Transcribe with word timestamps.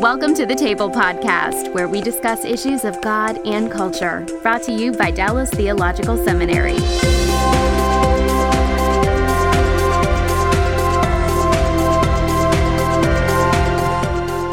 Welcome 0.00 0.34
to 0.34 0.44
the 0.44 0.56
Table 0.56 0.90
Podcast, 0.90 1.72
where 1.72 1.88
we 1.88 2.00
discuss 2.00 2.44
issues 2.44 2.84
of 2.84 3.00
God 3.00 3.38
and 3.46 3.70
culture. 3.70 4.26
Brought 4.42 4.62
to 4.64 4.72
you 4.72 4.92
by 4.92 5.12
Dallas 5.12 5.48
Theological 5.50 6.22
Seminary. 6.22 6.74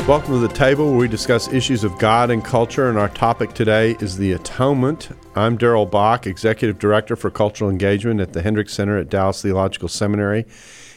Welcome 0.08 0.34
to 0.34 0.40
the 0.40 0.54
table 0.54 0.90
where 0.90 1.00
we 1.00 1.08
discuss 1.08 1.52
issues 1.52 1.84
of 1.84 1.98
God 1.98 2.30
and 2.30 2.46
culture, 2.46 2.90
and 2.90 2.98
our 2.98 3.10
topic 3.10 3.54
today 3.54 3.96
is 4.00 4.18
the 4.18 4.34
atonement. 4.34 5.10
I'm 5.36 5.58
Darrell 5.58 5.86
Bock, 5.86 6.28
Executive 6.28 6.78
Director 6.78 7.16
for 7.16 7.32
Cultural 7.32 7.70
Engagement 7.70 8.22
at 8.22 8.34
the 8.34 8.42
Hendricks 8.42 8.74
Center 8.74 8.98
at 8.98 9.10
Dallas 9.10 9.42
Theological 9.42 9.88
Seminary. 9.88 10.46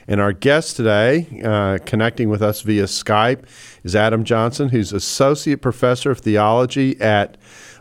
And 0.06 0.20
our 0.20 0.32
guest 0.32 0.76
today, 0.76 1.40
uh, 1.42 1.78
connecting 1.86 2.28
with 2.28 2.42
us 2.42 2.60
via 2.60 2.84
Skype, 2.84 3.44
is 3.84 3.94
Adam 3.94 4.24
Johnson, 4.24 4.70
who's 4.70 4.92
Associate 4.92 5.60
Professor 5.60 6.10
of 6.10 6.18
Theology 6.18 7.00
at 7.00 7.36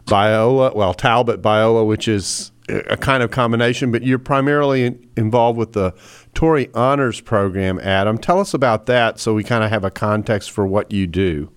Biola, 0.05 0.76
well, 0.76 0.93
Talbot 0.93 1.41
Biola, 1.41 1.88
which 1.88 2.07
is 2.07 2.52
a 2.70 2.98
kind 2.98 3.23
of 3.23 3.31
combination, 3.31 3.91
but 3.91 4.03
you're 4.03 4.20
primarily 4.20 4.85
in, 4.85 5.09
involved 5.17 5.57
with 5.57 5.73
the 5.73 5.93
Torrey 6.34 6.70
Honors 6.73 7.21
Program, 7.21 7.79
Adam. 7.79 8.18
Tell 8.18 8.40
us 8.40 8.54
about 8.54 8.85
that 8.85 9.20
so 9.20 9.34
we 9.34 9.43
kind 9.43 9.63
of 9.63 9.70
have 9.70 9.84
a 9.84 9.91
context 9.91 10.51
for 10.51 10.65
what 10.68 10.91
you 10.91 11.07
do. 11.07 11.49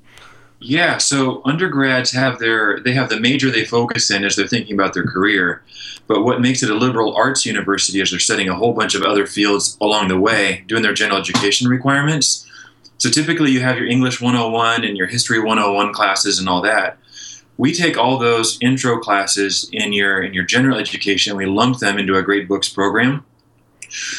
Yeah, 0.58 0.96
so 0.98 1.42
undergrads 1.44 2.10
have 2.12 2.38
their 2.38 2.80
they 2.80 2.92
have 2.92 3.10
the 3.10 3.20
major 3.20 3.50
they 3.50 3.64
focus 3.64 4.10
in 4.10 4.24
as 4.24 4.36
they're 4.36 4.48
thinking 4.48 4.74
about 4.74 4.94
their 4.94 5.04
career. 5.04 5.62
But 6.06 6.22
what 6.22 6.40
makes 6.40 6.62
it 6.62 6.70
a 6.70 6.74
liberal 6.74 7.14
arts 7.14 7.44
university 7.44 8.00
is 8.00 8.10
they're 8.10 8.18
studying 8.18 8.48
a 8.48 8.54
whole 8.54 8.72
bunch 8.72 8.94
of 8.94 9.02
other 9.02 9.26
fields 9.26 9.76
along 9.80 10.08
the 10.08 10.18
way, 10.18 10.64
doing 10.66 10.82
their 10.82 10.94
general 10.94 11.18
education 11.18 11.68
requirements. 11.68 12.46
So 12.98 13.10
typically 13.10 13.50
you 13.50 13.60
have 13.60 13.76
your 13.76 13.86
English 13.86 14.20
101 14.20 14.84
and 14.84 14.96
your 14.96 15.06
History 15.06 15.38
101 15.38 15.92
classes 15.92 16.38
and 16.38 16.48
all 16.48 16.62
that. 16.62 16.98
We 17.58 17.72
take 17.72 17.96
all 17.96 18.18
those 18.18 18.58
intro 18.60 18.98
classes 18.98 19.68
in 19.72 19.92
your 19.92 20.22
in 20.22 20.34
your 20.34 20.44
general 20.44 20.78
education, 20.78 21.36
we 21.36 21.46
lump 21.46 21.78
them 21.78 21.98
into 21.98 22.16
a 22.16 22.22
great 22.22 22.48
books 22.48 22.68
program. 22.68 23.24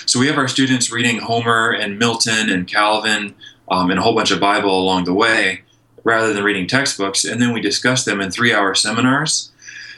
So 0.06 0.20
we 0.20 0.28
have 0.28 0.38
our 0.38 0.48
students 0.48 0.92
reading 0.92 1.20
Homer 1.20 1.72
and 1.72 2.00
Milton 2.00 2.50
and 2.50 2.68
Calvin 2.68 3.36
um, 3.70 3.90
and 3.90 4.00
a 4.00 4.02
whole 4.02 4.16
bunch 4.16 4.32
of 4.32 4.40
Bible 4.40 4.80
along 4.80 5.04
the 5.04 5.14
way 5.14 5.62
rather 6.04 6.34
than 6.34 6.44
reading 6.44 6.68
textbooks. 6.68 7.26
And 7.26 7.42
then 7.42 7.54
we 7.54 7.62
discuss 7.62 8.06
them 8.06 8.22
in 8.22 8.32
three 8.32 8.54
hour 8.54 8.74
seminars. 8.74 9.52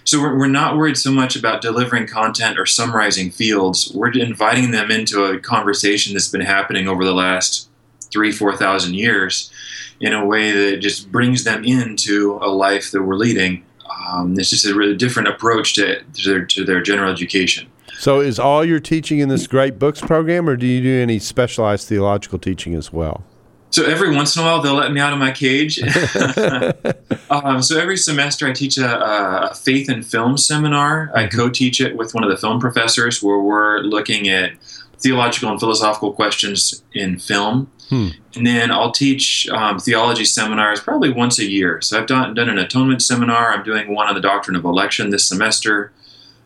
So 0.04 0.20
we're, 0.20 0.38
we're 0.38 0.48
not 0.48 0.76
worried 0.76 0.98
so 0.98 1.12
much 1.12 1.36
about 1.36 1.62
delivering 1.62 2.08
content 2.08 2.58
or 2.58 2.66
summarizing 2.66 3.30
fields. 3.30 3.92
We're 3.94 4.12
inviting 4.14 4.72
them 4.72 4.90
into 4.90 5.26
a 5.26 5.40
conversation 5.40 6.14
that's 6.14 6.30
been 6.30 6.42
happening 6.42 6.88
over 6.88 7.06
the 7.06 7.14
last 7.14 7.69
three, 8.12 8.32
4,000 8.32 8.94
years 8.94 9.52
in 10.00 10.14
a 10.14 10.26
way 10.26 10.52
that 10.52 10.78
just 10.78 11.12
brings 11.12 11.44
them 11.44 11.64
into 11.64 12.40
a 12.42 12.48
life 12.48 12.92
that 12.92 13.04
we're 13.04 13.16
leading. 13.16 13.64
Um, 14.08 14.38
it's 14.40 14.50
just 14.50 14.66
a 14.66 14.74
really 14.74 14.96
different 14.96 15.28
approach 15.28 15.74
to, 15.74 16.02
to, 16.02 16.30
their, 16.30 16.46
to 16.46 16.64
their 16.64 16.82
general 16.82 17.12
education. 17.12 17.68
So, 17.98 18.22
is 18.22 18.40
all 18.40 18.64
your 18.64 18.80
teaching 18.80 19.20
in 19.20 19.28
this 19.28 19.46
Great 19.46 19.78
Books 19.78 20.00
program, 20.00 20.48
or 20.48 20.56
do 20.56 20.66
you 20.66 20.82
do 20.82 21.02
any 21.02 21.20
specialized 21.20 21.90
theological 21.90 22.40
teaching 22.40 22.74
as 22.76 22.94
well? 22.94 23.26
So 23.72 23.86
every 23.86 24.16
once 24.16 24.36
in 24.36 24.42
a 24.42 24.46
while, 24.46 24.62
they'll 24.62 24.74
let 24.74 24.92
me 24.92 25.00
out 25.00 25.14
of 25.14 25.20
my 25.20 25.32
cage. 25.32 25.80
um, 27.30 27.62
so 27.62 27.80
every 27.80 27.98
semester, 27.98 28.48
I 28.48 28.54
teach 28.54 28.78
a, 28.80 29.52
a, 29.52 29.54
faith 29.54 29.90
and 29.90 30.06
film 30.06 30.38
seminar. 30.38 31.12
I 31.14 31.26
mm-hmm. 31.26 31.38
co-teach 31.38 31.80
it 31.80 31.96
with 31.96 32.16
one 32.16 32.24
of 32.24 32.32
the 32.32 32.38
film 32.38 32.60
professors, 32.60 33.22
where 33.22 33.40
we're 33.40 33.80
looking 33.80 34.28
at 34.28 34.54
theological 35.00 35.50
and 35.50 35.60
philosophical 35.60 36.14
questions 36.14 36.84
in 36.94 37.20
film. 37.20 37.72
Hmm. 37.90 38.10
And 38.36 38.46
then 38.46 38.72
I'll 38.72 38.92
teach 38.92 39.50
um, 39.50 39.80
theology 39.80 40.26
seminars 40.26 40.80
probably 40.80 41.12
once 41.12 41.40
a 41.40 41.50
year. 41.50 41.82
So 41.82 42.00
I've 42.00 42.08
done, 42.08 42.36
done 42.36 42.50
an 42.50 42.60
atonement 42.60 43.02
seminar. 43.02 43.52
I'm 43.52 43.64
doing 43.64 43.94
one 43.94 44.08
on 44.08 44.16
the 44.16 44.22
doctrine 44.22 44.56
of 44.56 44.64
election 44.64 45.10
this 45.10 45.28
semester. 45.28 45.92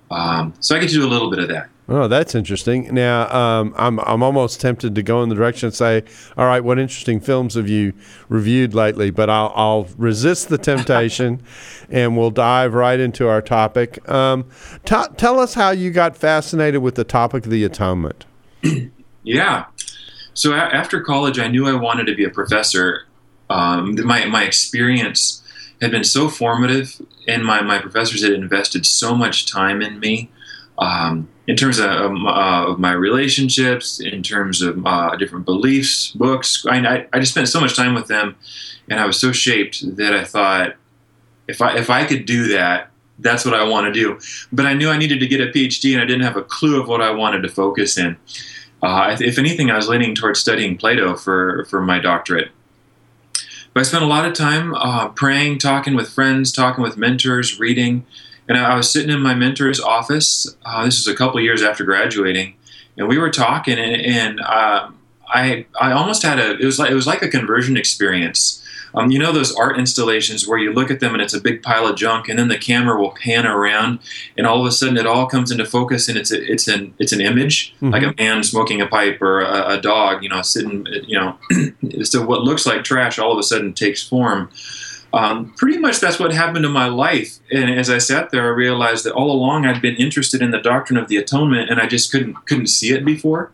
Um, 0.10 0.54
so 0.60 0.76
I 0.76 0.80
get 0.80 0.90
to 0.90 0.96
do 0.96 1.06
a 1.06 1.10
little 1.10 1.30
bit 1.30 1.40
of 1.40 1.50
that. 1.50 1.70
Oh, 1.90 2.08
that's 2.08 2.34
interesting. 2.34 2.94
Now, 2.94 3.30
um, 3.30 3.74
I'm 3.76 4.00
I'm 4.00 4.24
almost 4.24 4.62
tempted 4.62 4.96
to 4.96 5.04
go 5.04 5.22
in 5.22 5.28
the 5.28 5.36
direction 5.36 5.68
and 5.68 5.76
say, 5.76 6.04
"All 6.38 6.46
right, 6.46 6.64
what 6.64 6.80
interesting 6.80 7.20
films 7.20 7.56
have 7.56 7.68
you 7.68 7.92
reviewed 8.30 8.74
lately?" 8.74 9.10
But 9.10 9.30
I'll 9.30 9.52
I'll 9.54 9.88
resist 9.98 10.48
the 10.48 10.58
temptation, 10.58 11.42
and 11.90 12.18
we'll 12.18 12.32
dive 12.32 12.74
right 12.74 13.00
into 13.00 13.28
our 13.28 13.42
topic. 13.42 14.08
Um, 14.10 14.46
t- 14.86 14.96
tell 15.18 15.40
us 15.40 15.56
how 15.56 15.72
you 15.72 15.92
got 15.92 16.16
fascinated 16.16 16.82
with 16.82 16.96
the 16.96 17.04
topic 17.04 17.46
of 17.46 17.52
the 17.52 17.66
atonement. 17.66 18.26
yeah. 19.24 19.66
So 20.34 20.54
a- 20.54 20.58
after 20.58 21.02
college, 21.02 21.40
I 21.40 21.48
knew 21.48 21.68
I 21.68 21.74
wanted 21.74 22.06
to 22.06 22.16
be 22.16 22.24
a 22.24 22.30
professor. 22.30 23.06
Um, 23.50 23.96
my 24.06 24.26
my 24.26 24.44
experience 24.44 25.44
had 25.82 25.92
been 25.92 26.04
so 26.04 26.30
formative, 26.30 27.02
and 27.28 27.46
my 27.46 27.62
my 27.62 27.80
professors 27.80 28.24
had 28.24 28.34
invested 28.34 28.86
so 28.86 29.16
much 29.16 29.52
time 29.52 29.82
in 29.82 30.00
me. 30.00 30.30
Um, 30.78 31.30
in 31.46 31.56
terms 31.56 31.78
of, 31.78 31.88
uh, 31.90 32.66
of, 32.68 32.80
my 32.80 32.94
relationships, 32.94 34.00
in 34.00 34.24
terms 34.24 34.62
of 34.62 34.86
uh, 34.86 35.16
different 35.18 35.46
beliefs, 35.46 36.12
books. 36.12 36.66
I, 36.68 37.06
I, 37.12 37.20
just 37.20 37.34
spent 37.34 37.48
so 37.50 37.60
much 37.60 37.76
time 37.76 37.94
with 37.94 38.08
them, 38.08 38.36
and 38.90 39.00
I 39.00 39.06
was 39.06 39.20
so 39.20 39.32
shaped 39.32 39.96
that 39.98 40.16
I 40.16 40.24
thought, 40.24 40.76
if 41.48 41.62
I 41.62 41.76
if 41.78 41.90
I 41.90 42.06
could 42.06 42.26
do 42.26 42.48
that, 42.50 42.90
that's 43.24 43.46
what 43.46 43.54
I 43.54 43.64
want 43.64 43.88
to 43.88 43.92
do. 43.92 44.20
But 44.52 44.66
I 44.66 44.74
knew 44.74 44.90
I 44.90 44.98
needed 44.98 45.20
to 45.20 45.28
get 45.28 45.42
a 45.42 45.48
PhD, 45.48 45.94
and 45.94 46.02
I 46.02 46.06
didn't 46.06 46.24
have 46.24 46.38
a 46.38 46.44
clue 46.44 46.80
of 46.80 46.88
what 46.88 47.02
I 47.02 47.12
wanted 47.12 47.42
to 47.44 47.50
focus 47.50 47.98
in. 47.98 48.18
Uh, 48.82 49.16
if 49.20 49.40
anything, 49.40 49.72
I 49.72 49.78
was 49.78 49.88
leaning 49.88 50.14
towards 50.14 50.40
studying 50.40 50.78
Plato 50.78 51.16
for 51.16 51.66
for 51.66 51.82
my 51.82 52.00
doctorate. 52.00 52.52
But 53.74 53.80
I 53.80 53.84
spent 53.84 54.04
a 54.04 54.08
lot 54.08 54.26
of 54.26 54.34
time 54.34 54.76
uh, 54.76 55.10
praying, 55.10 55.60
talking 55.60 55.96
with 55.96 56.10
friends, 56.10 56.52
talking 56.52 56.84
with 56.84 56.96
mentors, 56.96 57.60
reading. 57.60 58.06
And 58.48 58.58
I 58.58 58.76
was 58.76 58.92
sitting 58.92 59.10
in 59.10 59.22
my 59.22 59.34
mentor's 59.34 59.80
office. 59.80 60.54
Uh, 60.66 60.86
this 60.86 61.00
was 61.00 61.08
a 61.08 61.18
couple 61.18 61.40
years 61.40 61.64
after 61.64 61.84
graduating, 61.84 62.56
and 62.98 63.08
we 63.08 63.18
were 63.18 63.30
talking, 63.30 63.80
and, 63.80 64.02
and 64.02 64.42
uh, 64.42 64.92
I 65.34 65.66
I 65.80 65.94
almost 65.94 66.24
had 66.24 66.40
a 66.40 66.58
it 66.60 66.66
was 66.66 66.78
like 66.78 66.92
it 66.92 66.94
was 66.94 67.08
like 67.08 67.22
a 67.22 67.30
conversion 67.30 67.78
experience. 67.78 68.63
Um, 68.96 69.12
you 69.12 69.20
know 69.20 69.32
those 69.32 69.56
art 69.56 69.78
installations 69.78 70.48
where 70.48 70.58
you 70.58 70.72
look 70.72 70.92
at 70.92 71.00
them 71.00 71.14
and 71.14 71.22
it's 71.22 71.34
a 71.34 71.42
big 71.42 71.64
pile 71.64 71.88
of 71.88 71.96
junk, 71.96 72.30
and 72.30 72.38
then 72.38 72.48
the 72.48 72.58
camera 72.58 73.00
will 73.00 73.12
pan 73.12 73.46
around, 73.46 74.00
and 74.38 74.46
all 74.46 74.60
of 74.60 74.66
a 74.66 74.72
sudden 74.72 74.98
it 74.98 75.08
all 75.08 75.26
comes 75.26 75.52
into 75.52 75.66
focus, 75.66 76.08
and 76.08 76.18
it's 76.18 76.32
a, 76.32 76.52
it's 76.52 76.68
an 76.68 76.94
it's 77.00 77.12
an 77.12 77.22
image 77.22 77.74
mm-hmm. 77.76 77.90
like 77.90 78.04
a 78.04 78.14
man 78.18 78.44
smoking 78.44 78.82
a 78.82 78.88
pipe 78.88 79.22
or 79.22 79.42
a, 79.42 79.78
a 79.78 79.82
dog, 79.82 80.24
you 80.24 80.30
know, 80.30 80.42
sitting, 80.42 80.86
you 81.08 81.18
know. 81.18 81.38
so 82.04 82.26
what 82.26 82.42
looks 82.42 82.66
like 82.66 82.84
trash 82.84 83.20
all 83.20 83.32
of 83.32 83.38
a 83.38 83.44
sudden 83.44 83.74
takes 83.74 84.08
form. 84.08 84.50
Um, 85.14 85.54
pretty 85.58 85.78
much 85.78 86.00
that's 86.00 86.18
what 86.20 86.34
happened 86.34 86.66
in 86.66 86.72
my 86.72 86.88
life. 86.88 87.38
And 87.52 87.70
as 87.70 87.92
I 87.92 88.00
sat 88.00 88.32
there, 88.32 88.46
I 88.46 88.56
realized 88.56 89.06
that 89.06 89.14
all 89.14 89.32
along 89.32 89.64
I'd 89.68 89.80
been 89.80 89.96
interested 89.96 90.42
in 90.42 90.50
the 90.50 90.60
doctrine 90.60 90.98
of 90.98 91.08
the 91.08 91.18
atonement, 91.18 91.70
and 91.70 91.80
I 91.80 91.86
just 91.86 92.12
couldn't 92.12 92.34
couldn't 92.48 92.68
see 92.68 92.94
it 92.94 93.06
before. 93.06 93.52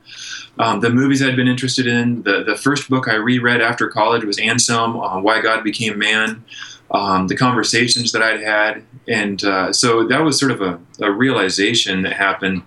Um, 0.60 0.82
the 0.82 0.90
movies 0.90 1.24
I'd 1.24 1.36
been 1.36 1.48
interested 1.48 1.88
in, 1.88 2.22
the 2.24 2.44
the 2.44 2.56
first 2.56 2.90
book 2.90 3.08
I 3.08 3.16
reread 3.16 3.62
after 3.62 3.88
college 3.88 4.26
was 4.26 4.38
Anselm, 4.38 4.98
uh, 4.98 5.20
Why 5.20 5.42
God 5.42 5.64
Became 5.64 5.98
Man. 5.98 6.44
Um, 6.92 7.28
the 7.28 7.36
conversations 7.36 8.12
that 8.14 8.24
I'd 8.24 8.42
had, 8.42 8.84
and 9.08 9.44
uh, 9.44 9.72
so 9.72 10.08
that 10.08 10.24
was 10.24 10.40
sort 10.40 10.52
of 10.52 10.62
a, 10.62 10.80
a 11.02 11.12
realization 11.12 12.02
that 12.02 12.14
happened. 12.14 12.64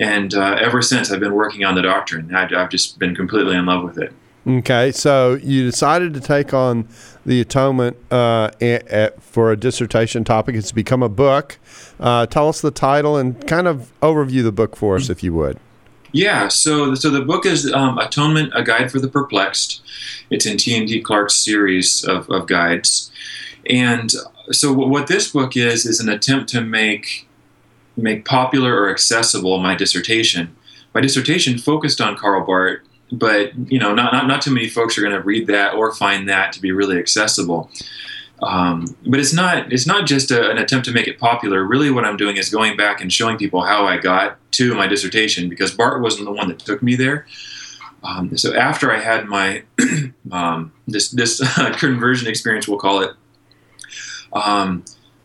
And 0.00 0.34
uh, 0.34 0.56
ever 0.60 0.82
since, 0.82 1.12
I've 1.12 1.20
been 1.20 1.34
working 1.34 1.64
on 1.64 1.76
the 1.76 1.82
doctrine. 1.82 2.34
I, 2.34 2.48
I've 2.56 2.70
just 2.70 2.98
been 2.98 3.14
completely 3.14 3.54
in 3.56 3.66
love 3.66 3.84
with 3.84 3.98
it. 3.98 4.12
Okay, 4.44 4.90
so 4.90 5.34
you 5.34 5.62
decided 5.62 6.12
to 6.14 6.20
take 6.20 6.52
on 6.52 6.88
the 7.24 7.40
atonement 7.40 7.96
uh, 8.10 8.50
a, 8.60 8.80
a, 8.90 9.10
for 9.20 9.52
a 9.52 9.56
dissertation 9.56 10.24
topic. 10.24 10.56
It's 10.56 10.72
become 10.72 11.00
a 11.00 11.08
book. 11.08 11.60
Uh, 12.00 12.26
tell 12.26 12.48
us 12.48 12.60
the 12.60 12.72
title 12.72 13.16
and 13.16 13.46
kind 13.46 13.68
of 13.68 13.92
overview 14.00 14.42
the 14.42 14.50
book 14.50 14.74
for 14.74 14.96
us, 14.96 15.08
if 15.08 15.22
you 15.22 15.32
would. 15.34 15.60
Yeah, 16.12 16.48
so 16.48 16.94
so 16.94 17.10
the 17.10 17.22
book 17.22 17.46
is 17.46 17.72
um, 17.72 17.98
Atonement: 17.98 18.52
A 18.54 18.62
Guide 18.62 18.90
for 18.90 19.00
the 19.00 19.08
Perplexed. 19.08 19.82
It's 20.30 20.46
in 20.46 20.56
T 20.56 21.00
Clark's 21.00 21.34
series 21.34 22.04
of, 22.04 22.28
of 22.30 22.46
guides, 22.46 23.10
and 23.68 24.12
so 24.50 24.72
what 24.72 25.06
this 25.06 25.30
book 25.30 25.56
is 25.56 25.86
is 25.86 26.00
an 26.00 26.08
attempt 26.08 26.50
to 26.50 26.60
make 26.60 27.28
make 27.96 28.24
popular 28.24 28.74
or 28.74 28.90
accessible 28.90 29.58
my 29.58 29.74
dissertation. 29.74 30.54
My 30.94 31.00
dissertation 31.00 31.56
focused 31.58 32.00
on 32.00 32.16
Karl 32.16 32.44
Barth 32.44 32.80
but 33.12 33.52
you 33.70 33.78
know, 33.78 33.94
not 33.94 34.12
not, 34.12 34.26
not 34.26 34.42
too 34.42 34.50
many 34.50 34.68
folks 34.68 34.96
are 34.96 35.02
going 35.02 35.12
to 35.14 35.20
read 35.20 35.46
that 35.46 35.74
or 35.74 35.94
find 35.94 36.28
that 36.28 36.52
to 36.54 36.60
be 36.60 36.72
really 36.72 36.98
accessible. 36.98 37.70
Um, 38.42 38.96
but 39.06 39.20
it's 39.20 39.32
not 39.32 39.72
it's 39.72 39.86
not 39.86 40.06
just 40.06 40.30
a, 40.30 40.50
an 40.50 40.58
attempt 40.58 40.86
to 40.86 40.92
make 40.92 41.06
it 41.06 41.18
popular. 41.18 41.64
Really, 41.64 41.90
what 41.90 42.04
I'm 42.04 42.16
doing 42.16 42.36
is 42.36 42.50
going 42.50 42.76
back 42.76 43.00
and 43.00 43.12
showing 43.12 43.38
people 43.38 43.62
how 43.62 43.86
I 43.86 43.98
got 43.98 44.38
to 44.52 44.74
my 44.74 44.86
dissertation 44.86 45.48
because 45.48 45.72
Barth 45.72 46.02
wasn't 46.02 46.26
the 46.26 46.32
one 46.32 46.48
that 46.48 46.58
took 46.58 46.82
me 46.82 46.96
there. 46.96 47.26
Um, 48.02 48.36
so 48.36 48.54
after 48.54 48.92
I 48.92 48.98
had 48.98 49.26
my 49.26 49.62
um, 50.32 50.72
this 50.88 51.10
this 51.10 51.40
conversion 51.78 52.28
experience, 52.28 52.66
we'll 52.66 52.78
call 52.78 53.02
it. 53.02 53.12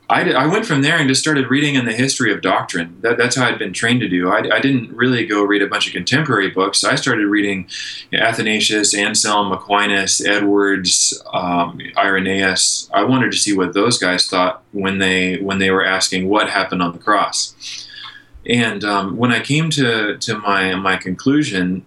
I, 0.10 0.24
did, 0.24 0.36
I 0.36 0.48
went 0.48 0.66
from 0.66 0.82
there 0.82 0.98
and 0.98 1.10
just 1.10 1.20
started 1.20 1.50
reading 1.50 1.76
in 1.76 1.84
the 1.84 1.92
history 1.92 2.32
of 2.32 2.42
doctrine. 2.42 2.98
That, 3.02 3.18
that's 3.18 3.36
how 3.36 3.46
I'd 3.46 3.60
been 3.60 3.74
trained 3.74 4.00
to 4.02 4.08
do. 4.08 4.30
I, 4.30 4.38
I, 4.56 4.60
didn't 4.62 4.96
really 4.96 5.26
go 5.26 5.44
read 5.44 5.62
a 5.62 5.68
bunch 5.68 5.86
of 5.86 5.92
contemporary 5.92 6.50
books. 6.50 6.86
I 6.86 6.96
started 6.96 7.28
reading 7.28 7.68
Athanasius, 8.14 8.94
Anselm, 8.94 9.52
Aquinas, 9.52 10.26
Edwards, 10.26 11.22
um, 11.34 11.82
Irenaeus. 11.98 12.90
I 12.94 13.04
wanted 13.04 13.32
to 13.32 13.38
see 13.38 13.56
what 13.56 13.74
those 13.74 13.98
guys 13.98 14.28
thought 14.28 14.64
when 14.72 15.00
they 15.00 15.38
when 15.40 15.60
they 15.60 15.72
were 15.72 15.86
asking 15.86 16.30
what 16.30 16.50
happened 16.50 16.82
on 16.82 16.94
the 16.94 17.00
cross. 17.00 17.86
And 18.46 18.86
um, 18.86 19.18
when 19.18 19.34
I 19.34 19.42
came 19.42 19.70
to 19.72 20.18
to 20.18 20.38
my 20.40 20.74
my 20.76 20.96
conclusion, 20.96 21.86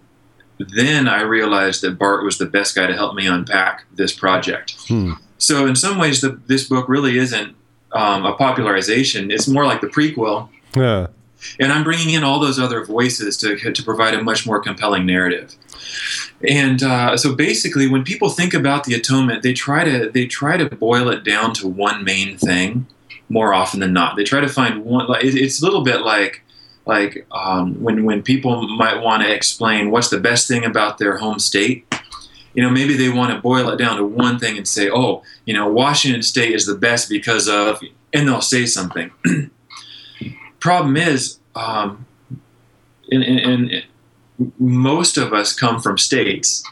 then 0.59 1.07
I 1.07 1.21
realized 1.21 1.81
that 1.81 1.97
Barth 1.97 2.23
was 2.23 2.37
the 2.37 2.45
best 2.45 2.75
guy 2.75 2.85
to 2.85 2.93
help 2.93 3.15
me 3.15 3.25
unpack 3.25 3.85
this 3.91 4.13
project. 4.13 4.75
Hmm. 4.87 5.13
So 5.39 5.65
in 5.65 5.75
some 5.75 5.97
ways, 5.97 6.21
the, 6.21 6.39
this 6.45 6.69
book 6.69 6.87
really 6.87 7.17
isn't 7.17 7.55
um, 7.93 8.25
a 8.25 8.33
popularization. 8.33 9.31
It's 9.31 9.47
more 9.47 9.65
like 9.65 9.81
the 9.81 9.87
prequel. 9.87 10.49
Yeah. 10.75 11.07
And 11.59 11.73
I'm 11.73 11.83
bringing 11.83 12.13
in 12.13 12.23
all 12.23 12.39
those 12.39 12.59
other 12.59 12.85
voices 12.85 13.35
to, 13.37 13.57
to 13.57 13.83
provide 13.83 14.13
a 14.13 14.23
much 14.23 14.45
more 14.45 14.59
compelling 14.59 15.05
narrative. 15.05 15.55
And 16.47 16.83
uh, 16.83 17.17
so 17.17 17.35
basically, 17.35 17.87
when 17.87 18.03
people 18.03 18.29
think 18.29 18.53
about 18.53 18.83
the 18.83 18.93
atonement, 18.93 19.43
they 19.43 19.53
try 19.53 19.83
to 19.83 20.09
they 20.09 20.25
try 20.25 20.57
to 20.57 20.69
boil 20.69 21.09
it 21.09 21.23
down 21.23 21.53
to 21.55 21.67
one 21.67 22.03
main 22.03 22.37
thing 22.37 22.87
more 23.29 23.53
often 23.53 23.79
than 23.79 23.93
not. 23.93 24.15
They 24.15 24.23
try 24.23 24.39
to 24.39 24.47
find 24.47 24.83
one. 24.85 25.07
Like 25.07 25.23
it's 25.23 25.61
a 25.61 25.65
little 25.65 25.83
bit 25.83 26.01
like 26.01 26.43
like 26.85 27.25
um, 27.31 27.81
when 27.81 28.05
when 28.05 28.23
people 28.23 28.67
might 28.67 29.01
want 29.01 29.23
to 29.23 29.31
explain 29.31 29.91
what's 29.91 30.09
the 30.09 30.19
best 30.19 30.47
thing 30.47 30.63
about 30.63 30.97
their 30.97 31.17
home 31.17 31.39
state 31.39 31.85
you 32.53 32.61
know, 32.61 32.69
maybe 32.69 32.95
they 32.95 33.09
want 33.09 33.33
to 33.33 33.41
boil 33.41 33.69
it 33.69 33.77
down 33.77 33.97
to 33.97 34.05
one 34.05 34.39
thing 34.39 34.57
and 34.57 34.67
say, 34.67 34.89
oh, 34.89 35.23
you 35.45 35.53
know, 35.53 35.69
Washington 35.69 36.21
State 36.21 36.53
is 36.53 36.65
the 36.65 36.75
best 36.75 37.09
because 37.09 37.47
of, 37.47 37.81
and 38.13 38.27
they'll 38.27 38.41
say 38.41 38.65
something. 38.65 39.11
Problem 40.59 40.97
is, 40.97 41.39
um, 41.55 42.05
and, 43.09 43.23
and, 43.23 43.39
and 43.71 43.83
most 44.59 45.17
of 45.17 45.33
us 45.33 45.53
come 45.53 45.81
from 45.81 45.97
states 45.97 46.63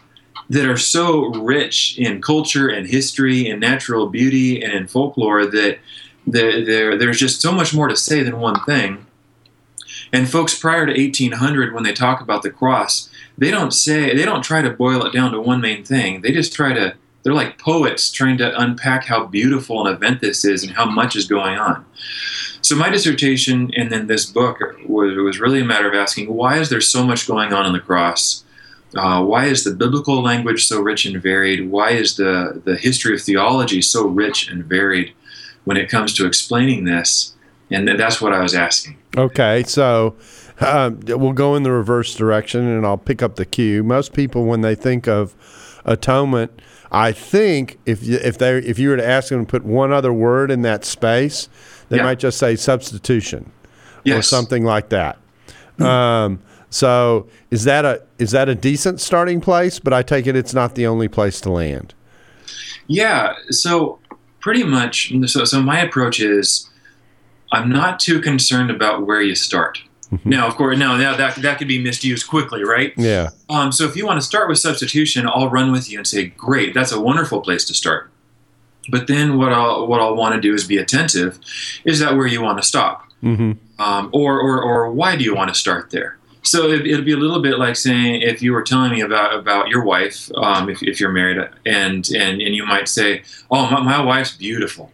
that 0.49 0.65
are 0.65 0.77
so 0.77 1.27
rich 1.27 1.97
in 1.97 2.21
culture 2.21 2.67
and 2.67 2.87
history 2.87 3.47
and 3.49 3.59
natural 3.59 4.07
beauty 4.07 4.63
and 4.63 4.73
in 4.73 4.87
folklore 4.87 5.45
that 5.45 5.77
there, 6.25 6.65
there, 6.65 6.97
there's 6.97 7.19
just 7.19 7.41
so 7.41 7.51
much 7.51 7.73
more 7.73 7.87
to 7.87 7.95
say 7.95 8.23
than 8.23 8.39
one 8.39 8.63
thing. 8.65 9.05
And 10.11 10.29
folks 10.29 10.57
prior 10.57 10.85
to 10.85 10.91
1800, 10.91 11.73
when 11.73 11.83
they 11.83 11.93
talk 11.93 12.21
about 12.21 12.41
the 12.41 12.49
cross, 12.49 13.09
they 13.39 13.51
don't 13.51 13.71
say 13.71 14.15
they 14.15 14.25
don't 14.25 14.43
try 14.43 14.61
to 14.61 14.69
boil 14.69 15.05
it 15.05 15.13
down 15.13 15.31
to 15.31 15.39
one 15.39 15.61
main 15.61 15.83
thing. 15.83 16.21
They 16.21 16.31
just 16.31 16.53
try 16.53 16.73
to 16.73 16.95
they're 17.23 17.33
like 17.33 17.57
poets 17.57 18.11
trying 18.11 18.37
to 18.37 18.59
unpack 18.59 19.05
how 19.05 19.25
beautiful 19.25 19.85
an 19.85 19.93
event 19.93 20.21
this 20.21 20.45
is 20.45 20.63
and 20.63 20.73
how 20.73 20.85
much 20.85 21.15
is 21.15 21.27
going 21.27 21.57
on. 21.57 21.85
So 22.61 22.75
my 22.75 22.89
dissertation 22.89 23.71
and 23.75 23.91
then 23.91 24.07
this 24.07 24.25
book 24.25 24.59
was, 24.85 25.15
was 25.17 25.39
really 25.39 25.61
a 25.61 25.65
matter 25.65 25.87
of 25.87 25.95
asking 25.95 26.33
why 26.33 26.59
is 26.59 26.69
there 26.69 26.81
so 26.81 27.05
much 27.05 27.27
going 27.27 27.53
on 27.53 27.65
on 27.65 27.73
the 27.73 27.79
cross? 27.79 28.43
Uh, 28.95 29.23
why 29.23 29.45
is 29.45 29.63
the 29.63 29.71
biblical 29.71 30.21
language 30.21 30.65
so 30.65 30.81
rich 30.81 31.05
and 31.05 31.21
varied? 31.21 31.69
Why 31.69 31.91
is 31.91 32.15
the, 32.15 32.61
the 32.65 32.75
history 32.75 33.13
of 33.13 33.21
theology 33.21 33.81
so 33.81 34.07
rich 34.07 34.49
and 34.49 34.65
varied 34.65 35.13
when 35.65 35.77
it 35.77 35.89
comes 35.89 36.13
to 36.15 36.25
explaining 36.25 36.85
this? 36.85 37.33
And 37.71 37.87
that's 37.87 38.19
what 38.19 38.33
I 38.33 38.41
was 38.41 38.55
asking. 38.55 38.97
Okay, 39.15 39.63
so 39.63 40.15
uh, 40.59 40.91
we'll 41.07 41.33
go 41.33 41.55
in 41.55 41.63
the 41.63 41.71
reverse 41.71 42.15
direction, 42.15 42.67
and 42.67 42.85
I'll 42.85 42.97
pick 42.97 43.21
up 43.21 43.35
the 43.35 43.45
cue. 43.45 43.83
Most 43.83 44.13
people, 44.13 44.45
when 44.45 44.61
they 44.61 44.75
think 44.75 45.07
of 45.07 45.35
atonement, 45.85 46.61
I 46.91 47.11
think 47.11 47.79
if 47.85 48.03
you, 48.03 48.17
if 48.17 48.37
they 48.37 48.57
if 48.57 48.79
you 48.79 48.89
were 48.89 48.97
to 48.97 49.07
ask 49.07 49.29
them 49.29 49.45
to 49.45 49.49
put 49.49 49.63
one 49.63 49.91
other 49.91 50.11
word 50.11 50.51
in 50.51 50.63
that 50.63 50.85
space, 50.85 51.47
they 51.89 51.97
yeah. 51.97 52.03
might 52.03 52.19
just 52.19 52.37
say 52.37 52.55
substitution 52.55 53.51
yes. 54.03 54.17
or 54.17 54.21
something 54.21 54.63
like 54.63 54.89
that. 54.89 55.17
Mm-hmm. 55.77 55.83
Um, 55.83 56.39
so 56.69 57.27
is 57.51 57.63
that 57.63 57.85
a 57.85 58.03
is 58.17 58.31
that 58.31 58.49
a 58.49 58.55
decent 58.55 59.01
starting 59.01 59.41
place? 59.41 59.79
But 59.79 59.93
I 59.93 60.01
take 60.01 60.27
it 60.27 60.35
it's 60.35 60.53
not 60.53 60.75
the 60.75 60.87
only 60.87 61.07
place 61.07 61.39
to 61.41 61.51
land. 61.51 61.93
Yeah. 62.87 63.33
So 63.49 63.99
pretty 64.39 64.63
much. 64.63 65.13
So 65.27 65.45
so 65.45 65.61
my 65.61 65.79
approach 65.79 66.19
is, 66.19 66.69
I'm 67.51 67.69
not 67.69 67.99
too 67.99 68.19
concerned 68.19 68.71
about 68.71 69.05
where 69.05 69.21
you 69.21 69.35
start. 69.35 69.79
Mm-hmm. 70.11 70.29
Now, 70.29 70.47
of 70.47 70.55
course, 70.55 70.77
now, 70.77 70.97
now 70.97 71.15
that 71.15 71.35
that 71.35 71.59
could 71.59 71.67
be 71.67 71.81
misused 71.81 72.27
quickly, 72.27 72.63
right? 72.63 72.93
Yeah. 72.97 73.29
Um, 73.47 73.71
so 73.71 73.85
if 73.85 73.95
you 73.95 74.05
want 74.05 74.19
to 74.19 74.25
start 74.25 74.49
with 74.49 74.57
substitution, 74.57 75.27
I'll 75.27 75.49
run 75.49 75.71
with 75.71 75.89
you 75.89 75.99
and 75.99 76.07
say, 76.07 76.27
great, 76.27 76.73
that's 76.73 76.91
a 76.91 76.99
wonderful 76.99 77.41
place 77.41 77.63
to 77.65 77.75
start. 77.75 78.09
But 78.89 79.07
then 79.07 79.37
what 79.37 79.53
I'll 79.53 79.85
what 79.87 80.01
I'll 80.01 80.15
want 80.15 80.35
to 80.35 80.41
do 80.41 80.53
is 80.53 80.65
be 80.65 80.77
attentive. 80.77 81.39
Is 81.85 81.99
that 81.99 82.15
where 82.15 82.25
you 82.25 82.41
want 82.41 82.59
to 82.59 82.67
stop? 82.67 83.07
Mm-hmm. 83.21 83.51
Um, 83.81 84.09
or, 84.13 84.39
or 84.39 84.61
or 84.61 84.91
why 84.91 85.15
do 85.15 85.23
you 85.23 85.35
want 85.35 85.49
to 85.49 85.55
start 85.55 85.91
there? 85.91 86.17
So 86.41 86.71
it, 86.71 86.83
would 86.95 87.05
be 87.05 87.11
a 87.11 87.17
little 87.17 87.41
bit 87.41 87.59
like 87.59 87.75
saying 87.75 88.21
if 88.21 88.41
you 88.41 88.53
were 88.53 88.63
telling 88.63 88.91
me 88.91 89.01
about 89.01 89.37
about 89.37 89.67
your 89.67 89.83
wife, 89.83 90.31
um, 90.35 90.69
if, 90.69 90.81
if 90.81 90.99
you're 90.99 91.11
married, 91.11 91.37
and 91.65 92.07
and 92.09 92.41
and 92.41 92.55
you 92.55 92.65
might 92.65 92.87
say, 92.87 93.23
oh, 93.51 93.69
my, 93.69 93.81
my 93.81 94.01
wife's 94.01 94.35
beautiful. 94.35 94.91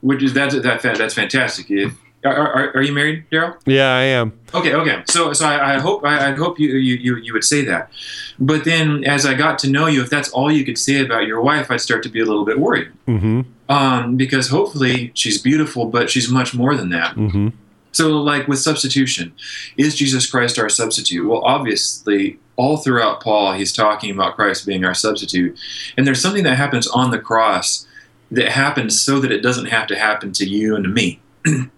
Which 0.00 0.22
is 0.22 0.34
that's 0.34 0.54
that 0.60 0.82
that's 0.82 1.14
fantastic. 1.14 1.70
If 1.70 1.94
are, 2.24 2.34
are, 2.34 2.76
are 2.76 2.82
you 2.82 2.92
married, 2.92 3.24
Darrell? 3.30 3.56
Yeah, 3.66 3.94
I 3.94 4.02
am. 4.02 4.38
Okay, 4.54 4.74
okay. 4.74 5.02
So, 5.08 5.32
so 5.32 5.46
I, 5.46 5.74
I 5.74 5.80
hope 5.80 6.04
I, 6.04 6.30
I, 6.30 6.32
hope 6.32 6.58
you, 6.58 6.68
you 6.76 6.94
you 6.96 7.16
you 7.16 7.32
would 7.32 7.44
say 7.44 7.64
that. 7.64 7.90
But 8.38 8.64
then, 8.64 9.04
as 9.04 9.26
I 9.26 9.34
got 9.34 9.58
to 9.60 9.70
know 9.70 9.86
you, 9.86 10.02
if 10.02 10.10
that's 10.10 10.30
all 10.30 10.50
you 10.50 10.64
could 10.64 10.78
say 10.78 11.00
about 11.04 11.26
your 11.26 11.40
wife, 11.40 11.70
I'd 11.70 11.80
start 11.80 12.02
to 12.04 12.08
be 12.08 12.20
a 12.20 12.24
little 12.24 12.44
bit 12.44 12.60
worried. 12.60 12.92
Mm-hmm. 13.08 13.40
Um, 13.68 14.16
because 14.16 14.48
hopefully 14.48 15.12
she's 15.14 15.40
beautiful, 15.40 15.86
but 15.86 16.10
she's 16.10 16.30
much 16.30 16.54
more 16.54 16.76
than 16.76 16.90
that. 16.90 17.16
Mm-hmm. 17.16 17.48
So, 17.92 18.10
like 18.10 18.46
with 18.46 18.58
substitution, 18.58 19.32
is 19.76 19.94
Jesus 19.94 20.30
Christ 20.30 20.58
our 20.58 20.68
substitute? 20.68 21.28
Well, 21.28 21.42
obviously, 21.44 22.38
all 22.56 22.76
throughout 22.76 23.20
Paul, 23.20 23.54
he's 23.54 23.72
talking 23.72 24.10
about 24.10 24.36
Christ 24.36 24.66
being 24.66 24.84
our 24.84 24.94
substitute, 24.94 25.58
and 25.96 26.06
there's 26.06 26.20
something 26.20 26.44
that 26.44 26.56
happens 26.56 26.86
on 26.86 27.10
the 27.10 27.18
cross 27.18 27.86
that 28.30 28.48
happens 28.48 29.00
so 29.00 29.20
that 29.20 29.30
it 29.30 29.42
doesn't 29.42 29.66
have 29.66 29.86
to 29.88 29.98
happen 29.98 30.32
to 30.32 30.48
you 30.48 30.74
and 30.74 30.84
to 30.84 30.90
me. 30.90 31.20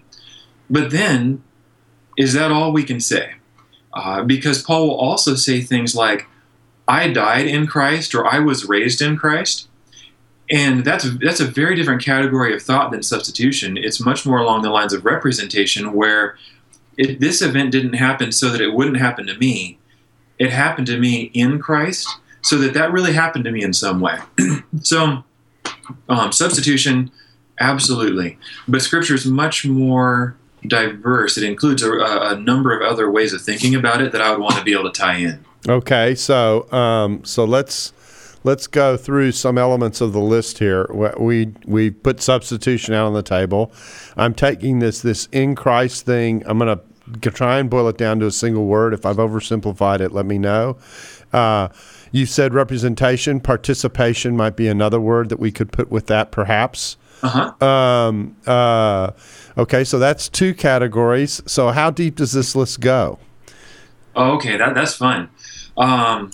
But 0.70 0.90
then, 0.90 1.42
is 2.16 2.32
that 2.32 2.52
all 2.52 2.72
we 2.72 2.84
can 2.84 3.00
say? 3.00 3.34
Uh, 3.92 4.22
because 4.22 4.62
Paul 4.62 4.88
will 4.88 4.96
also 4.96 5.34
say 5.34 5.60
things 5.60 5.94
like, 5.94 6.26
I 6.86 7.08
died 7.08 7.46
in 7.46 7.66
Christ 7.66 8.14
or 8.14 8.26
I 8.26 8.40
was 8.40 8.68
raised 8.68 9.00
in 9.00 9.16
Christ. 9.16 9.68
And 10.50 10.84
that's 10.84 11.06
that's 11.20 11.40
a 11.40 11.46
very 11.46 11.74
different 11.74 12.04
category 12.04 12.54
of 12.54 12.62
thought 12.62 12.90
than 12.90 13.02
substitution. 13.02 13.78
It's 13.78 14.00
much 14.00 14.26
more 14.26 14.38
along 14.38 14.60
the 14.60 14.70
lines 14.70 14.92
of 14.92 15.06
representation, 15.06 15.94
where 15.94 16.36
it, 16.98 17.18
this 17.18 17.40
event 17.40 17.70
didn't 17.72 17.94
happen 17.94 18.30
so 18.30 18.50
that 18.50 18.60
it 18.60 18.74
wouldn't 18.74 18.98
happen 18.98 19.26
to 19.26 19.38
me. 19.38 19.78
It 20.38 20.50
happened 20.50 20.86
to 20.88 20.98
me 20.98 21.30
in 21.32 21.58
Christ, 21.60 22.18
so 22.42 22.58
that 22.58 22.74
that 22.74 22.92
really 22.92 23.14
happened 23.14 23.44
to 23.46 23.50
me 23.50 23.62
in 23.62 23.72
some 23.72 24.00
way. 24.00 24.18
so, 24.82 25.24
um, 26.10 26.30
substitution, 26.30 27.10
absolutely, 27.58 28.36
but 28.68 28.82
Scripture 28.82 29.14
is 29.14 29.24
much 29.24 29.64
more 29.64 30.36
diverse. 30.66 31.36
It 31.36 31.44
includes 31.44 31.82
a, 31.82 31.92
a, 31.92 32.36
number 32.36 32.78
of 32.78 32.82
other 32.82 33.10
ways 33.10 33.32
of 33.32 33.42
thinking 33.42 33.74
about 33.74 34.00
it 34.00 34.12
that 34.12 34.20
I 34.20 34.30
would 34.30 34.40
want 34.40 34.56
to 34.56 34.64
be 34.64 34.72
able 34.72 34.90
to 34.90 34.98
tie 34.98 35.16
in. 35.16 35.44
Okay, 35.68 36.14
so 36.14 36.70
um, 36.72 37.24
so 37.24 37.44
let's 37.44 37.92
let's 38.44 38.66
go 38.66 38.96
through 38.96 39.32
some 39.32 39.58
elements 39.58 40.00
of 40.00 40.12
the 40.12 40.20
list 40.20 40.58
here. 40.58 40.86
We 41.18 41.54
we 41.64 41.90
put 41.90 42.20
substitution 42.20 42.94
out 42.94 43.06
on 43.06 43.14
the 43.14 43.22
table. 43.22 43.72
I'm 44.16 44.34
taking 44.34 44.78
this 44.78 45.00
this 45.00 45.28
in 45.32 45.54
Christ 45.54 46.06
thing. 46.06 46.42
I'm 46.46 46.58
going 46.58 46.78
to 47.20 47.30
try 47.30 47.58
and 47.58 47.68
boil 47.68 47.88
it 47.88 47.98
down 47.98 48.20
to 48.20 48.26
a 48.26 48.30
single 48.30 48.66
word. 48.66 48.94
If 48.94 49.04
I've 49.04 49.16
oversimplified 49.16 50.00
it, 50.00 50.12
let 50.12 50.26
me 50.26 50.38
know. 50.38 50.76
Uh, 51.32 51.68
you 52.12 52.26
said 52.26 52.54
representation, 52.54 53.40
participation 53.40 54.36
might 54.36 54.56
be 54.56 54.68
another 54.68 55.00
word 55.00 55.28
that 55.30 55.40
we 55.40 55.50
could 55.50 55.72
put 55.72 55.90
with 55.90 56.06
that, 56.06 56.30
perhaps. 56.30 56.96
Uh-huh. 57.24 57.66
Um, 57.66 58.36
uh, 58.46 59.12
okay, 59.56 59.82
so 59.82 59.98
that's 59.98 60.28
two 60.28 60.54
categories. 60.54 61.42
So 61.46 61.70
how 61.70 61.90
deep 61.90 62.16
does 62.16 62.32
this 62.32 62.54
list 62.54 62.80
go? 62.80 63.18
Oh, 64.14 64.32
okay, 64.32 64.56
that, 64.56 64.74
that's 64.74 64.94
fun. 64.94 65.30
Um, 65.76 66.30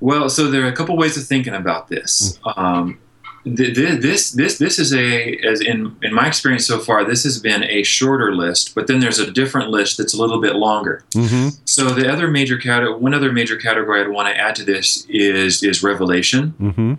well, 0.00 0.28
so 0.28 0.50
there 0.50 0.64
are 0.64 0.68
a 0.68 0.72
couple 0.72 0.96
ways 0.96 1.16
of 1.16 1.26
thinking 1.26 1.54
about 1.54 1.88
this. 1.88 2.38
Hmm. 2.44 2.60
Um, 2.60 2.98
this 3.44 4.32
this 4.32 4.58
this 4.58 4.78
is 4.78 4.92
a 4.92 5.36
as 5.38 5.60
in 5.60 5.96
in 6.02 6.12
my 6.12 6.26
experience 6.26 6.66
so 6.66 6.78
far 6.78 7.04
this 7.04 7.22
has 7.24 7.38
been 7.38 7.64
a 7.64 7.82
shorter 7.82 8.34
list 8.34 8.74
but 8.74 8.86
then 8.86 9.00
there's 9.00 9.18
a 9.18 9.30
different 9.30 9.70
list 9.70 9.96
that's 9.96 10.12
a 10.12 10.20
little 10.20 10.40
bit 10.40 10.56
longer 10.56 11.04
mm-hmm. 11.14 11.48
so 11.64 11.90
the 11.90 12.10
other 12.10 12.28
major 12.28 12.58
category 12.58 12.98
one 12.98 13.14
other 13.14 13.32
major 13.32 13.56
category 13.56 14.00
i'd 14.00 14.08
want 14.08 14.28
to 14.28 14.36
add 14.36 14.54
to 14.54 14.64
this 14.64 15.06
is 15.08 15.62
is 15.62 15.82
revelation 15.82 16.54
mm-hmm. 16.60 16.94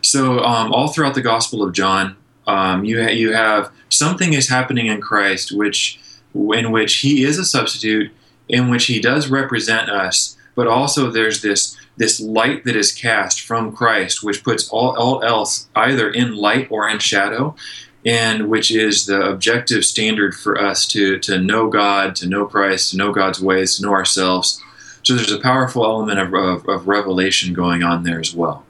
So 0.00 0.40
um, 0.40 0.72
all 0.72 0.88
throughout 0.88 1.14
the 1.14 1.22
Gospel 1.22 1.62
of 1.62 1.72
John, 1.72 2.16
um, 2.46 2.84
you 2.84 3.02
ha- 3.02 3.10
you 3.10 3.32
have 3.32 3.72
something 3.88 4.32
is 4.32 4.48
happening 4.48 4.86
in 4.86 5.00
Christ, 5.00 5.56
which 5.56 6.00
in 6.34 6.70
which 6.70 6.96
He 6.96 7.24
is 7.24 7.38
a 7.38 7.44
substitute, 7.44 8.12
in 8.48 8.68
which 8.68 8.86
He 8.86 9.00
does 9.00 9.28
represent 9.28 9.90
us, 9.90 10.36
but 10.54 10.66
also 10.66 11.10
there's 11.10 11.42
this 11.42 11.76
this 11.96 12.20
light 12.20 12.64
that 12.64 12.76
is 12.76 12.92
cast 12.92 13.40
from 13.40 13.74
Christ, 13.74 14.22
which 14.22 14.44
puts 14.44 14.68
all, 14.68 14.94
all 14.96 15.22
else 15.24 15.68
either 15.74 16.10
in 16.10 16.36
light 16.36 16.68
or 16.70 16.88
in 16.88 16.98
shadow, 16.98 17.56
and 18.04 18.48
which 18.48 18.70
is 18.70 19.06
the 19.06 19.20
objective 19.22 19.82
standard 19.82 20.34
for 20.34 20.60
us 20.60 20.86
to, 20.88 21.18
to 21.20 21.38
know 21.38 21.68
God, 21.68 22.14
to 22.16 22.28
know 22.28 22.44
Christ, 22.44 22.90
to 22.90 22.98
know 22.98 23.12
God's 23.12 23.40
ways, 23.40 23.76
to 23.76 23.82
know 23.82 23.92
ourselves. 23.92 24.62
So 25.02 25.14
there's 25.14 25.32
a 25.32 25.40
powerful 25.40 25.84
element 25.84 26.18
of, 26.18 26.34
of, 26.34 26.68
of 26.68 26.86
revelation 26.86 27.54
going 27.54 27.82
on 27.82 28.02
there 28.02 28.20
as 28.20 28.34
well. 28.34 28.65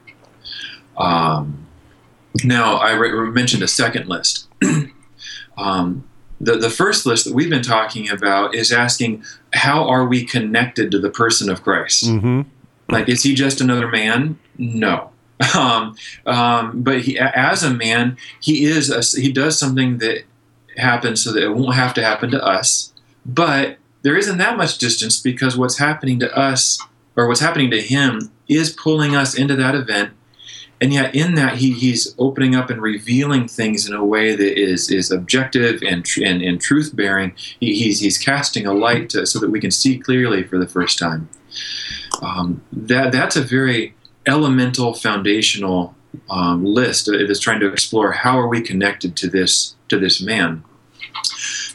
Um, 0.97 1.67
now, 2.43 2.77
I 2.77 2.93
re- 2.93 3.31
mentioned 3.31 3.63
a 3.63 3.67
second 3.67 4.07
list. 4.07 4.47
um, 5.57 6.03
the, 6.39 6.55
the 6.55 6.69
first 6.69 7.05
list 7.05 7.25
that 7.25 7.33
we've 7.33 7.49
been 7.49 7.63
talking 7.63 8.09
about 8.09 8.53
is 8.53 8.71
asking, 8.71 9.23
how 9.53 9.87
are 9.87 10.05
we 10.05 10.23
connected 10.23 10.91
to 10.91 10.99
the 10.99 11.09
person 11.09 11.49
of 11.49 11.63
Christ? 11.63 12.05
Mm-hmm. 12.05 12.41
Like, 12.89 13.09
is 13.09 13.23
he 13.23 13.33
just 13.33 13.61
another 13.61 13.87
man? 13.87 14.39
No. 14.57 15.11
Um, 15.55 15.95
um, 16.25 16.81
but 16.81 17.01
he, 17.01 17.19
as 17.19 17.61
a 17.61 17.69
man, 17.69 18.17
he 18.39 18.65
is 18.65 18.89
a, 18.89 19.01
he 19.19 19.31
does 19.31 19.59
something 19.59 19.99
that 19.99 20.23
happens 20.77 21.23
so 21.23 21.31
that 21.31 21.43
it 21.43 21.49
won't 21.49 21.75
have 21.75 21.93
to 21.93 22.03
happen 22.03 22.31
to 22.31 22.43
us. 22.43 22.91
But 23.23 23.77
there 24.01 24.17
isn't 24.17 24.39
that 24.39 24.57
much 24.57 24.79
distance 24.79 25.19
because 25.19 25.55
what's 25.55 25.77
happening 25.77 26.19
to 26.21 26.35
us 26.35 26.81
or 27.15 27.27
what's 27.27 27.39
happening 27.39 27.69
to 27.71 27.81
him 27.81 28.31
is 28.47 28.71
pulling 28.71 29.15
us 29.15 29.35
into 29.35 29.55
that 29.55 29.75
event. 29.75 30.11
And 30.79 30.93
yet, 30.93 31.15
in 31.15 31.35
that, 31.35 31.57
he, 31.57 31.71
he's 31.71 32.13
opening 32.19 32.55
up 32.55 32.69
and 32.69 32.81
revealing 32.81 33.47
things 33.47 33.87
in 33.87 33.95
a 33.95 34.05
way 34.05 34.35
that 34.35 34.59
is, 34.59 34.91
is 34.91 35.09
objective 35.09 35.81
and, 35.81 36.05
and, 36.23 36.41
and 36.41 36.61
truth 36.61 36.95
bearing. 36.95 37.33
He, 37.59 37.75
he's, 37.75 37.99
he's 37.99 38.17
casting 38.17 38.67
a 38.67 38.73
light 38.73 39.09
to, 39.11 39.25
so 39.25 39.39
that 39.39 39.49
we 39.49 39.59
can 39.59 39.71
see 39.71 39.97
clearly 39.97 40.43
for 40.43 40.59
the 40.59 40.67
first 40.67 40.99
time. 40.99 41.29
Um, 42.21 42.61
that, 42.71 43.11
that's 43.11 43.35
a 43.35 43.41
very 43.41 43.95
elemental 44.27 44.93
foundational 44.93 45.95
um, 46.29 46.63
list 46.63 47.09
that's 47.11 47.39
trying 47.39 47.59
to 47.59 47.71
explore 47.71 48.11
how 48.11 48.37
are 48.37 48.47
we 48.47 48.61
connected 48.61 49.15
to 49.17 49.29
this 49.29 49.75
to 49.89 49.99
this 49.99 50.21
man 50.21 50.63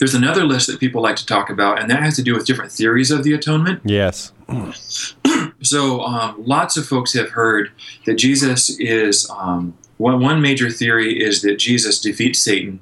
there's 0.03 0.15
another 0.15 0.45
list 0.45 0.67
that 0.67 0.81
people 0.81 1.01
like 1.01 1.15
to 1.15 1.25
talk 1.25 1.49
about 1.49 1.81
and 1.81 1.89
that 1.89 2.03
has 2.03 2.17
to 2.17 2.23
do 2.23 2.35
with 2.35 2.45
different 2.45 2.73
theories 2.73 3.13
of 3.13 3.23
the 3.23 3.33
atonement. 3.33 3.81
Yes. 3.85 4.33
So 5.63 6.01
um, 6.01 6.43
lots 6.45 6.77
of 6.77 6.85
folks 6.85 7.13
have 7.13 7.31
heard 7.31 7.71
that 8.05 8.15
jesus 8.15 8.69
is 8.81 9.31
um, 9.31 9.79
one, 9.99 10.21
one 10.21 10.43
major 10.43 10.71
theory 10.71 11.23
is 11.23 11.41
that 11.43 11.55
jesus 11.55 12.01
defeats 12.01 12.41
satan. 12.41 12.81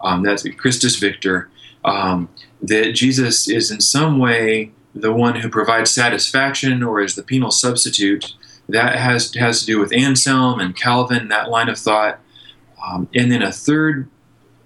Um, 0.00 0.24
that's 0.24 0.42
christus 0.56 0.96
victor. 0.96 1.48
Um, 1.84 2.28
that 2.60 2.90
jesus 2.94 3.48
is 3.48 3.70
in 3.70 3.80
some 3.80 4.18
way 4.18 4.72
the 4.96 5.12
one 5.12 5.36
who 5.36 5.48
provides 5.48 5.92
satisfaction 5.92 6.82
or 6.82 7.00
is 7.00 7.14
the 7.14 7.22
penal 7.22 7.52
substitute. 7.52 8.34
That 8.68 8.96
has 8.96 9.32
has 9.34 9.60
to 9.60 9.66
do 9.66 9.78
with 9.78 9.92
Anselm 9.92 10.58
and 10.58 10.74
Calvin, 10.74 11.28
that 11.28 11.50
line 11.50 11.68
of 11.68 11.78
thought. 11.78 12.18
Um, 12.84 13.08
and 13.14 13.30
then 13.30 13.42
a 13.42 13.52
third 13.52 14.08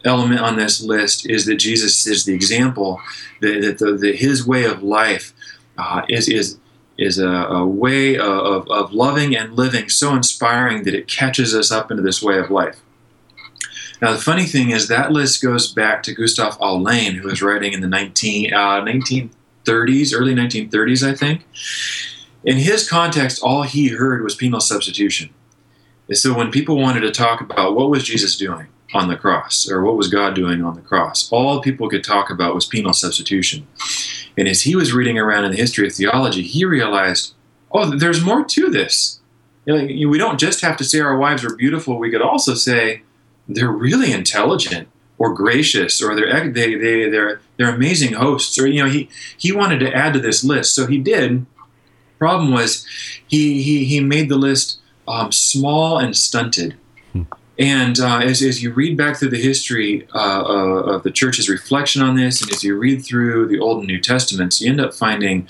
element 0.04 0.40
on 0.40 0.56
this 0.56 0.82
list 0.82 1.28
is 1.28 1.46
that 1.46 1.56
Jesus 1.56 2.06
is 2.06 2.24
the 2.24 2.34
example, 2.34 3.00
that, 3.40 3.76
that 3.78 4.00
the, 4.00 4.14
his 4.14 4.46
way 4.46 4.64
of 4.64 4.82
life 4.82 5.32
uh, 5.78 6.02
is 6.08 6.28
is 6.28 6.58
is 6.98 7.18
a, 7.18 7.26
a 7.26 7.66
way 7.66 8.18
of, 8.18 8.68
of 8.70 8.92
loving 8.92 9.34
and 9.34 9.54
living 9.54 9.88
so 9.88 10.14
inspiring 10.14 10.82
that 10.84 10.94
it 10.94 11.08
catches 11.08 11.54
us 11.54 11.72
up 11.72 11.90
into 11.90 12.02
this 12.02 12.22
way 12.22 12.38
of 12.38 12.50
life. 12.50 12.80
Now, 14.02 14.12
the 14.12 14.18
funny 14.18 14.44
thing 14.44 14.70
is 14.70 14.88
that 14.88 15.10
list 15.10 15.42
goes 15.42 15.72
back 15.72 16.02
to 16.02 16.14
Gustav 16.14 16.58
Aulén, 16.58 17.14
who 17.14 17.28
was 17.28 17.40
writing 17.40 17.72
in 17.72 17.80
the 17.80 17.88
19, 17.88 18.52
uh, 18.52 18.82
1930s, 18.82 20.12
early 20.14 20.34
1930s, 20.34 21.08
I 21.08 21.14
think 21.14 21.46
in 22.44 22.56
his 22.56 22.88
context, 22.88 23.42
all 23.42 23.62
he 23.62 23.88
heard 23.88 24.22
was 24.22 24.34
penal 24.34 24.60
substitution. 24.60 25.30
And 26.08 26.16
so 26.16 26.34
when 26.34 26.50
people 26.50 26.76
wanted 26.76 27.00
to 27.00 27.12
talk 27.12 27.40
about 27.40 27.74
what 27.76 27.90
was 27.90 28.04
Jesus 28.04 28.36
doing 28.36 28.66
on 28.94 29.08
the 29.08 29.16
cross 29.16 29.68
or 29.70 29.82
what 29.82 29.96
was 29.96 30.08
God 30.08 30.34
doing 30.34 30.64
on 30.64 30.74
the 30.74 30.80
cross, 30.80 31.30
all 31.32 31.60
people 31.60 31.88
could 31.88 32.04
talk 32.04 32.30
about 32.30 32.54
was 32.54 32.66
penal 32.66 32.92
substitution. 32.92 33.66
And 34.36 34.48
as 34.48 34.62
he 34.62 34.76
was 34.76 34.92
reading 34.92 35.18
around 35.18 35.44
in 35.44 35.50
the 35.50 35.56
history 35.56 35.86
of 35.86 35.94
theology, 35.94 36.42
he 36.42 36.64
realized, 36.64 37.34
oh, 37.70 37.96
there's 37.96 38.24
more 38.24 38.44
to 38.44 38.70
this. 38.70 39.20
We 39.66 40.18
don't 40.18 40.40
just 40.40 40.60
have 40.62 40.76
to 40.78 40.84
say 40.84 41.00
our 41.00 41.16
wives 41.16 41.44
are 41.44 41.54
beautiful. 41.54 41.98
We 41.98 42.10
could 42.10 42.22
also 42.22 42.54
say 42.54 43.02
they're 43.48 43.70
really 43.70 44.12
intelligent 44.12 44.88
or 45.18 45.34
gracious 45.34 46.02
or 46.02 46.16
they're 46.16 46.50
they, 46.50 46.74
they, 46.74 47.08
they're 47.08 47.40
they're 47.56 47.74
amazing 47.74 48.14
hosts 48.14 48.58
or 48.58 48.66
you 48.66 48.82
know 48.82 48.90
he 48.90 49.08
he 49.36 49.52
wanted 49.52 49.78
to 49.78 49.94
add 49.94 50.14
to 50.14 50.18
this 50.18 50.42
list 50.42 50.74
so 50.74 50.86
he 50.86 50.98
did 50.98 51.46
problem 52.18 52.52
was 52.52 52.86
he 53.26 53.62
he, 53.62 53.84
he 53.84 54.00
made 54.00 54.28
the 54.28 54.36
list 54.36 54.80
um, 55.08 55.32
small 55.32 55.98
and 55.98 56.16
stunted. 56.16 56.76
And 57.62 58.00
uh, 58.00 58.18
as, 58.18 58.42
as 58.42 58.60
you 58.60 58.72
read 58.72 58.96
back 58.96 59.16
through 59.16 59.30
the 59.30 59.40
history 59.40 60.08
uh, 60.16 60.42
of 60.42 61.04
the 61.04 61.12
church's 61.12 61.48
reflection 61.48 62.02
on 62.02 62.16
this, 62.16 62.42
and 62.42 62.50
as 62.50 62.64
you 62.64 62.76
read 62.76 63.04
through 63.04 63.46
the 63.46 63.60
Old 63.60 63.78
and 63.78 63.86
New 63.86 64.00
Testaments, 64.00 64.60
you 64.60 64.68
end 64.68 64.80
up 64.80 64.92
finding 64.92 65.46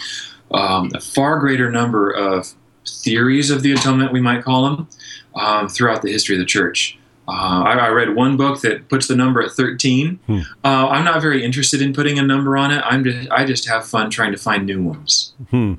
um, 0.50 0.90
a 0.94 1.00
far 1.00 1.38
greater 1.38 1.70
number 1.70 2.10
of 2.10 2.52
theories 2.86 3.50
of 3.50 3.62
the 3.62 3.72
atonement, 3.72 4.12
we 4.12 4.20
might 4.20 4.44
call 4.44 4.64
them, 4.64 4.88
um, 5.36 5.70
throughout 5.70 6.02
the 6.02 6.12
history 6.12 6.34
of 6.34 6.38
the 6.40 6.44
church. 6.44 6.98
Uh, 7.26 7.62
I, 7.62 7.72
I, 7.78 7.88
read 7.88 8.14
one 8.14 8.36
book 8.36 8.60
that 8.60 8.90
puts 8.90 9.08
the 9.08 9.16
number 9.16 9.40
at 9.40 9.52
13. 9.52 10.16
Hmm. 10.26 10.40
Uh, 10.62 10.88
I'm 10.88 11.06
not 11.06 11.22
very 11.22 11.42
interested 11.42 11.80
in 11.80 11.94
putting 11.94 12.18
a 12.18 12.22
number 12.22 12.58
on 12.58 12.72
it. 12.72 12.82
I'm 12.84 13.04
just, 13.04 13.30
I 13.30 13.46
just 13.46 13.66
have 13.68 13.86
fun 13.86 14.10
trying 14.10 14.32
to 14.32 14.38
find 14.38 14.66
new 14.66 14.82
ones. 14.82 15.32
Hmm. 15.50 15.74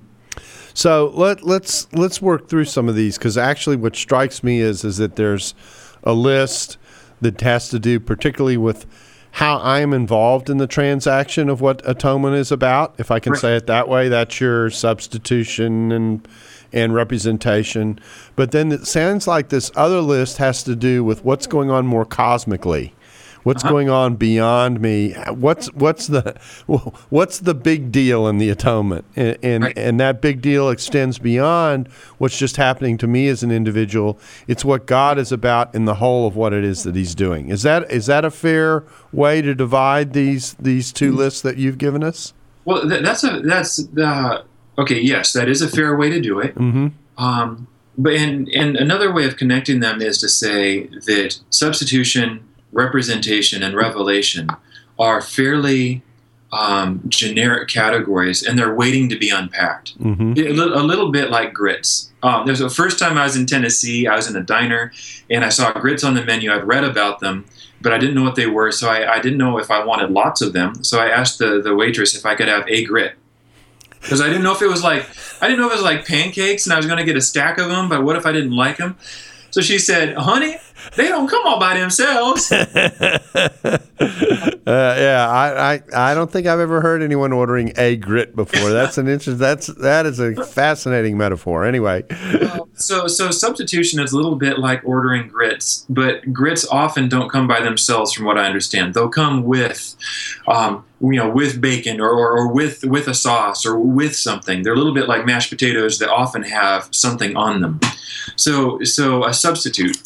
So 0.73 1.11
let 1.13 1.43
let's 1.43 1.91
let's 1.93 2.19
work 2.21 2.47
through 2.47 2.65
some 2.65 2.89
of 2.89 2.95
these 2.95 3.19
because 3.19 3.37
actually, 3.37 3.75
what 3.75 3.95
strikes 3.95 4.41
me 4.41 4.61
is 4.61 4.83
is 4.83 4.97
that 4.97 5.15
there's 5.17 5.53
a 6.03 6.13
list 6.13 6.77
that 7.21 7.41
has 7.41 7.69
to 7.69 7.79
do 7.79 7.99
particularly 7.99 8.57
with 8.57 8.85
how 9.37 9.57
I 9.57 9.79
am 9.79 9.93
involved 9.93 10.49
in 10.49 10.57
the 10.57 10.67
transaction 10.67 11.49
of 11.49 11.59
what 11.59 11.81
atonement 11.89 12.35
is 12.35 12.51
about. 12.51 12.93
If 12.99 13.09
I 13.09 13.19
can 13.19 13.31
right. 13.33 13.41
say 13.41 13.55
it 13.55 13.65
that 13.65 13.89
way, 13.89 14.07
that's 14.07 14.39
your 14.39 14.69
substitution 14.69 15.91
and 15.91 16.27
and 16.71 16.93
representation. 16.93 17.99
But 18.35 18.51
then 18.51 18.71
it 18.71 18.87
sounds 18.87 19.27
like 19.27 19.49
this 19.49 19.71
other 19.75 20.01
list 20.01 20.37
has 20.37 20.63
to 20.63 20.75
do 20.75 21.03
with 21.03 21.23
what's 21.23 21.47
going 21.47 21.69
on 21.69 21.85
more 21.85 22.05
cosmically 22.05 22.93
What's 23.43 23.63
uh-huh. 23.63 23.71
going 23.71 23.89
on 23.89 24.15
beyond 24.15 24.79
me? 24.79 25.13
What's 25.29 25.67
what's 25.73 26.07
the 26.07 26.35
what's 27.09 27.39
the 27.39 27.53
big 27.53 27.91
deal 27.91 28.27
in 28.27 28.37
the 28.37 28.49
atonement? 28.49 29.05
And 29.15 29.37
and, 29.43 29.63
right. 29.65 29.77
and, 29.77 29.99
that 29.99 30.21
big 30.21 30.41
deal 30.41 30.69
extends 30.69 31.19
beyond 31.19 31.87
what's 32.17 32.37
just 32.37 32.57
happening 32.57 32.97
to 32.99 33.07
me 33.07 33.27
as 33.27 33.43
an 33.43 33.51
individual. 33.51 34.17
It's 34.47 34.63
what 34.65 34.85
God 34.85 35.17
is 35.17 35.31
about 35.31 35.73
in 35.75 35.85
the 35.85 35.95
whole 35.95 36.25
of 36.25 36.35
what 36.35 36.53
it 36.53 36.63
is 36.63 36.83
that 36.83 36.95
He's 36.95 37.13
doing. 37.13 37.49
Is 37.49 37.63
that 37.63 37.89
is 37.91 38.05
that 38.07 38.25
a 38.25 38.31
fair 38.31 38.83
way 39.11 39.41
to 39.41 39.53
divide 39.53 40.13
these 40.13 40.53
these 40.55 40.91
2 40.91 41.09
mm-hmm. 41.09 41.17
lists 41.17 41.41
that 41.41 41.57
you've 41.57 41.77
given 41.77 42.03
us? 42.03 42.33
Well, 42.65 42.87
that's 42.87 43.23
a 43.23 43.41
that's 43.41 43.85
uh, 43.97 44.43
okay. 44.77 44.99
Yes, 44.99 45.33
that 45.33 45.49
is 45.49 45.61
a 45.61 45.67
fair 45.67 45.95
way 45.95 46.09
to 46.09 46.21
do 46.21 46.39
it. 46.39 46.55
Mm-hmm. 46.55 46.87
Um, 47.23 47.67
but 47.97 48.13
and 48.13 48.47
and 48.49 48.75
another 48.75 49.11
way 49.11 49.25
of 49.25 49.37
connecting 49.37 49.79
them 49.79 50.01
is 50.01 50.19
to 50.19 50.29
say 50.29 50.87
that 50.87 51.39
substitution 51.49 52.47
representation 52.73 53.63
and 53.63 53.75
revelation 53.75 54.49
are 54.99 55.21
fairly 55.21 56.03
um, 56.53 57.01
generic 57.07 57.67
categories 57.67 58.43
and 58.43 58.57
they're 58.57 58.75
waiting 58.75 59.09
to 59.09 59.17
be 59.17 59.29
unpacked. 59.29 59.97
Mm-hmm. 59.99 60.33
A, 60.37 60.53
little, 60.53 60.77
a, 60.77 60.83
little, 60.83 61.11
bit 61.11 61.31
like 61.31 61.51
grits. 61.51 62.11
Um, 62.21 62.45
there's 62.45 62.59
the 62.59 62.69
first 62.69 62.99
time 62.99 63.17
I 63.17 63.23
was 63.23 63.35
in 63.35 63.47
Tennessee, 63.47 64.07
I 64.07 64.15
was 64.15 64.29
in 64.29 64.35
a 64.35 64.43
diner 64.43 64.93
and 65.31 65.43
I 65.43 65.49
saw 65.49 65.71
grits 65.73 66.03
on 66.03 66.13
the 66.13 66.23
menu. 66.23 66.51
I'd 66.51 66.65
read 66.65 66.83
about 66.83 67.19
them, 67.19 67.45
but 67.81 67.91
I 67.91 67.97
didn't 67.97 68.13
know 68.13 68.23
what 68.23 68.35
they 68.35 68.45
were, 68.45 68.71
so 68.71 68.87
I, 68.87 69.15
I 69.15 69.19
didn't 69.19 69.39
know 69.39 69.57
if 69.57 69.71
I 69.71 69.83
wanted 69.83 70.11
lots 70.11 70.41
of 70.41 70.53
them. 70.53 70.83
So 70.83 70.99
I 70.99 71.09
asked 71.09 71.39
the, 71.39 71.59
the 71.59 71.75
waitress 71.75 72.15
if 72.15 72.25
I 72.25 72.35
could 72.35 72.47
have 72.47 72.67
a 72.67 72.85
grit. 72.85 73.15
Because 73.99 74.21
I 74.21 74.27
didn't 74.27 74.43
know 74.43 74.53
if 74.53 74.61
it 74.61 74.67
was 74.67 74.83
like 74.83 75.07
I 75.41 75.47
didn't 75.47 75.59
know 75.59 75.67
if 75.67 75.73
it 75.73 75.75
was 75.77 75.83
like 75.83 76.05
pancakes 76.05 76.65
and 76.65 76.73
I 76.73 76.77
was 76.77 76.85
going 76.85 76.99
to 76.99 77.05
get 77.05 77.15
a 77.15 77.21
stack 77.21 77.57
of 77.57 77.69
them, 77.69 77.89
but 77.89 78.03
what 78.03 78.15
if 78.15 78.25
I 78.25 78.31
didn't 78.31 78.55
like 78.55 78.77
them? 78.77 78.97
So 79.49 79.61
she 79.61 79.79
said, 79.79 80.15
"Honey, 80.15 80.57
they 80.95 81.07
don't 81.07 81.27
come 81.27 81.45
all 81.45 81.59
by 81.59 81.77
themselves. 81.77 82.51
uh, 82.51 83.79
yeah, 84.65 85.27
I, 85.29 85.73
I, 85.73 86.11
I 86.11 86.13
don't 86.13 86.31
think 86.31 86.47
I've 86.47 86.59
ever 86.59 86.81
heard 86.81 87.01
anyone 87.01 87.33
ordering 87.33 87.73
a 87.77 87.95
grit 87.95 88.35
before. 88.35 88.69
That's 88.69 88.97
an 88.97 89.07
interest. 89.07 89.39
That's 89.39 89.67
that 89.67 90.05
is 90.05 90.19
a 90.19 90.35
fascinating 90.45 91.17
metaphor. 91.17 91.65
Anyway, 91.65 92.03
so 92.73 93.07
so 93.07 93.31
substitution 93.31 93.99
is 93.99 94.11
a 94.11 94.15
little 94.15 94.35
bit 94.35 94.59
like 94.59 94.81
ordering 94.83 95.27
grits, 95.27 95.85
but 95.89 96.31
grits 96.33 96.67
often 96.67 97.09
don't 97.09 97.29
come 97.29 97.47
by 97.47 97.61
themselves, 97.61 98.13
from 98.13 98.25
what 98.25 98.37
I 98.37 98.45
understand. 98.45 98.93
They'll 98.93 99.09
come 99.09 99.43
with, 99.43 99.95
um, 100.47 100.85
you 101.01 101.15
know, 101.15 101.29
with 101.29 101.61
bacon 101.61 101.99
or, 101.99 102.09
or, 102.09 102.31
or 102.37 102.51
with 102.51 102.83
with 102.83 103.07
a 103.07 103.13
sauce 103.13 103.65
or 103.65 103.79
with 103.79 104.15
something. 104.15 104.63
They're 104.63 104.73
a 104.73 104.77
little 104.77 104.93
bit 104.93 105.07
like 105.07 105.25
mashed 105.25 105.49
potatoes 105.49 105.99
that 105.99 106.09
often 106.09 106.43
have 106.43 106.89
something 106.91 107.35
on 107.35 107.61
them. 107.61 107.79
So 108.35 108.83
so 108.83 109.25
a 109.25 109.33
substitute 109.33 109.97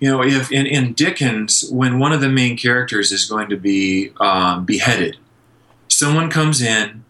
you 0.00 0.10
know, 0.10 0.22
if 0.22 0.50
in, 0.52 0.66
in 0.66 0.92
Dickens, 0.92 1.68
when 1.70 1.98
one 1.98 2.12
of 2.12 2.20
the 2.20 2.28
main 2.28 2.56
characters 2.56 3.12
is 3.12 3.24
going 3.24 3.48
to 3.50 3.56
be 3.56 4.12
um, 4.20 4.64
beheaded, 4.64 5.16
someone 5.88 6.30
comes 6.30 6.60
in, 6.60 7.04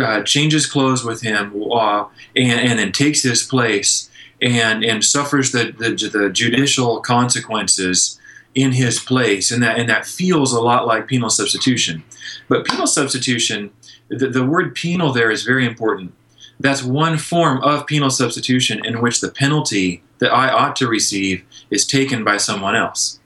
uh, 0.00 0.22
changes 0.22 0.66
clothes 0.66 1.04
with 1.04 1.22
him, 1.22 1.62
uh, 1.72 2.06
and, 2.36 2.60
and 2.60 2.78
then 2.78 2.92
takes 2.92 3.22
his 3.22 3.42
place 3.42 4.10
and, 4.40 4.84
and 4.84 5.04
suffers 5.04 5.52
the, 5.52 5.72
the, 5.78 5.90
the 6.18 6.30
judicial 6.30 7.00
consequences 7.00 8.18
in 8.54 8.72
his 8.72 8.98
place, 8.98 9.50
and 9.50 9.62
that 9.62 9.78
and 9.78 9.88
that 9.88 10.06
feels 10.06 10.52
a 10.52 10.60
lot 10.60 10.86
like 10.86 11.06
penal 11.06 11.30
substitution. 11.30 12.02
But 12.48 12.66
penal 12.66 12.86
substitution, 12.86 13.70
the, 14.08 14.28
the 14.28 14.44
word 14.44 14.74
penal 14.74 15.12
there 15.12 15.30
is 15.30 15.44
very 15.44 15.66
important. 15.66 16.12
That's 16.58 16.82
one 16.82 17.18
form 17.18 17.62
of 17.62 17.86
penal 17.86 18.10
substitution 18.10 18.84
in 18.84 19.00
which 19.00 19.20
the 19.20 19.30
penalty 19.30 20.02
that 20.18 20.32
I 20.32 20.50
ought 20.50 20.74
to 20.76 20.88
receive 20.88 21.44
is 21.70 21.86
taken 21.86 22.24
by 22.24 22.36
someone 22.36 22.74
else. 22.74 23.20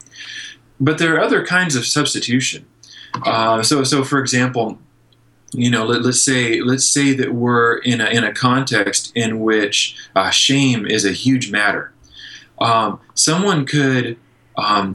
But 0.80 0.98
there 0.98 1.14
are 1.14 1.20
other 1.20 1.44
kinds 1.44 1.76
of 1.76 1.86
substitution. 1.86 2.66
Uh, 3.24 3.62
so, 3.62 3.84
so 3.84 4.04
for 4.04 4.18
example, 4.18 4.78
you 5.52 5.70
know, 5.70 5.84
let, 5.84 6.04
us 6.04 6.22
say 6.22 6.60
let's 6.60 6.86
say 6.86 7.12
that 7.14 7.34
we're 7.34 7.78
in 7.78 8.00
a 8.00 8.06
in 8.06 8.24
a 8.24 8.32
context 8.32 9.12
in 9.14 9.40
which 9.40 9.96
uh, 10.16 10.30
shame 10.30 10.86
is 10.86 11.04
a 11.04 11.12
huge 11.12 11.50
matter. 11.50 11.92
Um, 12.58 13.00
someone 13.14 13.66
could 13.66 14.16
um, 14.56 14.94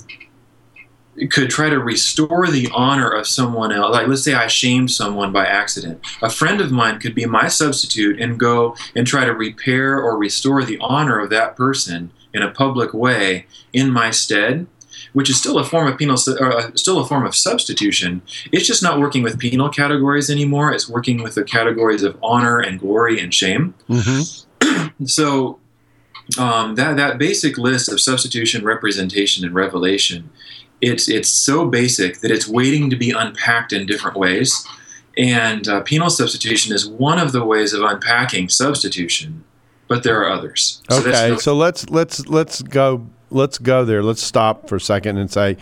could 1.29 1.49
try 1.49 1.69
to 1.69 1.79
restore 1.79 2.47
the 2.47 2.69
honor 2.73 3.09
of 3.09 3.27
someone 3.27 3.71
else. 3.71 3.91
Like, 3.91 4.07
let's 4.07 4.23
say 4.23 4.33
I 4.33 4.47
shamed 4.47 4.91
someone 4.91 5.31
by 5.31 5.45
accident. 5.45 5.99
A 6.21 6.29
friend 6.29 6.61
of 6.61 6.71
mine 6.71 6.99
could 6.99 7.15
be 7.15 7.25
my 7.25 7.47
substitute 7.47 8.19
and 8.19 8.39
go 8.39 8.75
and 8.95 9.05
try 9.05 9.25
to 9.25 9.33
repair 9.33 9.99
or 9.99 10.17
restore 10.17 10.63
the 10.63 10.77
honor 10.79 11.19
of 11.19 11.29
that 11.31 11.55
person 11.55 12.11
in 12.33 12.41
a 12.41 12.51
public 12.51 12.93
way 12.93 13.45
in 13.73 13.91
my 13.91 14.11
stead, 14.11 14.67
which 15.13 15.29
is 15.29 15.39
still 15.39 15.57
a 15.57 15.63
form 15.63 15.87
of 15.87 15.97
penal, 15.97 16.17
or 16.39 16.53
uh, 16.53 16.71
still 16.75 16.99
a 16.99 17.05
form 17.05 17.25
of 17.25 17.35
substitution. 17.35 18.21
It's 18.51 18.67
just 18.67 18.83
not 18.83 18.99
working 18.99 19.23
with 19.23 19.39
penal 19.39 19.69
categories 19.69 20.29
anymore. 20.29 20.71
It's 20.71 20.89
working 20.89 21.23
with 21.23 21.35
the 21.35 21.43
categories 21.43 22.03
of 22.03 22.17
honor 22.21 22.59
and 22.59 22.79
glory 22.79 23.19
and 23.19 23.33
shame. 23.33 23.73
Mm-hmm. 23.89 25.05
so 25.05 25.59
um, 26.37 26.75
that 26.75 26.97
that 26.97 27.17
basic 27.17 27.57
list 27.57 27.89
of 27.89 27.99
substitution, 27.99 28.63
representation, 28.65 29.45
and 29.45 29.53
revelation 29.53 30.29
it's 30.81 31.09
it's 31.09 31.29
so 31.29 31.67
basic 31.67 32.19
that 32.19 32.31
it's 32.31 32.47
waiting 32.47 32.89
to 32.89 32.95
be 32.95 33.11
unpacked 33.11 33.73
in 33.73 33.85
different 33.85 34.17
ways. 34.17 34.65
And 35.17 35.67
uh, 35.67 35.81
penal 35.81 36.11
substitution 36.11 36.75
is 36.75 36.87
one 36.87 37.17
of 37.17 37.31
the 37.31 37.43
ways 37.43 37.73
of 37.73 37.81
unpacking 37.81 38.49
substitution, 38.49 39.43
but 39.87 40.03
there 40.03 40.21
are 40.21 40.29
others. 40.29 40.81
So 40.89 40.99
okay, 40.99 41.37
so 41.37 41.55
let's 41.55 41.89
let's 41.89 42.27
let's 42.27 42.61
go 42.61 43.07
let's 43.29 43.57
go 43.57 43.85
there. 43.85 44.03
Let's 44.03 44.21
stop 44.21 44.67
for 44.67 44.75
a 44.75 44.81
second 44.81 45.17
and 45.17 45.31
say 45.31 45.57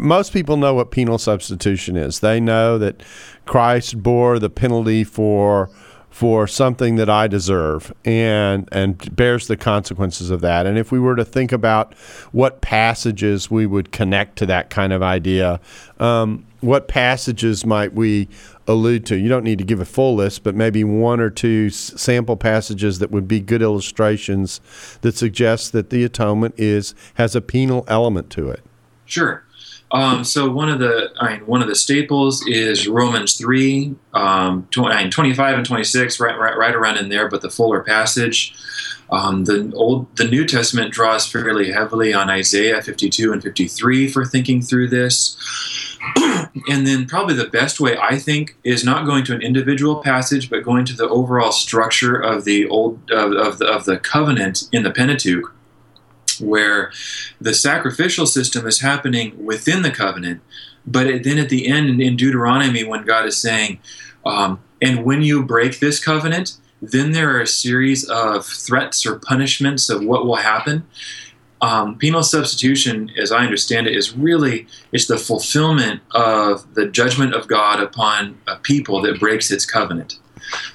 most 0.00 0.32
people 0.32 0.56
know 0.56 0.74
what 0.74 0.90
penal 0.90 1.18
substitution 1.18 1.96
is. 1.96 2.20
They 2.20 2.40
know 2.40 2.78
that 2.78 3.02
Christ 3.46 4.02
bore 4.02 4.38
the 4.38 4.50
penalty 4.50 5.04
for 5.04 5.70
for 6.10 6.46
something 6.46 6.94
that 6.94 7.10
I 7.10 7.26
deserve 7.26 7.92
and 8.04 8.68
and 8.70 9.16
bears 9.16 9.48
the 9.48 9.56
consequences 9.56 10.30
of 10.30 10.40
that. 10.42 10.64
And 10.64 10.78
if 10.78 10.92
we 10.92 11.00
were 11.00 11.16
to 11.16 11.24
think 11.24 11.50
about 11.50 11.94
what 12.30 12.60
passages 12.60 13.50
we 13.50 13.66
would 13.66 13.90
connect 13.90 14.36
to 14.36 14.46
that 14.46 14.70
kind 14.70 14.92
of 14.92 15.02
idea, 15.02 15.60
um, 15.98 16.46
what 16.60 16.86
passages 16.86 17.66
might 17.66 17.94
we 17.94 18.28
allude 18.66 19.06
to? 19.06 19.16
You 19.16 19.28
don't 19.28 19.44
need 19.44 19.58
to 19.58 19.64
give 19.64 19.80
a 19.80 19.84
full 19.84 20.14
list, 20.14 20.42
but 20.42 20.54
maybe 20.54 20.84
one 20.84 21.20
or 21.20 21.30
two 21.30 21.70
sample 21.70 22.36
passages 22.36 22.98
that 22.98 23.10
would 23.10 23.28
be 23.28 23.40
good 23.40 23.62
illustrations 23.62 24.60
that 25.02 25.16
suggest 25.16 25.72
that 25.72 25.90
the 25.90 26.04
atonement 26.04 26.54
is 26.56 26.94
has 27.14 27.34
a 27.34 27.40
penal 27.40 27.84
element 27.88 28.30
to 28.30 28.50
it. 28.50 28.62
Sure. 29.06 29.44
Um, 29.92 30.24
so 30.24 30.50
one 30.50 30.68
of 30.68 30.80
the 30.80 31.10
I 31.20 31.34
mean, 31.34 31.46
one 31.46 31.62
of 31.62 31.68
the 31.68 31.74
staples 31.76 32.44
is 32.46 32.88
Romans 32.88 33.34
three, 33.34 33.94
um, 34.12 34.66
20, 34.72 35.10
25 35.10 35.56
and 35.56 35.66
twenty 35.66 35.84
six, 35.84 36.18
right, 36.18 36.38
right, 36.38 36.56
right 36.58 36.74
around 36.74 36.96
in 36.98 37.10
there. 37.10 37.28
But 37.28 37.42
the 37.42 37.50
fuller 37.50 37.80
passage, 37.82 38.54
um, 39.10 39.44
the 39.44 39.72
old, 39.74 40.14
the 40.16 40.24
New 40.24 40.46
Testament 40.46 40.92
draws 40.92 41.30
fairly 41.30 41.72
heavily 41.72 42.14
on 42.14 42.30
Isaiah 42.30 42.82
fifty 42.82 43.10
two 43.10 43.32
and 43.32 43.42
fifty 43.42 43.68
three 43.68 44.08
for 44.08 44.24
thinking 44.24 44.62
through 44.62 44.88
this. 44.88 45.36
and 46.68 46.86
then 46.86 47.06
probably 47.06 47.34
the 47.34 47.48
best 47.48 47.80
way 47.80 47.96
I 47.96 48.18
think 48.18 48.56
is 48.64 48.84
not 48.84 49.06
going 49.06 49.24
to 49.24 49.34
an 49.34 49.42
individual 49.42 50.02
passage, 50.02 50.50
but 50.50 50.62
going 50.62 50.84
to 50.86 50.94
the 50.94 51.08
overall 51.08 51.52
structure 51.52 52.18
of 52.18 52.44
the 52.44 52.66
old 52.68 53.10
of, 53.10 53.32
of 53.32 53.58
the, 53.58 53.66
of 53.66 53.84
the 53.84 53.98
covenant 53.98 54.68
in 54.72 54.82
the 54.82 54.90
Pentateuch 54.90 55.54
where 56.40 56.92
the 57.40 57.54
sacrificial 57.54 58.26
system 58.26 58.66
is 58.66 58.80
happening 58.80 59.44
within 59.44 59.82
the 59.82 59.90
covenant, 59.90 60.40
but 60.86 61.22
then 61.22 61.38
at 61.38 61.48
the 61.48 61.66
end 61.66 62.00
in 62.00 62.16
Deuteronomy, 62.16 62.84
when 62.84 63.04
God 63.04 63.26
is 63.26 63.36
saying, 63.36 63.78
um, 64.24 64.60
and 64.80 65.04
when 65.04 65.22
you 65.22 65.44
break 65.44 65.80
this 65.80 66.02
covenant, 66.02 66.56
then 66.90 67.12
there 67.12 67.36
are 67.36 67.40
a 67.40 67.46
series 67.46 68.08
of 68.08 68.46
threats 68.46 69.06
or 69.06 69.18
punishments 69.18 69.88
of 69.90 70.04
what 70.04 70.26
will 70.26 70.36
happen. 70.36 70.86
Um, 71.60 71.96
penal 71.96 72.22
substitution, 72.22 73.10
as 73.18 73.32
I 73.32 73.42
understand 73.42 73.86
it, 73.86 73.96
is 73.96 74.14
really 74.14 74.66
it's 74.92 75.06
the 75.06 75.16
fulfillment 75.16 76.02
of 76.10 76.74
the 76.74 76.86
judgment 76.86 77.34
of 77.34 77.48
God 77.48 77.80
upon 77.80 78.38
a 78.46 78.56
people 78.56 79.00
that 79.02 79.18
breaks 79.18 79.50
its 79.50 79.64
covenant. 79.64 80.18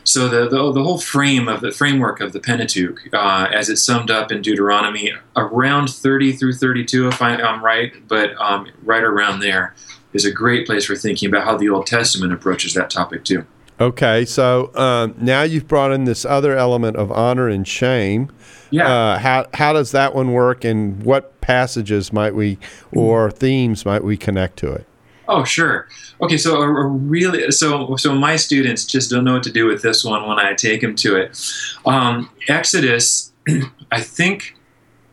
So 0.03 0.27
the, 0.27 0.49
the, 0.49 0.71
the, 0.71 0.83
whole 0.83 0.97
frame 0.97 1.47
of 1.47 1.61
the 1.61 1.71
framework 1.71 2.21
of 2.21 2.33
the 2.33 2.39
Pentateuch, 2.39 3.13
uh, 3.13 3.49
as 3.53 3.69
it's 3.69 3.83
summed 3.83 4.09
up 4.09 4.31
in 4.31 4.41
Deuteronomy, 4.41 5.13
around 5.35 5.89
30 5.89 6.33
through 6.33 6.53
32, 6.53 7.07
if 7.07 7.21
I, 7.21 7.39
am 7.39 7.63
right, 7.63 7.93
but 8.07 8.31
um, 8.41 8.67
right 8.83 9.03
around 9.03 9.41
there, 9.41 9.75
is 10.13 10.25
a 10.25 10.31
great 10.31 10.65
place 10.65 10.85
for 10.85 10.95
thinking 10.95 11.29
about 11.29 11.45
how 11.45 11.55
the 11.55 11.69
Old 11.69 11.85
Testament 11.85 12.33
approaches 12.33 12.73
that 12.73 12.89
topic 12.89 13.23
too. 13.23 13.45
Okay, 13.79 14.25
so 14.25 14.75
um, 14.75 15.15
now 15.19 15.43
you've 15.43 15.67
brought 15.67 15.91
in 15.91 16.03
this 16.03 16.25
other 16.25 16.57
element 16.57 16.97
of 16.97 17.11
honor 17.11 17.47
and 17.47 17.67
shame. 17.67 18.29
Yeah. 18.71 18.87
Uh, 18.87 19.19
how 19.19 19.47
how 19.53 19.73
does 19.73 19.91
that 19.91 20.13
one 20.13 20.33
work, 20.33 20.63
and 20.63 21.01
what 21.03 21.39
passages 21.41 22.11
might 22.11 22.35
we 22.35 22.57
or 22.91 23.31
themes 23.31 23.85
might 23.85 24.03
we 24.03 24.17
connect 24.17 24.57
to 24.59 24.73
it? 24.73 24.85
Oh, 25.29 25.43
sure. 25.43 25.87
Okay, 26.21 26.37
so 26.37 26.61
a, 26.61 26.67
a 26.67 26.87
really 26.87 27.51
so 27.51 27.95
so 27.95 28.13
my 28.13 28.35
students 28.35 28.85
just 28.85 29.09
don't 29.09 29.23
know 29.23 29.33
what 29.33 29.43
to 29.43 29.51
do 29.51 29.65
with 29.65 29.81
this 29.81 30.03
one 30.03 30.27
when 30.27 30.39
I 30.39 30.53
take 30.55 30.81
them 30.81 30.95
to 30.97 31.15
it. 31.15 31.39
Um, 31.85 32.29
Exodus, 32.47 33.31
I 33.91 34.01
think 34.01 34.55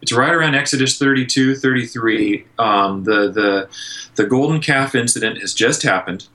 it's 0.03 0.13
right 0.13 0.33
around 0.33 0.55
Exodus 0.55 0.99
32, 0.99 1.57
33. 1.57 2.47
Um, 2.59 3.05
the 3.05 3.31
the 3.31 3.69
the 4.17 4.27
golden 4.27 4.61
calf 4.61 4.95
incident 4.95 5.41
has 5.41 5.55
just 5.55 5.83
happened, 5.83 6.29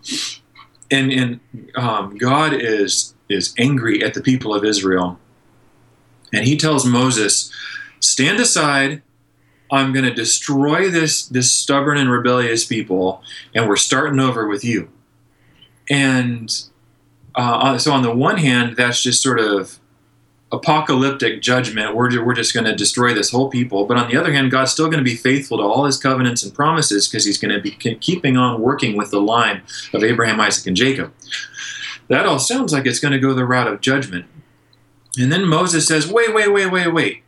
and 0.92 1.12
and 1.12 1.40
um, 1.76 2.18
God 2.18 2.54
is 2.54 3.14
is 3.30 3.54
angry 3.58 4.04
at 4.04 4.14
the 4.14 4.22
people 4.22 4.54
of 4.54 4.64
Israel, 4.64 5.20
and 6.34 6.46
He 6.46 6.58
tells 6.58 6.86
Moses, 6.86 7.52
"Stand 8.00 8.40
aside 8.40 9.02
I'm 9.72 9.94
going 9.94 10.06
to 10.06 10.14
destroy 10.14 10.90
this 10.90 11.26
this 11.26 11.52
stubborn 11.52 11.98
and 11.98 12.12
rebellious 12.12 12.66
people, 12.66 13.24
and 13.56 13.70
we're 13.70 13.78
starting 13.78 14.20
over 14.20 14.46
with 14.48 14.66
you. 14.66 14.90
And 15.90 16.52
uh, 17.36 17.78
so, 17.78 17.94
on 17.94 18.04
the 18.04 18.14
one 18.14 18.38
hand, 18.38 18.76
that's 18.76 19.02
just 19.02 19.24
sort 19.24 19.40
of 19.40 19.80
apocalyptic 20.52 21.42
judgment. 21.42 21.96
We're, 21.96 22.24
we're 22.24 22.34
just 22.34 22.54
going 22.54 22.66
to 22.66 22.76
destroy 22.76 23.14
this 23.14 23.32
whole 23.32 23.50
people. 23.50 23.86
But 23.86 23.98
on 23.98 24.10
the 24.10 24.18
other 24.18 24.34
hand, 24.34 24.52
God's 24.52 24.72
still 24.72 24.88
going 24.88 25.00
to 25.00 25.04
be 25.04 25.16
faithful 25.16 25.58
to 25.58 25.64
all 25.64 25.86
his 25.86 25.98
covenants 25.98 26.44
and 26.44 26.54
promises 26.54 27.08
because 27.08 27.26
he's 27.26 27.38
going 27.38 27.54
to 27.54 27.62
be 27.62 27.72
keeping 27.72 28.38
on 28.38 28.62
working 28.62 28.98
with 28.98 29.12
the 29.12 29.22
line 29.22 29.62
of 29.94 30.04
Abraham, 30.04 30.40
Isaac, 30.40 30.68
and 30.68 30.76
Jacob. 30.76 31.14
That 32.10 32.26
all 32.26 32.40
sounds 32.40 32.74
like 32.74 32.86
it's 32.86 33.00
going 33.00 33.14
to 33.14 33.20
go 33.20 33.34
the 33.34 33.46
route 33.46 33.68
of 33.68 33.82
judgment. 33.82 34.26
And 35.18 35.32
then 35.32 35.46
Moses 35.46 35.88
says, 35.88 36.12
wait, 36.12 36.34
wait, 36.34 36.52
wait, 36.52 36.72
wait, 36.72 36.94
wait 36.94 37.24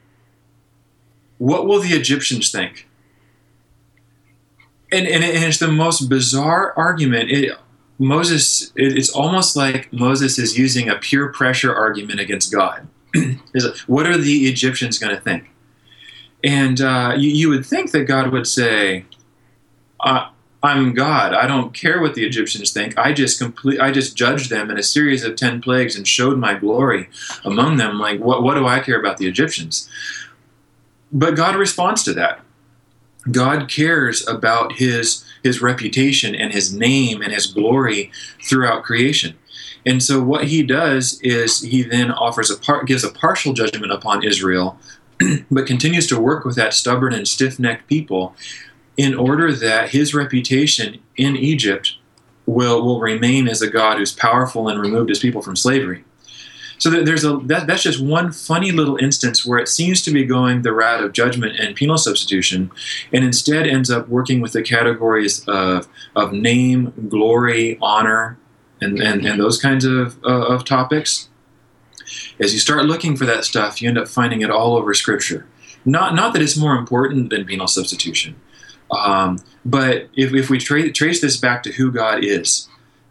what 1.44 1.68
will 1.68 1.82
the 1.82 1.90
Egyptians 1.90 2.52
think? 2.52 2.88
And, 4.94 5.06
and, 5.06 5.24
and 5.24 5.44
it's 5.44 5.60
the 5.60 5.68
most 5.68 6.08
bizarre 6.08 6.74
argument. 6.78 7.32
It, 7.32 7.58
Moses, 7.98 8.72
it, 8.78 8.98
it's 8.98 9.10
almost 9.10 9.56
like 9.56 9.92
Moses 9.92 10.40
is 10.40 10.58
using 10.58 10.88
a 10.88 10.96
peer 10.96 11.30
pressure 11.34 11.76
argument 11.76 12.22
against 12.22 12.52
God. 12.52 12.88
what 13.88 14.06
are 14.06 14.18
the 14.18 14.48
Egyptians 14.48 15.00
going 15.00 15.16
to 15.16 15.22
think? 15.22 15.50
And 16.44 16.82
uh, 16.82 17.14
you, 17.18 17.30
you 17.30 17.50
would 17.50 17.66
think 17.66 17.92
that 17.92 18.04
God 18.04 18.32
would 18.32 18.48
say, 18.48 19.06
I'm 20.64 20.94
God. 20.94 21.34
I 21.34 21.46
don't 21.46 21.74
care 21.74 22.02
what 22.02 22.16
the 22.16 22.26
Egyptians 22.26 22.72
think. 22.72 22.98
I 22.98 23.12
just 23.12 23.38
complete. 23.38 23.82
I 23.82 23.92
just 23.92 24.16
judged 24.16 24.50
them 24.50 24.72
in 24.72 24.78
a 24.78 24.84
series 24.84 25.24
of 25.24 25.36
ten 25.36 25.62
plagues 25.62 25.98
and 25.98 26.08
showed 26.08 26.38
my 26.38 26.54
glory 26.54 27.10
among 27.44 27.76
them. 27.76 28.00
Like, 28.00 28.22
what? 28.22 28.44
What 28.44 28.56
do 28.56 28.66
I 28.66 28.80
care 28.80 28.98
about 28.98 29.18
the 29.18 29.28
Egyptians? 29.28 29.90
But 31.12 31.36
God 31.36 31.58
responds 31.58 32.04
to 32.04 32.14
that. 32.14 32.40
God 33.30 33.70
cares 33.70 34.26
about 34.26 34.74
His 34.74 35.26
His 35.44 35.62
reputation 35.62 36.34
and 36.34 36.54
His 36.54 36.74
name 36.74 37.22
and 37.22 37.34
His 37.34 37.48
glory 37.48 38.12
throughout 38.42 38.84
creation. 38.84 39.36
And 39.86 40.02
so, 40.02 40.22
what 40.22 40.46
He 40.46 40.64
does 40.64 41.20
is 41.22 41.62
He 41.62 41.84
then 41.84 42.12
offers 42.12 42.50
a 42.50 42.58
part, 42.58 42.88
gives 42.88 43.04
a 43.04 43.12
partial 43.12 43.54
judgment 43.54 43.92
upon 43.92 44.24
Israel, 44.24 44.80
but 45.52 45.68
continues 45.68 46.08
to 46.08 46.20
work 46.20 46.46
with 46.46 46.56
that 46.56 46.74
stubborn 46.74 47.14
and 47.14 47.28
stiff-necked 47.28 47.88
people 47.88 48.36
in 48.98 49.16
order 49.16 49.52
that 49.54 49.90
his 49.90 50.14
reputation 50.14 51.00
in 51.18 51.36
Egypt 51.36 51.98
will, 52.46 52.84
will 52.84 53.00
remain 53.00 53.48
as 53.48 53.62
a 53.62 53.70
God 53.70 53.98
who's 53.98 54.12
powerful 54.12 54.68
and 54.68 54.80
removed 54.80 55.10
his 55.10 55.20
people 55.20 55.42
from 55.42 55.56
slavery. 55.56 56.04
So 56.78 56.90
there's 56.90 57.24
a 57.24 57.38
that, 57.46 57.66
that's 57.66 57.84
just 57.84 58.02
one 58.02 58.34
funny 58.34 58.72
little 58.72 58.98
instance 58.98 59.46
where 59.46 59.60
it 59.60 59.70
seems 59.70 60.02
to 60.02 60.12
be 60.12 60.26
going 60.26 60.64
the 60.64 60.74
route 60.74 61.02
of 61.02 61.14
judgment 61.14 61.58
and 61.58 61.76
penal 61.76 61.98
substitution, 61.98 62.72
and 63.14 63.24
instead 63.24 63.68
ends 63.68 63.90
up 63.90 64.10
working 64.10 64.42
with 64.42 64.52
the 64.52 64.64
categories 64.64 65.48
of 65.48 65.88
of 66.16 66.34
name, 66.34 66.92
glory, 67.08 67.78
honor, 67.82 68.38
and 68.82 69.00
and, 69.00 69.26
and 69.26 69.40
those 69.40 69.62
kinds 69.62 69.86
of 69.86 70.18
uh, 70.24 70.48
of 70.48 70.66
topics. 70.66 71.30
As 72.40 72.54
you 72.54 72.60
start 72.60 72.86
looking 72.86 73.16
for 73.16 73.26
that 73.26 73.46
stuff, 73.46 73.82
you 73.82 73.90
end 73.90 73.98
up 73.98 74.08
finding 74.08 74.42
it 74.42 74.52
all 74.52 74.76
over 74.76 74.94
Scripture. 74.94 75.48
Not 75.86 76.16
not 76.16 76.34
that 76.34 76.42
it's 76.42 76.58
more 76.58 76.76
important 76.76 77.30
than 77.30 77.46
penal 77.46 77.68
substitution, 77.68 78.36
um, 78.92 79.40
but 79.66 80.10
if, 80.16 80.34
if 80.34 80.50
we 80.50 80.60
tra- 80.60 80.92
trace 80.92 81.22
this 81.22 81.38
back 81.38 81.64
to 81.64 81.72
who 81.74 81.92
God 81.92 82.24
is, 82.24 82.68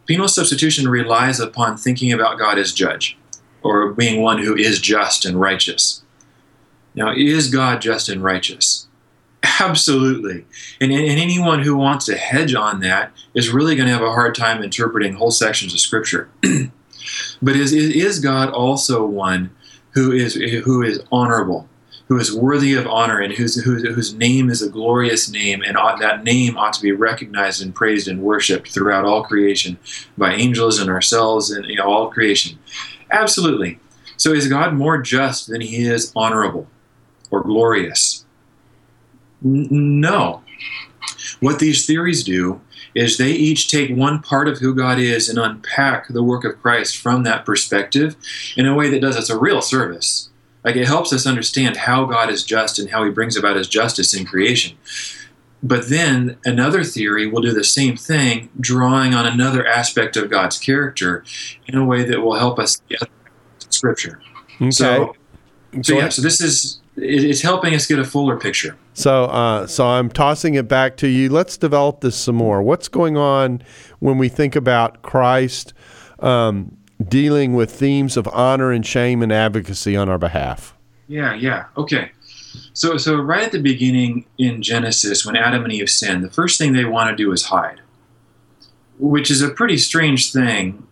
penal 0.07 0.29
substitution 0.29 0.89
relies 0.89 1.41
upon 1.41 1.77
thinking 1.77 2.13
about 2.13 2.39
God 2.39 2.59
as 2.59 2.73
judge 2.73 3.19
or 3.63 3.93
being 3.93 4.21
one 4.21 4.39
who 4.39 4.57
is 4.57 4.81
just 4.81 5.25
and 5.25 5.41
righteous. 5.41 6.03
Now, 6.95 7.13
is 7.15 7.51
God 7.51 7.81
just 7.81 8.09
and 8.09 8.23
righteous? 8.23 8.89
Absolutely. 9.61 10.45
And, 10.81 10.93
and 10.93 11.19
anyone 11.19 11.63
who 11.63 11.77
wants 11.77 12.07
to 12.07 12.17
hedge 12.17 12.55
on 12.55 12.81
that 12.81 13.13
is 13.35 13.51
really 13.51 13.75
going 13.75 13.87
to 13.87 13.93
have 13.93 14.03
a 14.03 14.13
hard 14.13 14.35
time 14.35 14.63
interpreting 14.63 15.15
whole 15.15 15.31
sections 15.31 15.75
of 15.75 15.81
Scripture. 15.81 16.29
but 17.43 17.57
is, 17.57 17.73
is 17.73 18.21
God 18.21 18.51
also 18.51 19.05
one 19.05 19.51
who 19.91 20.13
is, 20.13 20.35
who 20.35 20.83
is 20.83 21.03
honorable? 21.11 21.69
who 22.13 22.19
is 22.19 22.35
worthy 22.35 22.75
of 22.75 22.87
honor 22.87 23.21
and 23.21 23.33
whose, 23.33 23.55
whose, 23.65 23.83
whose 23.83 24.15
name 24.15 24.51
is 24.51 24.61
a 24.61 24.69
glorious 24.69 25.31
name, 25.31 25.63
and 25.63 25.79
ought, 25.79 25.99
that 25.99 26.23
name 26.23 26.59
ought 26.59 26.75
to 26.75 26.83
be 26.83 26.93
recognized 26.93 27.63
and 27.63 27.75
praised 27.75 28.07
and 28.07 28.23
worshiped 28.23 28.71
throughout 28.71 29.07
all 29.07 29.23
creation 29.23 29.79
by 30.19 30.35
angels 30.35 30.79
and 30.79 30.91
ourselves 30.91 31.51
and 31.51 31.65
you 31.65 31.77
know, 31.77 31.91
all 31.91 32.11
creation. 32.11 32.59
Absolutely. 33.11 33.79
So 34.19 34.33
is 34.33 34.47
God 34.47 34.75
more 34.75 35.01
just 35.01 35.49
than 35.49 35.63
he 35.63 35.87
is 35.87 36.13
honorable 36.15 36.67
or 37.31 37.43
glorious? 37.43 38.27
N- 39.45 40.01
no. 40.01 40.43
What 41.41 41.59
these 41.59 41.87
theories 41.87 42.25
do 42.25 42.61
is 42.95 43.17
they 43.17 43.31
each 43.31 43.71
take 43.71 43.97
one 43.97 44.21
part 44.21 44.49
of 44.49 44.59
who 44.59 44.75
God 44.75 44.99
is 44.99 45.29
and 45.29 45.39
unpack 45.39 46.09
the 46.09 46.23
work 46.23 46.45
of 46.45 46.61
Christ 46.61 46.99
from 46.99 47.23
that 47.23 47.45
perspective 47.47 48.17
in 48.57 48.67
a 48.67 48.75
way 48.75 48.91
that 48.91 49.01
does 49.01 49.17
us 49.17 49.31
a 49.31 49.39
real 49.39 49.63
service. 49.63 50.29
Like 50.65 50.77
it 50.77 50.87
helps 50.87 51.13
us 51.13 51.27
understand 51.27 51.77
how 51.77 52.05
God 52.05 52.31
is 52.31 52.45
just 52.45 52.79
and 52.79 52.91
how 52.91 53.05
he 53.05 53.11
brings 53.11 53.37
about 53.37 53.57
his 53.57 53.69
justice 53.69 54.15
in 54.15 54.25
creation. 54.25 54.77
But 55.63 55.89
then 55.89 56.37
another 56.45 56.83
theory 56.83 57.27
will 57.27 57.41
do 57.41 57.53
the 57.53 57.65
same 57.65 57.97
thing, 57.97 58.51
drawing 58.59 59.15
on 59.15 59.27
another 59.27 59.67
aspect 59.67 60.17
of 60.17 60.29
God's 60.29 60.59
character 60.59 61.25
in 61.67 61.77
a 61.77 61.85
way 61.85 62.05
that 62.05 62.21
will 62.21 62.35
help 62.35 62.59
us 62.59 62.81
get 62.89 63.01
scripture. 63.71 64.21
Okay. 64.57 64.71
So, 64.71 65.15
so 65.83 65.95
yeah, 65.95 66.09
so 66.09 66.21
this 66.21 66.41
is 66.41 66.82
it's 66.97 67.41
helping 67.41 67.75
us 67.75 67.87
get 67.87 67.99
a 67.99 68.05
fuller 68.05 68.39
picture. 68.39 68.77
So, 68.95 69.25
uh, 69.25 69.67
so 69.67 69.87
I'm 69.87 70.11
tossing 70.11 70.55
it 70.55 70.69
back 70.69 70.97
to 70.99 71.09
you. 71.09 71.29
Let's 71.29 71.57
develop 71.57 72.01
this 72.01 72.17
some 72.17 72.37
more. 72.37 72.63
What's 72.63 72.89
going 72.89 73.17
on 73.17 73.63
when 74.01 74.19
we 74.19 74.29
think 74.29 74.55
about 74.55 75.03
Christ 75.03 75.73
um, 76.19 76.77
dealing 77.09 77.55
with 77.55 77.71
themes 77.71 78.17
of 78.17 78.29
honor 78.29 78.71
and 78.71 78.85
shame 78.85 79.23
and 79.23 79.33
advocacy 79.33 79.97
on 79.97 80.09
our 80.09 80.19
behalf? 80.19 80.77
Yeah, 81.09 81.35
yeah. 81.35 81.67
Okay. 81.77 82.11
So, 82.75 82.99
so 82.99 83.17
right 83.17 83.45
at 83.45 83.53
the 83.53 83.61
beginning 83.61 84.27
in 84.37 84.63
Genesis, 84.63 85.25
when 85.25 85.37
Adam 85.37 85.65
and 85.65 85.73
Eve 85.73 85.89
sinned, 85.89 86.23
the 86.23 86.31
first 86.31 86.59
thing 86.59 86.75
they 86.75 86.85
want 86.85 87.11
to 87.11 87.17
do 87.17 87.33
is 87.33 87.45
hide, 87.45 87.81
which 88.99 89.31
is 89.31 89.41
a 89.41 89.49
pretty 89.49 89.79
strange 89.79 90.33
thing 90.33 90.87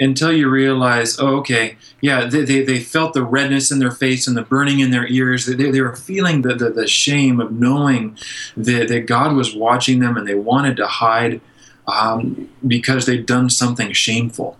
until 0.00 0.32
you 0.32 0.48
realize, 0.48 1.18
oh, 1.18 1.36
okay, 1.36 1.76
yeah, 2.00 2.24
they, 2.24 2.44
they, 2.44 2.62
they, 2.64 2.78
felt 2.78 3.14
the 3.14 3.22
redness 3.22 3.70
in 3.70 3.78
their 3.78 3.90
face 3.90 4.26
and 4.28 4.36
the 4.36 4.42
burning 4.42 4.80
in 4.80 4.90
their 4.90 5.06
ears. 5.08 5.46
They, 5.46 5.54
they 5.54 5.80
were 5.80 5.96
feeling 5.96 6.42
the, 6.42 6.54
the, 6.54 6.70
the 6.70 6.86
shame 6.86 7.40
of 7.40 7.52
knowing 7.52 8.16
that, 8.56 8.88
that 8.88 9.06
God 9.06 9.34
was 9.34 9.54
watching 9.54 9.98
them 9.98 10.16
and 10.16 10.26
they 10.26 10.34
wanted 10.34 10.76
to 10.76 10.86
hide 10.86 11.40
um, 11.88 12.48
because 12.66 13.06
they'd 13.06 13.26
done 13.26 13.50
something 13.50 13.92
shameful. 13.92 14.56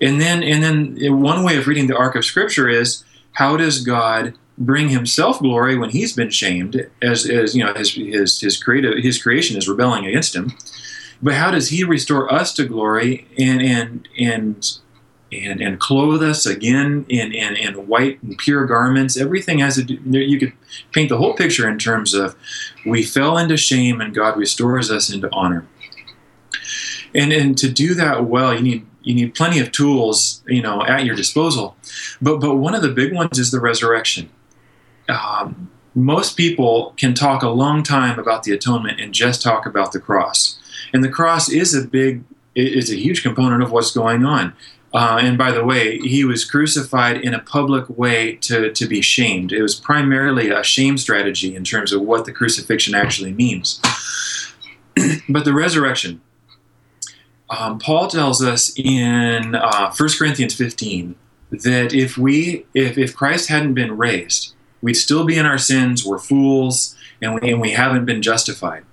And 0.00 0.20
then, 0.20 0.42
and 0.42 0.62
then 0.62 1.20
one 1.20 1.44
way 1.44 1.56
of 1.56 1.66
reading 1.66 1.86
the 1.86 1.96
arc 1.96 2.14
of 2.14 2.24
Scripture 2.24 2.68
is 2.68 3.04
how 3.32 3.56
does 3.56 3.84
God 3.84 4.34
bring 4.56 4.88
Himself 4.88 5.40
glory 5.40 5.76
when 5.76 5.90
He's 5.90 6.14
been 6.14 6.30
shamed, 6.30 6.88
as, 7.02 7.28
as 7.28 7.54
you 7.54 7.64
know, 7.64 7.74
his 7.74 7.92
his 7.94 8.40
his 8.40 8.62
creative 8.62 8.98
his 8.98 9.20
creation 9.20 9.56
is 9.56 9.68
rebelling 9.68 10.06
against 10.06 10.34
Him. 10.34 10.52
But 11.22 11.34
how 11.34 11.50
does 11.50 11.68
He 11.68 11.84
restore 11.84 12.32
us 12.32 12.54
to 12.54 12.64
glory 12.64 13.26
and 13.38 13.60
and 13.60 14.08
and 14.18 14.78
and, 15.32 15.60
and 15.60 15.78
clothe 15.78 16.22
us 16.22 16.44
again 16.44 17.06
in, 17.08 17.32
in, 17.32 17.56
in 17.56 17.86
white 17.86 18.22
and 18.22 18.36
pure 18.36 18.66
garments. 18.66 19.16
Everything 19.16 19.60
has 19.60 19.78
a, 19.78 19.84
you 19.84 20.38
could 20.38 20.52
paint 20.92 21.08
the 21.08 21.18
whole 21.18 21.34
picture 21.34 21.68
in 21.68 21.78
terms 21.78 22.14
of 22.14 22.36
we 22.84 23.02
fell 23.02 23.38
into 23.38 23.56
shame 23.56 24.00
and 24.00 24.14
God 24.14 24.36
restores 24.36 24.90
us 24.90 25.12
into 25.12 25.32
honor. 25.32 25.66
And, 27.14 27.32
and 27.32 27.56
to 27.58 27.70
do 27.70 27.94
that 27.94 28.24
well, 28.24 28.54
you 28.54 28.62
need 28.62 28.86
you 29.02 29.14
need 29.14 29.34
plenty 29.34 29.58
of 29.58 29.72
tools, 29.72 30.42
you 30.46 30.60
know, 30.60 30.84
at 30.84 31.04
your 31.04 31.16
disposal. 31.16 31.76
But 32.20 32.38
but 32.38 32.56
one 32.56 32.74
of 32.74 32.82
the 32.82 32.90
big 32.90 33.14
ones 33.14 33.38
is 33.38 33.50
the 33.50 33.60
resurrection. 33.60 34.30
Um, 35.08 35.70
most 35.94 36.36
people 36.36 36.94
can 36.96 37.14
talk 37.14 37.42
a 37.42 37.48
long 37.48 37.82
time 37.82 38.18
about 38.18 38.44
the 38.44 38.52
atonement 38.52 39.00
and 39.00 39.12
just 39.12 39.42
talk 39.42 39.66
about 39.66 39.92
the 39.92 40.00
cross. 40.00 40.59
And 40.92 41.02
the 41.04 41.08
cross 41.08 41.50
is 41.50 41.74
a 41.74 41.86
big, 41.86 42.24
is 42.54 42.90
a 42.90 42.96
huge 42.96 43.22
component 43.22 43.62
of 43.62 43.72
what's 43.72 43.90
going 43.90 44.24
on. 44.24 44.54
Uh, 44.92 45.20
and 45.22 45.38
by 45.38 45.52
the 45.52 45.64
way, 45.64 45.98
he 45.98 46.24
was 46.24 46.44
crucified 46.44 47.20
in 47.20 47.32
a 47.32 47.38
public 47.38 47.88
way 47.88 48.34
to, 48.36 48.72
to 48.72 48.86
be 48.86 49.00
shamed. 49.00 49.52
It 49.52 49.62
was 49.62 49.76
primarily 49.76 50.50
a 50.50 50.64
shame 50.64 50.98
strategy 50.98 51.54
in 51.54 51.62
terms 51.62 51.92
of 51.92 52.02
what 52.02 52.24
the 52.24 52.32
crucifixion 52.32 52.94
actually 52.94 53.32
means. 53.32 53.80
but 55.28 55.44
the 55.44 55.54
resurrection, 55.54 56.20
um, 57.50 57.78
Paul 57.78 58.08
tells 58.08 58.42
us 58.42 58.72
in 58.76 59.54
uh, 59.54 59.92
1 59.94 60.08
Corinthians 60.18 60.54
15 60.54 61.14
that 61.50 61.92
if 61.92 62.18
we, 62.18 62.66
if, 62.74 62.98
if 62.98 63.14
Christ 63.14 63.48
hadn't 63.48 63.74
been 63.74 63.96
raised, 63.96 64.54
we'd 64.82 64.94
still 64.94 65.24
be 65.24 65.36
in 65.36 65.46
our 65.46 65.58
sins, 65.58 66.04
we're 66.04 66.18
fools, 66.18 66.96
and 67.22 67.34
we, 67.34 67.52
and 67.52 67.60
we 67.60 67.72
haven't 67.72 68.06
been 68.06 68.22
justified. 68.22 68.84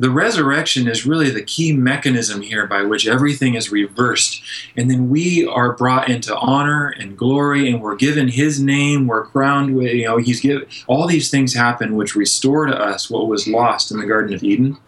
The 0.00 0.10
resurrection 0.10 0.86
is 0.86 1.04
really 1.04 1.28
the 1.30 1.42
key 1.42 1.72
mechanism 1.72 2.40
here 2.40 2.68
by 2.68 2.82
which 2.82 3.08
everything 3.08 3.54
is 3.56 3.72
reversed. 3.72 4.40
And 4.76 4.88
then 4.88 5.10
we 5.10 5.44
are 5.44 5.72
brought 5.72 6.08
into 6.08 6.36
honor 6.36 6.94
and 7.00 7.18
glory, 7.18 7.68
and 7.68 7.82
we're 7.82 7.96
given 7.96 8.28
His 8.28 8.60
name. 8.60 9.08
We're 9.08 9.26
crowned 9.26 9.74
with, 9.74 9.92
you 9.92 10.04
know, 10.04 10.18
He's 10.18 10.40
given 10.40 10.68
all 10.86 11.08
these 11.08 11.32
things 11.32 11.52
happen 11.52 11.96
which 11.96 12.14
restore 12.14 12.66
to 12.66 12.80
us 12.80 13.10
what 13.10 13.26
was 13.26 13.48
lost 13.48 13.90
in 13.90 13.98
the 13.98 14.06
Garden 14.06 14.32
of 14.32 14.44
Eden. 14.44 14.78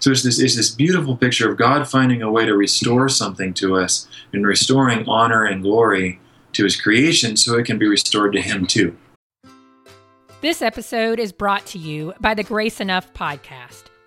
So 0.00 0.10
it's 0.10 0.22
this, 0.22 0.38
it's 0.38 0.56
this 0.56 0.70
beautiful 0.70 1.16
picture 1.16 1.50
of 1.50 1.56
God 1.56 1.88
finding 1.88 2.20
a 2.20 2.30
way 2.30 2.44
to 2.44 2.54
restore 2.54 3.08
something 3.08 3.54
to 3.54 3.76
us 3.76 4.06
and 4.34 4.46
restoring 4.46 5.08
honor 5.08 5.44
and 5.44 5.62
glory 5.62 6.20
to 6.52 6.64
his 6.64 6.78
creation 6.78 7.38
so 7.38 7.56
it 7.56 7.64
can 7.64 7.78
be 7.78 7.88
restored 7.88 8.34
to 8.34 8.42
him 8.42 8.66
too. 8.66 8.94
This 10.42 10.60
episode 10.60 11.18
is 11.18 11.32
brought 11.32 11.64
to 11.66 11.78
you 11.78 12.12
by 12.20 12.34
the 12.34 12.42
Grace 12.42 12.80
Enough 12.80 13.14
podcast. 13.14 13.81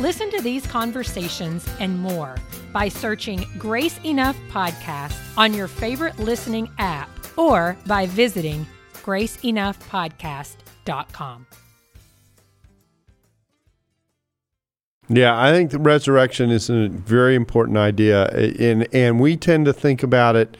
Listen 0.00 0.30
to 0.30 0.40
these 0.40 0.66
conversations 0.66 1.68
and 1.78 1.98
more 1.98 2.36
by 2.72 2.88
searching 2.88 3.44
Grace 3.58 4.00
Enough 4.02 4.38
Podcast 4.50 5.14
on 5.36 5.52
your 5.52 5.68
favorite 5.68 6.18
listening 6.18 6.70
app 6.78 7.10
or 7.36 7.76
by 7.86 8.06
visiting 8.06 8.66
graceenoughpodcast.com. 8.94 11.46
Yeah, 15.10 15.38
I 15.38 15.52
think 15.52 15.70
the 15.70 15.78
resurrection 15.78 16.50
is 16.50 16.70
a 16.70 16.88
very 16.88 17.34
important 17.34 17.76
idea, 17.76 18.28
and 18.28 18.88
and 18.94 19.20
we 19.20 19.36
tend 19.36 19.66
to 19.66 19.74
think 19.74 20.02
about 20.02 20.34
it. 20.34 20.56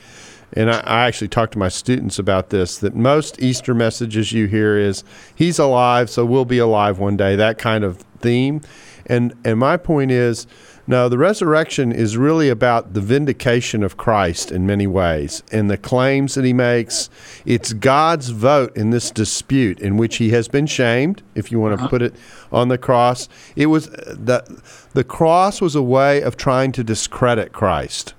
And 0.52 0.70
I, 0.70 0.80
I 0.80 1.06
actually 1.06 1.28
talked 1.28 1.52
to 1.52 1.58
my 1.58 1.68
students 1.68 2.18
about 2.18 2.50
this. 2.50 2.76
That 2.76 2.94
most 2.94 3.40
Easter 3.40 3.74
messages 3.74 4.32
you 4.32 4.48
hear 4.48 4.76
is 4.76 5.02
"He's 5.34 5.58
alive, 5.58 6.10
so 6.10 6.26
we'll 6.26 6.44
be 6.44 6.58
alive 6.58 6.98
one 6.98 7.16
day." 7.16 7.36
That 7.36 7.56
kind 7.58 7.84
of 7.84 8.04
theme, 8.20 8.60
and 9.06 9.34
and 9.44 9.58
my 9.58 9.76
point 9.76 10.10
is 10.10 10.46
no, 10.90 11.08
the 11.08 11.18
resurrection 11.18 11.92
is 11.92 12.16
really 12.16 12.48
about 12.48 12.94
the 12.94 13.00
vindication 13.00 13.84
of 13.84 13.96
Christ 13.96 14.50
in 14.50 14.66
many 14.66 14.88
ways 14.88 15.42
and 15.52 15.70
the 15.70 15.78
claims 15.78 16.34
that 16.34 16.44
he 16.44 16.52
makes. 16.52 17.08
It's 17.46 17.72
God's 17.72 18.30
vote 18.30 18.76
in 18.76 18.90
this 18.90 19.12
dispute 19.12 19.78
in 19.78 19.96
which 19.96 20.16
he 20.16 20.30
has 20.30 20.48
been 20.48 20.66
shamed, 20.66 21.22
if 21.36 21.52
you 21.52 21.60
want 21.60 21.76
to 21.76 21.82
uh-huh. 21.82 21.90
put 21.90 22.02
it 22.02 22.16
on 22.50 22.68
the 22.68 22.78
cross. 22.78 23.28
It 23.54 23.66
was 23.66 23.86
the 23.86 24.60
the 24.92 25.04
cross 25.04 25.60
was 25.60 25.76
a 25.76 25.82
way 25.82 26.22
of 26.22 26.36
trying 26.36 26.72
to 26.72 26.82
discredit 26.82 27.52
Christ 27.52 28.14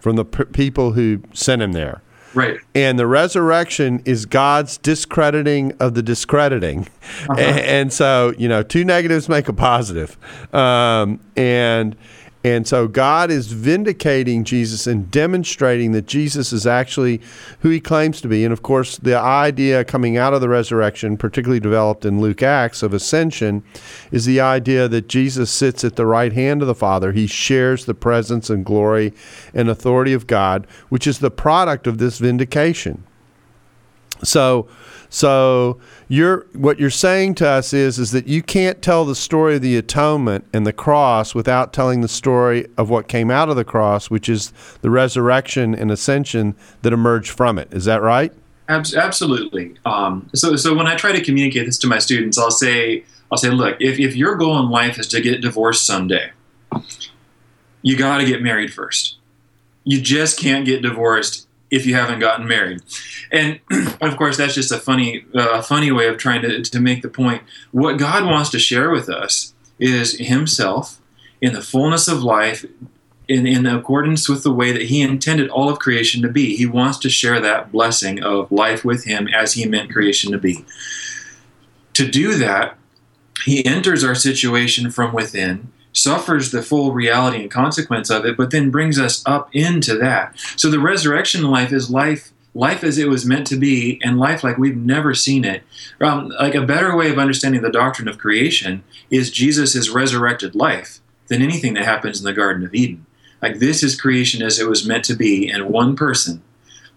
from 0.00 0.16
the 0.16 0.24
p- 0.24 0.44
people 0.46 0.94
who 0.94 1.22
sent 1.32 1.62
him 1.62 1.70
there. 1.70 2.02
Right. 2.34 2.58
And 2.74 2.98
the 2.98 3.06
resurrection 3.06 4.02
is 4.04 4.26
God's 4.26 4.78
discrediting 4.78 5.72
of 5.80 5.94
the 5.94 6.02
discrediting. 6.02 6.88
Uh-huh. 7.28 7.34
And, 7.38 7.58
and, 7.60 7.92
so, 7.92 8.32
you 8.38 8.48
know, 8.48 8.62
two 8.62 8.84
negatives 8.84 9.28
make 9.28 9.48
a 9.48 9.52
positive. 9.52 10.16
Um, 10.54 11.20
and 11.36 11.96
and 12.44 12.66
so 12.66 12.88
God 12.88 13.30
is 13.30 13.52
vindicating 13.52 14.42
Jesus 14.42 14.86
and 14.88 15.10
demonstrating 15.10 15.92
that 15.92 16.06
Jesus 16.06 16.52
is 16.52 16.66
actually 16.66 17.20
who 17.60 17.68
he 17.68 17.80
claims 17.80 18.20
to 18.20 18.28
be. 18.28 18.44
And 18.44 18.52
of 18.52 18.62
course, 18.62 18.96
the 18.98 19.16
idea 19.16 19.84
coming 19.84 20.16
out 20.16 20.34
of 20.34 20.40
the 20.40 20.48
resurrection, 20.48 21.16
particularly 21.16 21.60
developed 21.60 22.04
in 22.04 22.20
Luke 22.20 22.42
Acts 22.42 22.82
of 22.82 22.92
ascension, 22.92 23.62
is 24.10 24.24
the 24.24 24.40
idea 24.40 24.88
that 24.88 25.08
Jesus 25.08 25.50
sits 25.50 25.84
at 25.84 25.94
the 25.94 26.06
right 26.06 26.32
hand 26.32 26.62
of 26.62 26.68
the 26.68 26.74
Father. 26.74 27.12
He 27.12 27.28
shares 27.28 27.84
the 27.84 27.94
presence 27.94 28.50
and 28.50 28.64
glory 28.64 29.12
and 29.54 29.68
authority 29.68 30.12
of 30.12 30.26
God, 30.26 30.66
which 30.88 31.06
is 31.06 31.20
the 31.20 31.30
product 31.30 31.86
of 31.86 31.98
this 31.98 32.18
vindication. 32.18 33.04
So, 34.24 34.68
so 35.08 35.78
you're 36.08 36.46
what 36.52 36.78
you're 36.78 36.90
saying 36.90 37.34
to 37.36 37.48
us 37.48 37.72
is 37.72 37.98
is 37.98 38.12
that 38.12 38.26
you 38.26 38.42
can't 38.42 38.80
tell 38.82 39.04
the 39.04 39.14
story 39.14 39.56
of 39.56 39.62
the 39.62 39.76
atonement 39.76 40.44
and 40.52 40.66
the 40.66 40.72
cross 40.72 41.34
without 41.34 41.72
telling 41.72 42.00
the 42.00 42.08
story 42.08 42.66
of 42.76 42.88
what 42.88 43.08
came 43.08 43.30
out 43.30 43.48
of 43.48 43.56
the 43.56 43.64
cross, 43.64 44.10
which 44.10 44.28
is 44.28 44.52
the 44.80 44.90
resurrection 44.90 45.74
and 45.74 45.90
ascension 45.90 46.54
that 46.82 46.92
emerged 46.92 47.30
from 47.30 47.58
it. 47.58 47.72
Is 47.72 47.84
that 47.84 48.00
right? 48.00 48.32
Absolutely. 48.68 49.76
Um, 49.84 50.30
so, 50.34 50.56
so 50.56 50.74
when 50.74 50.86
I 50.86 50.94
try 50.94 51.12
to 51.12 51.22
communicate 51.22 51.66
this 51.66 51.78
to 51.78 51.86
my 51.86 51.98
students, 51.98 52.38
I'll 52.38 52.50
say, 52.50 53.04
I'll 53.30 53.36
say, 53.36 53.50
look, 53.50 53.76
if, 53.80 53.98
if 53.98 54.16
your 54.16 54.36
goal 54.36 54.58
in 54.60 54.70
life 54.70 54.98
is 54.98 55.08
to 55.08 55.20
get 55.20 55.40
divorced 55.40 55.84
someday, 55.84 56.30
you 57.82 57.96
got 57.96 58.18
to 58.18 58.24
get 58.24 58.42
married 58.42 58.72
first. 58.72 59.16
You 59.84 60.00
just 60.00 60.38
can't 60.38 60.64
get 60.64 60.80
divorced 60.80 61.48
if 61.72 61.86
you 61.86 61.94
haven't 61.94 62.20
gotten 62.20 62.46
married. 62.46 62.82
And 63.32 63.58
of 64.00 64.16
course, 64.16 64.36
that's 64.36 64.54
just 64.54 64.70
a 64.70 64.78
funny, 64.78 65.24
uh, 65.34 65.62
funny 65.62 65.90
way 65.90 66.06
of 66.06 66.18
trying 66.18 66.42
to, 66.42 66.62
to 66.62 66.80
make 66.80 67.02
the 67.02 67.08
point. 67.08 67.42
What 67.72 67.98
God 67.98 68.26
wants 68.26 68.50
to 68.50 68.58
share 68.58 68.90
with 68.90 69.08
us 69.08 69.54
is 69.80 70.18
Himself 70.18 71.00
in 71.40 71.54
the 71.54 71.62
fullness 71.62 72.06
of 72.06 72.22
life, 72.22 72.64
in, 73.26 73.46
in 73.46 73.64
accordance 73.64 74.28
with 74.28 74.42
the 74.42 74.52
way 74.52 74.70
that 74.70 74.82
He 74.82 75.00
intended 75.00 75.48
all 75.48 75.70
of 75.70 75.78
creation 75.78 76.20
to 76.22 76.28
be. 76.28 76.54
He 76.54 76.66
wants 76.66 76.98
to 76.98 77.10
share 77.10 77.40
that 77.40 77.72
blessing 77.72 78.22
of 78.22 78.52
life 78.52 78.84
with 78.84 79.04
Him 79.04 79.26
as 79.28 79.54
He 79.54 79.64
meant 79.66 79.90
creation 79.90 80.30
to 80.32 80.38
be. 80.38 80.66
To 81.94 82.06
do 82.06 82.34
that, 82.34 82.76
He 83.46 83.64
enters 83.64 84.04
our 84.04 84.14
situation 84.14 84.90
from 84.90 85.14
within 85.14 85.72
suffers 85.92 86.50
the 86.50 86.62
full 86.62 86.92
reality 86.92 87.42
and 87.42 87.50
consequence 87.50 88.10
of 88.10 88.24
it, 88.24 88.36
but 88.36 88.50
then 88.50 88.70
brings 88.70 88.98
us 88.98 89.22
up 89.26 89.48
into 89.54 89.96
that. 89.98 90.38
So 90.56 90.70
the 90.70 90.80
resurrection 90.80 91.50
life 91.50 91.72
is 91.72 91.90
life 91.90 92.32
life 92.54 92.84
as 92.84 92.98
it 92.98 93.08
was 93.08 93.24
meant 93.24 93.46
to 93.46 93.56
be 93.56 93.98
and 94.04 94.18
life 94.18 94.44
like 94.44 94.58
we've 94.58 94.76
never 94.76 95.14
seen 95.14 95.44
it. 95.44 95.62
Um, 96.00 96.28
like 96.38 96.54
a 96.54 96.66
better 96.66 96.94
way 96.94 97.10
of 97.10 97.18
understanding 97.18 97.62
the 97.62 97.70
doctrine 97.70 98.08
of 98.08 98.18
creation 98.18 98.84
is 99.10 99.30
jesus' 99.30 99.88
resurrected 99.88 100.54
life 100.54 101.00
than 101.28 101.40
anything 101.40 101.74
that 101.74 101.84
happens 101.84 102.18
in 102.18 102.26
the 102.26 102.32
garden 102.32 102.64
of 102.64 102.74
eden. 102.74 103.06
Like 103.40 103.58
this 103.58 103.82
is 103.82 103.98
creation 103.98 104.42
as 104.42 104.58
it 104.58 104.68
was 104.68 104.86
meant 104.86 105.04
to 105.06 105.14
be 105.14 105.48
in 105.48 105.68
one 105.68 105.96
person 105.96 106.42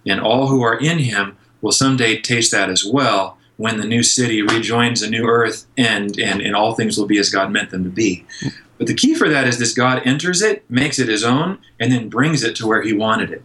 and 0.06 0.20
all 0.20 0.48
who 0.48 0.62
are 0.62 0.78
in 0.78 1.00
him 1.00 1.38
will 1.62 1.72
someday 1.72 2.20
taste 2.20 2.52
that 2.52 2.70
as 2.70 2.84
well 2.86 3.38
when 3.58 3.78
the 3.78 3.88
new 3.88 4.04
city 4.04 4.42
rejoins 4.42 5.00
the 5.00 5.10
new 5.10 5.26
earth 5.26 5.66
and, 5.78 6.20
and, 6.20 6.42
and 6.42 6.54
all 6.54 6.76
things 6.76 6.98
will 6.98 7.08
be 7.08 7.18
as 7.18 7.30
god 7.30 7.52
meant 7.52 7.70
them 7.70 7.86
to 7.86 7.90
be 7.90 8.26
but 8.78 8.88
the 8.88 8.94
key 8.94 9.14
for 9.14 9.30
that 9.30 9.48
is 9.48 9.58
this 9.58 9.74
God 9.74 10.02
enters 10.06 10.42
it, 10.42 10.70
makes 10.70 11.00
it 11.00 11.08
his 11.08 11.24
own, 11.24 11.60
and 11.80 11.92
then 11.92 12.10
brings 12.10 12.44
it 12.44 12.56
to 12.58 12.68
where 12.68 12.82
he 12.82 12.94
wanted 12.94 13.32
it. 13.32 13.44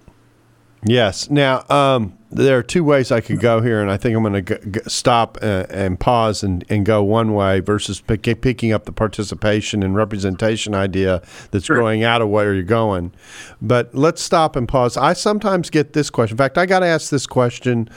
Yes. 0.85 1.29
Now, 1.29 1.65
um, 1.69 2.17
there 2.31 2.57
are 2.57 2.63
two 2.63 2.83
ways 2.83 3.13
I 3.13 3.21
could 3.21 3.39
go 3.39 3.61
here, 3.61 3.83
and 3.83 3.91
I 3.91 3.99
think 3.99 4.17
I'm 4.17 4.23
going 4.23 4.45
to 4.45 4.59
g- 4.59 4.81
stop 4.87 5.37
uh, 5.43 5.67
and 5.69 6.01
pause 6.01 6.43
and, 6.43 6.65
and 6.71 6.87
go 6.87 7.03
one 7.03 7.35
way 7.35 7.61
versus 7.61 8.01
pick, 8.01 8.23
picking 8.41 8.73
up 8.73 8.87
the 8.87 8.93
participation 8.93 9.83
and 9.83 9.95
representation 9.95 10.75
idea 10.75 11.23
that's 11.51 11.67
sure. 11.67 11.77
growing 11.77 12.03
out 12.03 12.23
of 12.23 12.29
where 12.29 12.55
you're 12.55 12.63
going. 12.63 13.13
But 13.61 13.95
let's 13.95 14.23
stop 14.23 14.57
and 14.57 14.67
pause. 14.67 14.97
I 14.97 15.13
sometimes 15.13 15.69
get 15.69 15.93
this 15.93 16.09
question. 16.09 16.35
In 16.35 16.39
fact, 16.39 16.57
I 16.57 16.65
got 16.65 16.83
asked 16.83 17.11
this 17.11 17.27
question. 17.27 17.89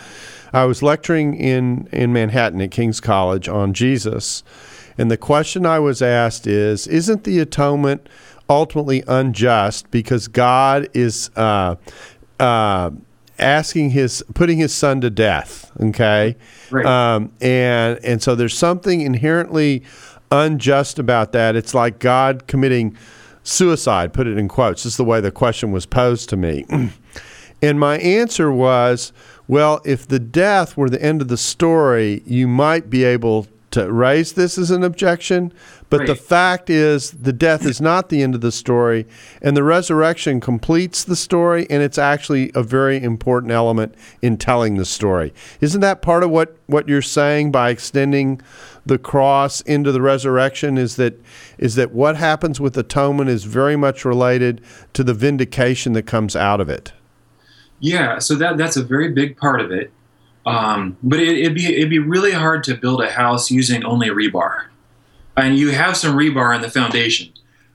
I 0.51 0.65
was 0.65 0.83
lecturing 0.83 1.35
in, 1.35 1.87
in 1.93 2.11
Manhattan 2.11 2.59
at 2.59 2.71
King's 2.71 2.99
College 2.99 3.47
on 3.47 3.73
Jesus 3.73 4.43
and 4.97 5.09
the 5.09 5.17
question 5.17 5.65
I 5.65 5.79
was 5.79 6.01
asked 6.01 6.47
is 6.47 6.87
Isn't 6.87 7.23
the 7.23 7.39
atonement 7.39 8.07
ultimately 8.49 9.03
unjust 9.07 9.89
because 9.91 10.27
God 10.27 10.87
is 10.93 11.29
uh, 11.35 11.75
uh, 12.39 12.91
asking 13.39 13.91
his, 13.91 14.23
putting 14.33 14.57
his 14.57 14.73
son 14.73 15.01
to 15.01 15.09
death? 15.09 15.71
Okay. 15.79 16.35
Right. 16.69 16.85
Um, 16.85 17.31
and, 17.41 17.99
and 18.03 18.21
so 18.21 18.35
there's 18.35 18.57
something 18.57 19.01
inherently 19.01 19.83
unjust 20.31 20.99
about 20.99 21.31
that. 21.33 21.55
It's 21.55 21.73
like 21.73 21.99
God 21.99 22.47
committing 22.47 22.97
suicide, 23.43 24.13
put 24.13 24.27
it 24.27 24.37
in 24.37 24.47
quotes. 24.47 24.83
This 24.83 24.93
is 24.93 24.97
the 24.97 25.03
way 25.03 25.21
the 25.21 25.31
question 25.31 25.71
was 25.71 25.85
posed 25.85 26.29
to 26.29 26.37
me. 26.37 26.65
and 27.61 27.79
my 27.79 27.97
answer 27.97 28.51
was, 28.51 29.13
well, 29.47 29.81
if 29.85 30.07
the 30.07 30.19
death 30.19 30.77
were 30.77 30.89
the 30.89 31.01
end 31.01 31.21
of 31.21 31.27
the 31.27 31.37
story, 31.37 32.23
you 32.25 32.47
might 32.47 32.89
be 32.89 33.03
able 33.03 33.47
to 33.73 33.91
raise 33.91 34.33
this 34.33 34.57
as 34.59 34.69
an 34.69 34.83
objection, 34.83 35.51
but 35.89 36.01
right. 36.01 36.07
the 36.07 36.15
fact 36.15 36.69
is 36.69 37.11
the 37.11 37.33
death 37.33 37.65
is 37.65 37.81
not 37.81 38.09
the 38.09 38.21
end 38.21 38.35
of 38.35 38.41
the 38.41 38.51
story, 38.51 39.07
and 39.41 39.57
the 39.57 39.63
resurrection 39.63 40.39
completes 40.39 41.03
the 41.03 41.15
story, 41.15 41.65
and 41.71 41.81
it's 41.81 41.97
actually 41.97 42.51
a 42.53 42.61
very 42.61 43.01
important 43.01 43.51
element 43.51 43.95
in 44.21 44.37
telling 44.37 44.77
the 44.77 44.85
story. 44.85 45.33
Isn't 45.59 45.81
that 45.81 46.03
part 46.03 46.23
of 46.23 46.29
what, 46.29 46.55
what 46.67 46.87
you're 46.87 47.01
saying 47.01 47.51
by 47.51 47.71
extending 47.71 48.41
the 48.85 48.99
cross 48.99 49.61
into 49.61 49.91
the 49.91 50.01
resurrection? 50.01 50.77
Is 50.77 50.95
that 50.97 51.19
is 51.57 51.73
that 51.75 51.93
what 51.93 52.15
happens 52.15 52.59
with 52.59 52.77
atonement 52.77 53.29
is 53.29 53.43
very 53.43 53.75
much 53.75 54.05
related 54.05 54.61
to 54.93 55.03
the 55.03 55.13
vindication 55.15 55.93
that 55.93 56.03
comes 56.03 56.35
out 56.35 56.61
of 56.61 56.69
it? 56.69 56.93
Yeah, 57.79 58.19
so 58.19 58.35
that 58.35 58.57
that's 58.57 58.77
a 58.77 58.83
very 58.83 59.11
big 59.11 59.35
part 59.35 59.61
of 59.61 59.71
it. 59.71 59.91
Um, 60.45 60.97
but 61.01 61.19
it, 61.19 61.43
would 61.43 61.55
be 61.55 61.75
it'd 61.75 61.89
be 61.89 61.99
really 61.99 62.31
hard 62.31 62.63
to 62.65 62.75
build 62.75 63.01
a 63.01 63.11
house 63.11 63.49
using 63.49 63.83
only 63.85 64.09
rebar, 64.09 64.65
and 65.37 65.57
you 65.57 65.71
have 65.71 65.95
some 65.95 66.17
rebar 66.17 66.53
in 66.53 66.61
the 66.61 66.69
foundation, 66.69 67.31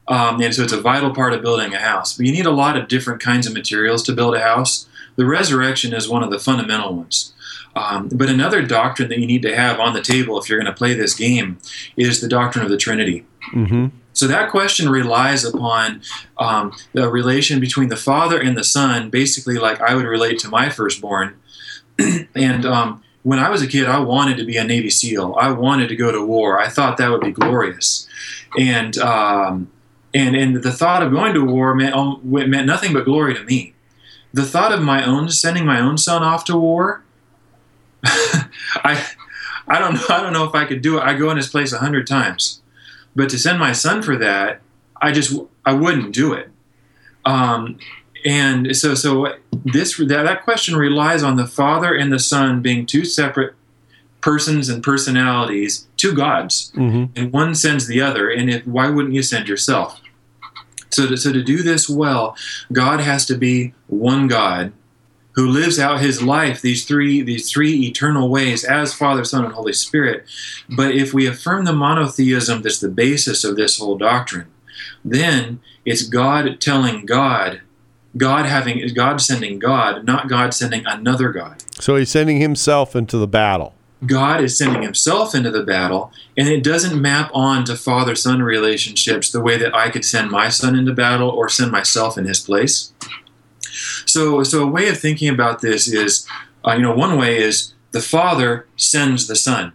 um, 0.07 0.41
and 0.43 0.55
so 0.55 0.63
it's 0.63 0.73
a 0.73 0.81
vital 0.81 1.15
part 1.15 1.33
of 1.33 1.43
building 1.43 1.73
a 1.73 1.81
house. 1.81 2.17
But 2.17 2.27
you 2.27 2.33
need 2.33 2.47
a 2.47 2.51
lot 2.51 2.77
of 2.77 2.89
different 2.89 3.23
kinds 3.23 3.47
of 3.47 3.55
materials 3.55 4.03
to 4.05 4.13
build 4.13 4.35
a 4.35 4.41
house. 4.41 4.87
The 5.17 5.25
resurrection 5.25 5.95
is 5.95 6.09
one 6.09 6.23
of 6.23 6.31
the 6.31 6.39
fundamental 6.39 6.95
ones. 6.95 7.33
Um, 7.75 8.09
but 8.13 8.29
another 8.29 8.63
doctrine 8.63 9.09
that 9.09 9.19
you 9.19 9.27
need 9.27 9.43
to 9.43 9.55
have 9.55 9.79
on 9.79 9.93
the 9.93 10.03
table 10.03 10.39
if 10.39 10.49
you're 10.49 10.59
going 10.59 10.73
to 10.73 10.77
play 10.77 10.95
this 10.95 11.15
game 11.15 11.59
is 11.97 12.21
the 12.21 12.29
doctrine 12.29 12.65
of 12.65 12.71
the 12.71 12.77
Trinity. 12.77 13.25
Mm-hmm. 13.53 13.87
So 14.13 14.27
that 14.27 14.51
question 14.51 14.89
relies 14.89 15.45
upon 15.45 16.03
um, 16.39 16.73
the 16.93 17.09
relation 17.09 17.61
between 17.61 17.89
the 17.89 17.97
Father 17.97 18.41
and 18.41 18.59
the 18.59 18.65
Son, 18.65 19.11
basically 19.11 19.59
like 19.59 19.81
I 19.81 19.95
would 19.95 20.07
relate 20.07 20.41
to 20.41 20.49
my 20.49 20.71
firstborn 20.71 21.37
and 22.35 22.65
um, 22.65 23.03
when 23.23 23.39
I 23.39 23.51
was 23.51 23.63
a 23.63 23.67
kid, 23.67 23.87
I 23.87 23.99
wanted 23.99 24.37
to 24.39 24.45
be 24.45 24.57
a 24.57 24.65
Navy 24.65 24.91
SEAL. 24.91 25.37
I 25.39 25.51
wanted 25.51 25.89
to 25.89 25.97
go 25.97 26.13
to 26.13 26.25
war. 26.25 26.59
I 26.61 26.69
thought 26.69 26.97
that 26.99 27.11
would 27.11 27.21
be 27.21 27.33
glorious. 27.33 28.09
And 28.59 28.97
um, 28.99 29.71
and 30.15 30.35
and 30.37 30.63
the 30.63 30.73
thought 30.73 31.03
of 31.03 31.13
going 31.13 31.35
to 31.35 31.45
war 31.45 31.75
meant, 31.75 31.95
um, 31.95 32.21
meant 32.25 32.67
nothing 32.67 32.93
but 32.93 33.05
glory 33.05 33.35
to 33.35 33.45
me. 33.45 33.75
The 34.33 34.45
thought 34.45 34.73
of 34.73 34.83
my 34.83 35.05
own 35.05 35.31
sending 35.31 35.67
my 35.67 35.81
own 35.81 35.99
son 35.99 36.23
off 36.23 36.45
to 36.47 36.57
war, 36.57 37.03
I 38.05 39.05
I 39.67 39.79
don't 39.79 39.95
know. 39.95 40.05
I 40.09 40.23
don't 40.23 40.33
know 40.33 40.45
if 40.45 40.55
I 40.55 40.65
could 40.65 40.81
do 40.81 40.99
it. 40.99 41.03
I 41.03 41.15
go 41.15 41.31
in 41.31 41.37
his 41.37 41.49
place 41.49 41.73
a 41.73 41.79
hundred 41.79 42.07
times, 42.07 42.63
but 43.15 43.29
to 43.31 43.39
send 43.39 43.59
my 43.59 43.73
son 43.73 44.03
for 44.03 44.17
that, 44.17 44.61
I 45.01 45.13
just 45.13 45.39
I 45.65 45.75
wouldn't 45.75 46.15
do 46.15 46.33
it. 46.33 46.51
Um, 47.25 47.79
and 48.29 48.77
so, 48.77 48.95
so 48.95 49.35
this 49.65 49.97
that, 49.97 50.25
that 50.25 50.45
question 50.45 50.77
relies 50.77 51.23
on 51.23 51.37
the 51.37 51.47
Father 51.47 51.95
and 51.95 52.13
the 52.13 52.19
Son 52.19 52.61
being 52.61 52.85
two 52.85 53.07
separate 53.07 53.55
persons 54.21 54.69
and 54.69 54.83
personalities, 54.83 55.89
two 55.97 56.13
gods, 56.15 56.71
hmm 56.75 57.07
and 57.17 57.33
one 57.33 57.55
sends 57.55 57.87
the 57.87 58.03
other. 58.03 58.29
And 58.29 58.51
if, 58.51 58.67
why 58.67 58.91
wouldn't 58.91 59.15
you 59.15 59.23
send 59.23 59.49
yourself? 59.49 60.03
So, 60.91 61.07
to, 61.07 61.17
so 61.17 61.33
to 61.33 61.43
do 61.43 61.63
this 61.63 61.89
well, 61.89 62.37
God 62.71 63.01
has 63.01 63.25
to 63.27 63.35
be 63.35 63.73
one 63.87 64.29
God 64.29 64.73
who 65.33 65.49
lives 65.49 65.79
out 65.79 66.01
His 66.01 66.21
life 66.21 66.61
these 66.61 66.85
three 66.85 67.23
these 67.23 67.51
three 67.51 67.87
eternal 67.87 68.29
ways 68.29 68.63
as 68.63 68.93
Father, 68.93 69.25
Son, 69.25 69.45
and 69.47 69.55
Holy 69.55 69.73
Spirit. 69.73 70.27
But 70.69 70.95
if 70.95 71.15
we 71.15 71.27
affirm 71.27 71.65
the 71.65 71.73
monotheism 71.73 72.61
that's 72.61 72.81
the 72.81 72.91
basis 72.91 73.43
of 73.43 73.57
this 73.57 73.79
whole 73.79 73.97
doctrine, 73.97 74.49
then 75.03 75.61
it's 75.87 76.03
God 76.03 76.61
telling 76.61 77.07
God, 77.07 77.63
God 78.17 78.47
having 78.47 78.95
God 78.95 79.21
sending 79.21 79.59
God, 79.59 80.05
not 80.05 80.29
God 80.29 80.55
sending 80.55 80.85
another 80.87 81.31
God. 81.31 81.63
So 81.81 81.97
he's 81.97 82.11
sending 82.11 82.41
himself 82.41 82.97
into 82.97 83.19
the 83.19 83.29
battle. 83.29 83.75
God 84.07 84.43
is 84.43 84.57
sending 84.57 84.83
himself 84.83 85.35
into 85.35 85.51
the 85.51 85.65
battle, 85.65 86.13
and 86.37 86.49
it 86.49 86.63
doesn't 86.63 87.01
map 87.01 87.31
on 87.35 87.65
to 87.65 87.75
father 87.75 88.15
son 88.15 88.43
relationships 88.43 89.31
the 89.31 89.41
way 89.41 89.59
that 89.59 89.75
I 89.75 89.91
could 89.91 90.05
send 90.05 90.31
my 90.31 90.49
son 90.49 90.77
into 90.77 90.93
battle 90.93 91.31
or 91.31 91.49
send 91.49 91.73
myself 91.73 92.17
in 92.17 92.25
his 92.25 92.39
place. 92.39 92.93
So, 94.07 94.45
so 94.45 94.63
a 94.63 94.71
way 94.71 94.89
of 94.89 94.99
thinking 94.99 95.29
about 95.29 95.63
this 95.63 95.89
is, 95.89 96.29
uh, 96.65 96.75
you 96.75 96.83
know, 96.83 96.95
one 96.95 97.19
way 97.19 97.39
is 97.39 97.75
the 97.91 98.01
father 98.01 98.69
sends 98.77 99.27
the 99.27 99.37
son, 99.37 99.73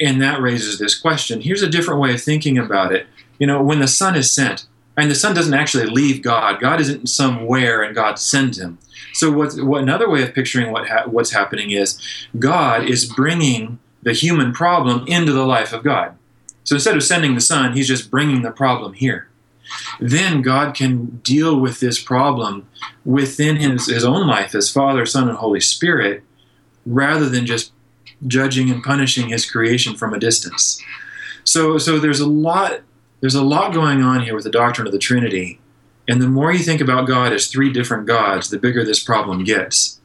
and 0.00 0.22
that 0.22 0.40
raises 0.40 0.78
this 0.78 0.96
question. 0.96 1.40
Here's 1.40 1.62
a 1.62 1.68
different 1.68 2.00
way 2.00 2.14
of 2.14 2.22
thinking 2.22 2.58
about 2.58 2.92
it. 2.92 3.08
You 3.40 3.48
know, 3.48 3.60
when 3.60 3.80
the 3.80 3.88
son 3.88 4.14
is 4.14 4.30
sent, 4.30 4.66
and 4.98 5.10
the 5.10 5.14
son 5.14 5.34
doesn't 5.34 5.54
actually 5.54 5.86
leave 5.86 6.22
God. 6.22 6.60
God 6.60 6.80
isn't 6.80 7.08
somewhere, 7.08 7.82
and 7.82 7.94
God 7.94 8.18
sends 8.18 8.58
him. 8.58 8.78
So, 9.14 9.30
what, 9.30 9.54
what 9.56 9.82
another 9.82 10.10
way 10.10 10.22
of 10.22 10.34
picturing 10.34 10.72
what 10.72 10.88
ha- 10.88 11.06
what's 11.06 11.32
happening 11.32 11.70
is 11.70 12.00
God 12.38 12.84
is 12.84 13.04
bringing 13.04 13.78
the 14.02 14.12
human 14.12 14.52
problem 14.52 15.06
into 15.06 15.32
the 15.32 15.46
life 15.46 15.72
of 15.72 15.84
God. 15.84 16.16
So 16.64 16.74
instead 16.76 16.96
of 16.96 17.02
sending 17.02 17.34
the 17.34 17.40
Son, 17.40 17.72
He's 17.72 17.88
just 17.88 18.10
bringing 18.10 18.42
the 18.42 18.50
problem 18.50 18.92
here. 18.92 19.28
Then 20.00 20.42
God 20.42 20.74
can 20.74 21.20
deal 21.24 21.58
with 21.58 21.80
this 21.80 22.02
problem 22.02 22.68
within 23.04 23.56
His, 23.56 23.86
his 23.86 24.04
own 24.04 24.26
life 24.26 24.54
as 24.54 24.70
Father, 24.70 25.06
Son, 25.06 25.28
and 25.28 25.38
Holy 25.38 25.60
Spirit, 25.60 26.22
rather 26.84 27.28
than 27.28 27.46
just 27.46 27.72
judging 28.26 28.70
and 28.70 28.82
punishing 28.82 29.28
His 29.28 29.50
creation 29.50 29.96
from 29.96 30.12
a 30.12 30.18
distance. 30.18 30.82
So, 31.44 31.78
so 31.78 31.98
there's 31.98 32.20
a 32.20 32.28
lot 32.28 32.80
there's 33.20 33.34
a 33.34 33.42
lot 33.42 33.72
going 33.72 34.02
on 34.02 34.22
here 34.22 34.34
with 34.34 34.44
the 34.44 34.50
doctrine 34.50 34.86
of 34.86 34.92
the 34.92 34.98
Trinity. 34.98 35.60
And 36.06 36.22
the 36.22 36.28
more 36.28 36.52
you 36.52 36.60
think 36.60 36.80
about 36.80 37.06
God 37.06 37.32
as 37.32 37.48
three 37.48 37.72
different 37.72 38.06
gods, 38.06 38.48
the 38.48 38.58
bigger 38.58 38.84
this 38.84 39.02
problem 39.02 39.44
gets. 39.44 40.00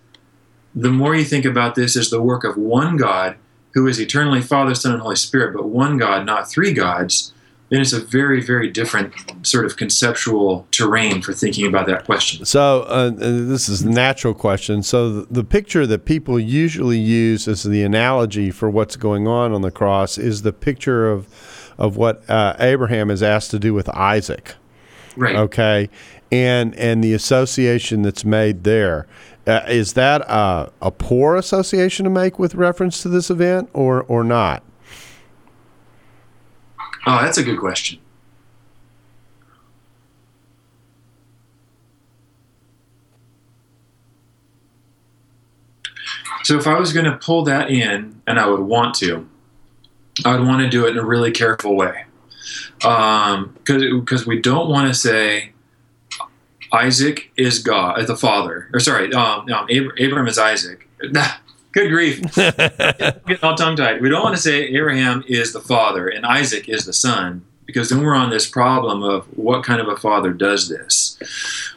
The 0.76 0.92
more 0.92 1.16
you 1.16 1.24
think 1.24 1.46
about 1.46 1.76
this 1.76 1.96
as 1.96 2.10
the 2.10 2.22
work 2.22 2.44
of 2.44 2.58
one 2.58 2.98
God 2.98 3.38
who 3.74 3.88
is 3.88 4.00
eternally 4.00 4.42
Father, 4.42 4.76
Son, 4.76 4.94
and 4.94 5.02
Holy 5.02 5.16
Spirit, 5.16 5.56
but 5.56 5.66
one 5.66 5.98
God, 5.98 6.26
not 6.26 6.50
three 6.50 6.74
gods, 6.74 7.34
then 7.70 7.82
it's 7.82 7.94
a 7.94 8.00
very, 8.00 8.40
very 8.40 8.70
different 8.70 9.14
sort 9.42 9.66
of 9.66 9.78
conceptual 9.78 10.68
terrain 10.70 11.22
for 11.22 11.34
thinking 11.34 11.66
about 11.66 11.88
that 11.88 12.06
question. 12.06 12.46
So 12.46 12.82
uh, 12.84 13.12
uh, 13.12 13.12
this 13.16 13.68
is 13.68 13.82
a 13.82 13.90
natural 13.90 14.36
question. 14.36 14.84
So 14.84 15.12
the, 15.12 15.34
the 15.34 15.44
picture 15.44 15.88
that 15.88 16.06
people 16.06 16.40
usually 16.40 17.00
use 17.00 17.48
as 17.48 17.64
the 17.64 17.82
analogy 17.82 18.52
for 18.52 18.70
what's 18.70 18.96
going 18.96 19.28
on 19.28 19.54
on 19.54 19.62
the 19.62 19.72
cross 19.72 20.20
is 20.20 20.44
the 20.44 20.54
picture 20.54 21.10
of 21.10 21.28
of 21.78 21.98
what 21.98 22.28
uh, 22.30 22.56
Abraham 22.60 23.10
is 23.10 23.24
asked 23.24 23.52
to 23.52 23.60
do 23.60 23.74
with 23.74 23.90
Isaac. 23.90 24.56
Right. 25.16 25.36
Okay, 25.36 25.90
and 26.32 26.76
and 26.76 27.04
the 27.04 27.14
association 27.14 28.02
that's 28.02 28.26
made 28.26 28.64
there. 28.64 29.08
Uh, 29.46 29.62
is 29.68 29.94
that 29.94 30.22
a, 30.22 30.72
a 30.82 30.90
poor 30.90 31.36
association 31.36 32.06
to 32.06 32.10
make 32.10 32.40
with 32.40 32.56
reference 32.56 33.02
to 33.02 33.10
this 33.10 33.30
event, 33.30 33.70
or 33.74 34.04
or 34.04 34.24
not? 34.24 34.64
Oh, 37.06 37.22
that's 37.22 37.38
a 37.38 37.44
good 37.44 37.60
question. 37.60 38.00
So 46.44 46.58
if 46.58 46.68
I 46.68 46.78
was 46.78 46.92
going 46.92 47.06
to 47.06 47.18
pull 47.18 47.44
that 47.44 47.70
in, 47.70 48.22
and 48.28 48.40
I 48.40 48.48
would 48.48 48.60
want 48.60 48.96
to, 48.96 49.28
I 50.26 50.36
would 50.36 50.46
want 50.46 50.62
to 50.62 50.70
do 50.70 50.86
it 50.86 50.92
in 50.92 50.98
a 50.98 51.06
really 51.06 51.32
careful 51.32 51.76
way, 51.76 52.06
because 52.78 53.36
um, 53.36 53.56
because 53.66 54.28
we 54.28 54.40
don't 54.40 54.70
want 54.70 54.88
to 54.88 54.94
say 54.94 55.54
Isaac 56.72 57.32
is 57.38 57.60
God, 57.60 58.00
uh, 58.00 58.06
the 58.06 58.18
father, 58.18 58.70
or 58.74 58.80
sorry, 58.80 59.14
um, 59.14 59.50
um, 59.52 59.68
Ab- 59.70 59.92
Abraham 59.98 60.28
is 60.28 60.38
Isaac. 60.38 60.88
Good 61.72 61.90
grief, 61.90 62.22
getting 62.36 63.38
all 63.42 63.56
tongue 63.56 63.76
tied. 63.76 64.00
We 64.00 64.08
don't 64.08 64.24
want 64.24 64.36
to 64.36 64.42
say 64.42 64.66
Abraham 64.66 65.24
is 65.28 65.54
the 65.54 65.60
father 65.60 66.08
and 66.08 66.24
Isaac 66.24 66.70
is 66.70 66.86
the 66.86 66.94
son, 66.94 67.44
because 67.66 67.90
then 67.90 68.04
we're 68.04 68.14
on 68.14 68.30
this 68.30 68.48
problem 68.48 69.02
of 69.02 69.26
what 69.36 69.64
kind 69.64 69.82
of 69.82 69.88
a 69.88 69.98
father 69.98 70.34
does 70.34 70.70
this. 70.70 71.18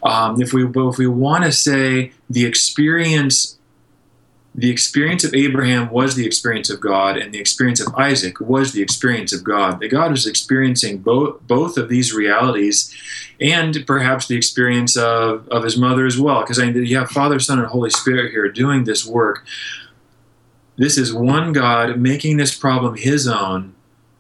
Um, 0.03 0.41
if 0.41 0.53
we 0.53 0.67
but 0.67 0.89
if 0.89 0.99
we 0.99 1.07
want 1.07 1.45
to 1.45 1.53
say 1.53 2.13
the 2.29 2.45
experience 2.45 3.57
the 4.57 4.71
experience 4.71 5.23
of 5.23 5.35
Abraham 5.35 5.91
was 5.91 6.15
the 6.15 6.25
experience 6.25 6.71
of 6.71 6.81
God, 6.81 7.19
and 7.19 7.33
the 7.33 7.39
experience 7.39 7.79
of 7.79 7.95
Isaac 7.95 8.41
was 8.41 8.73
the 8.73 8.81
experience 8.81 9.35
of 9.35 9.45
God. 9.45 9.81
That 9.81 9.89
God 9.89 10.11
was 10.11 10.27
experiencing 10.27 10.99
both 10.99 11.47
both 11.47 11.77
of 11.77 11.91
these 11.91 12.15
realities, 12.15 12.95
and 13.39 13.87
perhaps 13.87 14.27
the 14.27 14.37
experience 14.37 14.97
of, 14.97 15.47
of 15.49 15.63
his 15.63 15.77
mother 15.77 16.07
as 16.07 16.19
well. 16.19 16.41
Because 16.41 16.59
I 16.59 16.71
mean, 16.71 16.87
you 16.87 16.97
have 16.97 17.11
Father, 17.11 17.39
Son, 17.39 17.59
and 17.59 17.69
Holy 17.69 17.91
Spirit 17.91 18.31
here 18.31 18.49
doing 18.51 18.85
this 18.85 19.05
work. 19.05 19.45
This 20.79 20.97
is 20.97 21.13
one 21.13 21.53
God 21.53 21.99
making 21.99 22.39
this 22.39 22.57
problem 22.57 22.97
his 22.97 23.29
own 23.29 23.75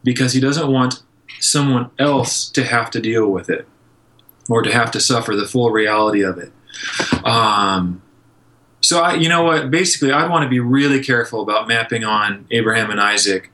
because 0.04 0.34
he 0.34 0.40
doesn't 0.40 0.70
want 0.70 1.02
someone 1.40 1.90
else 1.98 2.50
to 2.50 2.62
have 2.62 2.90
to 2.90 3.00
deal 3.00 3.28
with 3.28 3.48
it 3.48 3.66
or 4.50 4.60
to 4.60 4.72
have 4.72 4.90
to 4.90 5.00
suffer 5.00 5.34
the 5.34 5.46
full 5.46 5.70
reality 5.70 6.22
of 6.22 6.38
it. 6.38 6.52
Um, 7.24 8.02
so 8.80 9.00
I, 9.00 9.14
you 9.14 9.28
know 9.28 9.42
what? 9.42 9.70
Basically, 9.70 10.12
I'd 10.12 10.30
want 10.30 10.44
to 10.44 10.48
be 10.48 10.60
really 10.60 11.02
careful 11.02 11.42
about 11.42 11.68
mapping 11.68 12.04
on 12.04 12.46
Abraham 12.50 12.90
and 12.90 13.00
Isaac 13.00 13.50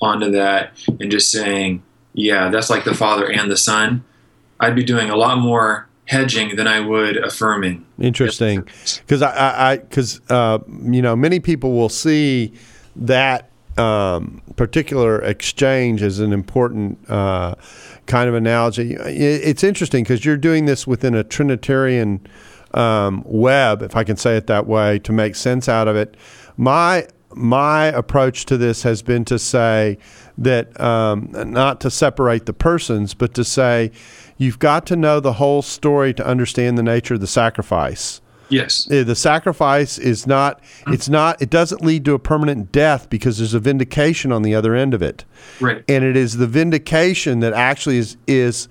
onto 0.00 0.30
that 0.30 0.72
and 1.00 1.10
just 1.10 1.30
saying, 1.30 1.82
yeah, 2.12 2.50
that's 2.50 2.70
like 2.70 2.84
the 2.84 2.94
father 2.94 3.30
and 3.30 3.50
the 3.50 3.56
son. 3.56 4.04
I'd 4.58 4.74
be 4.74 4.84
doing 4.84 5.10
a 5.10 5.16
lot 5.16 5.38
more 5.38 5.88
hedging 6.04 6.56
than 6.56 6.66
I 6.66 6.80
would 6.80 7.16
affirming. 7.16 7.86
Interesting, 7.98 8.68
because 8.98 9.22
I, 9.22 9.78
because 9.78 10.20
uh, 10.28 10.58
you 10.82 11.00
know, 11.02 11.16
many 11.16 11.40
people 11.40 11.72
will 11.72 11.88
see 11.88 12.52
that 12.96 13.50
um, 13.78 14.42
particular 14.56 15.22
exchange 15.22 16.02
as 16.02 16.18
an 16.18 16.32
important 16.32 16.98
uh, 17.08 17.54
kind 18.06 18.28
of 18.28 18.34
analogy. 18.34 18.94
It's 18.94 19.64
interesting 19.64 20.04
because 20.04 20.24
you're 20.24 20.36
doing 20.36 20.66
this 20.66 20.86
within 20.86 21.14
a 21.14 21.24
Trinitarian 21.24 22.26
um, 22.72 23.22
web, 23.26 23.82
if 23.82 23.96
I 23.96 24.04
can 24.04 24.16
say 24.16 24.36
it 24.36 24.46
that 24.46 24.66
way, 24.66 24.98
to 25.00 25.12
make 25.12 25.34
sense 25.34 25.68
out 25.68 25.88
of 25.88 25.96
it. 25.96 26.16
My 26.56 27.06
my 27.32 27.86
approach 27.86 28.44
to 28.46 28.56
this 28.56 28.82
has 28.82 29.02
been 29.02 29.24
to 29.26 29.38
say 29.38 29.98
that 30.36 30.80
um, 30.80 31.30
not 31.32 31.80
to 31.80 31.90
separate 31.90 32.46
the 32.46 32.52
persons, 32.52 33.14
but 33.14 33.34
to 33.34 33.44
say 33.44 33.92
you've 34.36 34.58
got 34.58 34.84
to 34.86 34.96
know 34.96 35.20
the 35.20 35.34
whole 35.34 35.62
story 35.62 36.12
to 36.14 36.26
understand 36.26 36.76
the 36.76 36.82
nature 36.82 37.14
of 37.14 37.20
the 37.20 37.26
sacrifice. 37.28 38.20
Yes. 38.48 38.86
The 38.86 39.14
sacrifice 39.14 39.96
is 39.96 40.26
not, 40.26 40.60
it's 40.88 41.08
not, 41.08 41.40
it 41.40 41.50
doesn't 41.50 41.82
lead 41.82 42.04
to 42.06 42.14
a 42.14 42.18
permanent 42.18 42.72
death 42.72 43.08
because 43.08 43.38
there's 43.38 43.54
a 43.54 43.60
vindication 43.60 44.32
on 44.32 44.42
the 44.42 44.56
other 44.56 44.74
end 44.74 44.92
of 44.92 45.02
it. 45.02 45.24
Right. 45.60 45.84
And 45.88 46.02
it 46.02 46.16
is 46.16 46.36
the 46.36 46.48
vindication 46.48 47.38
that 47.40 47.52
actually 47.52 47.98
is, 47.98 48.16
is, 48.26 48.68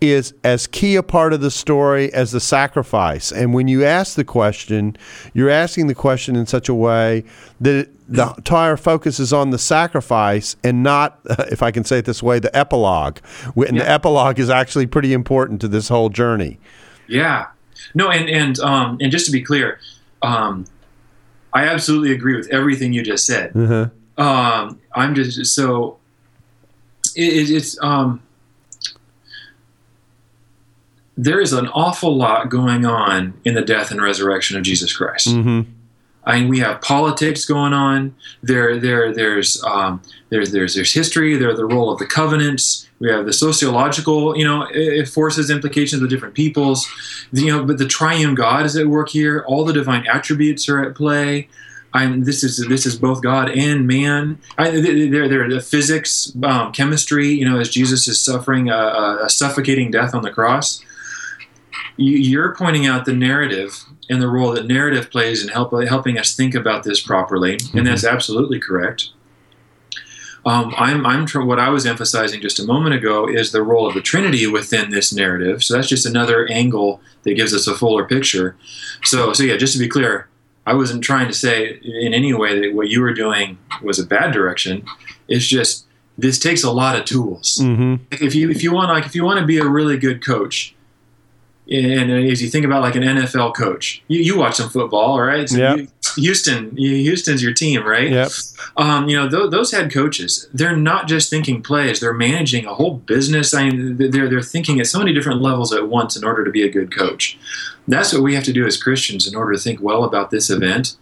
is 0.00 0.34
as 0.44 0.66
key 0.66 0.96
a 0.96 1.02
part 1.02 1.32
of 1.32 1.40
the 1.40 1.50
story 1.50 2.12
as 2.12 2.32
the 2.32 2.40
sacrifice. 2.40 3.32
And 3.32 3.54
when 3.54 3.68
you 3.68 3.84
ask 3.84 4.16
the 4.16 4.24
question, 4.24 4.96
you're 5.32 5.48
asking 5.50 5.86
the 5.86 5.94
question 5.94 6.36
in 6.36 6.46
such 6.46 6.68
a 6.68 6.74
way 6.74 7.24
that 7.60 7.88
the 8.06 8.34
entire 8.36 8.76
focus 8.76 9.18
is 9.18 9.32
on 9.32 9.48
the 9.50 9.58
sacrifice 9.58 10.56
and 10.62 10.82
not, 10.82 11.20
if 11.50 11.62
I 11.62 11.70
can 11.70 11.84
say 11.84 11.98
it 11.98 12.04
this 12.04 12.22
way, 12.22 12.38
the 12.38 12.54
epilogue. 12.54 13.18
And 13.56 13.76
Yeah. 13.76 13.84
the 13.84 13.90
epilogue 13.90 14.38
is 14.38 14.50
actually 14.50 14.86
pretty 14.86 15.12
important 15.14 15.60
to 15.62 15.68
this 15.68 15.88
whole 15.88 16.10
journey. 16.10 16.58
Yeah. 17.06 17.46
No, 17.94 18.10
and 18.10 18.28
and 18.28 18.58
um, 18.60 18.98
and 19.00 19.10
just 19.12 19.26
to 19.26 19.32
be 19.32 19.42
clear, 19.42 19.78
um, 20.22 20.64
I 21.52 21.64
absolutely 21.66 22.12
agree 22.12 22.36
with 22.36 22.48
everything 22.48 22.92
you 22.92 23.02
just 23.02 23.26
said. 23.26 23.52
Uh-huh. 23.56 23.88
Um, 24.16 24.80
I'm 24.94 25.14
just 25.14 25.54
so 25.54 25.98
it, 27.14 27.32
it, 27.32 27.50
it's 27.50 27.78
um, 27.82 28.22
there 31.16 31.40
is 31.40 31.52
an 31.52 31.68
awful 31.68 32.16
lot 32.16 32.48
going 32.48 32.84
on 32.84 33.34
in 33.44 33.54
the 33.54 33.62
death 33.62 33.90
and 33.90 34.02
resurrection 34.02 34.56
of 34.56 34.62
Jesus 34.62 34.96
Christ. 34.96 35.30
hmm 35.30 35.62
I 36.26 36.40
mean, 36.40 36.48
we 36.48 36.58
have 36.60 36.80
politics 36.80 37.44
going 37.44 37.74
on. 37.74 38.14
There, 38.42 38.80
there, 38.80 39.12
there's, 39.12 39.62
um, 39.64 40.00
there's, 40.30 40.52
there's, 40.52 40.74
there's 40.74 40.92
history. 40.92 41.36
There's 41.36 41.58
the 41.58 41.66
role 41.66 41.90
of 41.90 41.98
the 41.98 42.06
covenants. 42.06 42.88
We 42.98 43.10
have 43.10 43.26
the 43.26 43.32
sociological, 43.34 44.34
you 44.34 44.44
know, 44.44 44.66
it 44.70 45.06
forces 45.06 45.50
implications 45.50 46.00
of 46.00 46.08
different 46.08 46.34
peoples. 46.34 46.88
You 47.32 47.48
know, 47.48 47.64
but 47.66 47.76
the 47.76 47.86
triune 47.86 48.34
God 48.34 48.64
is 48.64 48.74
at 48.74 48.86
work 48.86 49.10
here. 49.10 49.44
All 49.46 49.66
the 49.66 49.74
divine 49.74 50.06
attributes 50.06 50.66
are 50.66 50.82
at 50.82 50.94
play. 50.94 51.48
I'm, 51.92 52.24
this 52.24 52.42
is 52.42 52.66
this 52.68 52.86
is 52.86 52.96
both 52.96 53.22
God 53.22 53.50
and 53.50 53.86
man. 53.86 54.38
I, 54.56 54.70
there, 54.70 55.28
there, 55.28 55.48
the 55.48 55.60
physics, 55.60 56.32
um, 56.42 56.72
chemistry. 56.72 57.28
You 57.28 57.44
know, 57.44 57.60
as 57.60 57.68
Jesus 57.68 58.08
is 58.08 58.18
suffering 58.18 58.70
a, 58.70 59.18
a 59.22 59.28
suffocating 59.28 59.90
death 59.90 60.14
on 60.14 60.22
the 60.22 60.30
cross, 60.30 60.82
you're 61.96 62.54
pointing 62.54 62.86
out 62.86 63.04
the 63.04 63.12
narrative 63.12 63.84
and 64.10 64.20
the 64.20 64.28
role 64.28 64.52
that 64.52 64.66
narrative 64.66 65.10
plays 65.10 65.42
in 65.42 65.48
help, 65.48 65.72
helping 65.86 66.18
us 66.18 66.34
think 66.34 66.54
about 66.54 66.82
this 66.82 67.00
properly, 67.00 67.56
mm-hmm. 67.56 67.78
and 67.78 67.86
that's 67.86 68.04
absolutely 68.04 68.58
correct. 68.60 69.10
Um, 70.46 70.74
I'm, 70.76 71.06
I'm 71.06 71.24
tr- 71.24 71.40
what 71.40 71.58
I 71.58 71.70
was 71.70 71.86
emphasizing 71.86 72.42
just 72.42 72.58
a 72.58 72.66
moment 72.66 72.94
ago 72.94 73.26
is 73.26 73.52
the 73.52 73.62
role 73.62 73.86
of 73.86 73.94
the 73.94 74.02
Trinity 74.02 74.46
within 74.46 74.90
this 74.90 75.12
narrative. 75.12 75.64
So 75.64 75.74
that's 75.74 75.88
just 75.88 76.04
another 76.04 76.46
angle 76.50 77.00
that 77.22 77.34
gives 77.34 77.54
us 77.54 77.66
a 77.66 77.74
fuller 77.74 78.04
picture. 78.04 78.56
So, 79.04 79.32
so 79.32 79.42
yeah, 79.42 79.56
just 79.56 79.72
to 79.72 79.78
be 79.78 79.88
clear, 79.88 80.28
I 80.66 80.74
wasn't 80.74 81.02
trying 81.02 81.28
to 81.28 81.34
say 81.34 81.78
in 81.82 82.12
any 82.12 82.34
way 82.34 82.60
that 82.60 82.74
what 82.74 82.88
you 82.88 83.00
were 83.00 83.14
doing 83.14 83.58
was 83.82 83.98
a 83.98 84.06
bad 84.06 84.32
direction. 84.32 84.84
It's 85.28 85.46
just 85.46 85.86
this 86.16 86.38
takes 86.38 86.62
a 86.62 86.70
lot 86.70 86.98
of 86.98 87.04
tools. 87.04 87.58
Mm-hmm. 87.60 88.04
If 88.22 88.34
you 88.34 88.50
if 88.50 88.62
you 88.62 88.72
want 88.72 88.88
like 88.88 89.06
if 89.06 89.14
you 89.14 89.24
want 89.24 89.40
to 89.40 89.46
be 89.46 89.58
a 89.58 89.66
really 89.66 89.98
good 89.98 90.24
coach, 90.24 90.74
and 91.70 92.12
as 92.12 92.42
you 92.42 92.48
think 92.48 92.66
about 92.66 92.82
like 92.82 92.94
an 92.94 93.02
NFL 93.02 93.54
coach, 93.54 94.02
you, 94.08 94.20
you 94.20 94.38
watch 94.38 94.56
some 94.56 94.68
football, 94.68 95.18
right? 95.18 95.48
So 95.48 95.56
yep. 95.56 95.78
you, 95.78 95.88
Houston, 96.16 96.76
Houston's 96.76 97.42
your 97.42 97.54
team, 97.54 97.86
right? 97.86 98.10
Yep. 98.10 98.30
Um, 98.76 99.08
you 99.08 99.16
know, 99.16 99.30
th- 99.30 99.50
those 99.50 99.72
head 99.72 99.90
coaches, 99.90 100.46
they're 100.52 100.76
not 100.76 101.08
just 101.08 101.30
thinking 101.30 101.62
plays; 101.62 102.00
they're 102.00 102.12
managing 102.12 102.66
a 102.66 102.74
whole 102.74 102.98
business. 102.98 103.54
I 103.54 103.70
mean, 103.70 103.96
they're 103.96 104.28
they're 104.28 104.42
thinking 104.42 104.78
at 104.78 104.88
so 104.88 104.98
many 104.98 105.14
different 105.14 105.40
levels 105.40 105.72
at 105.72 105.88
once 105.88 106.16
in 106.16 106.24
order 106.24 106.44
to 106.44 106.50
be 106.50 106.62
a 106.62 106.70
good 106.70 106.94
coach. 106.94 107.38
That's 107.88 108.12
what 108.12 108.22
we 108.22 108.34
have 108.34 108.44
to 108.44 108.52
do 108.52 108.66
as 108.66 108.82
Christians 108.82 109.26
in 109.26 109.34
order 109.34 109.52
to 109.52 109.58
think 109.58 109.80
well 109.80 110.04
about 110.04 110.30
this 110.30 110.50
event 110.50 110.96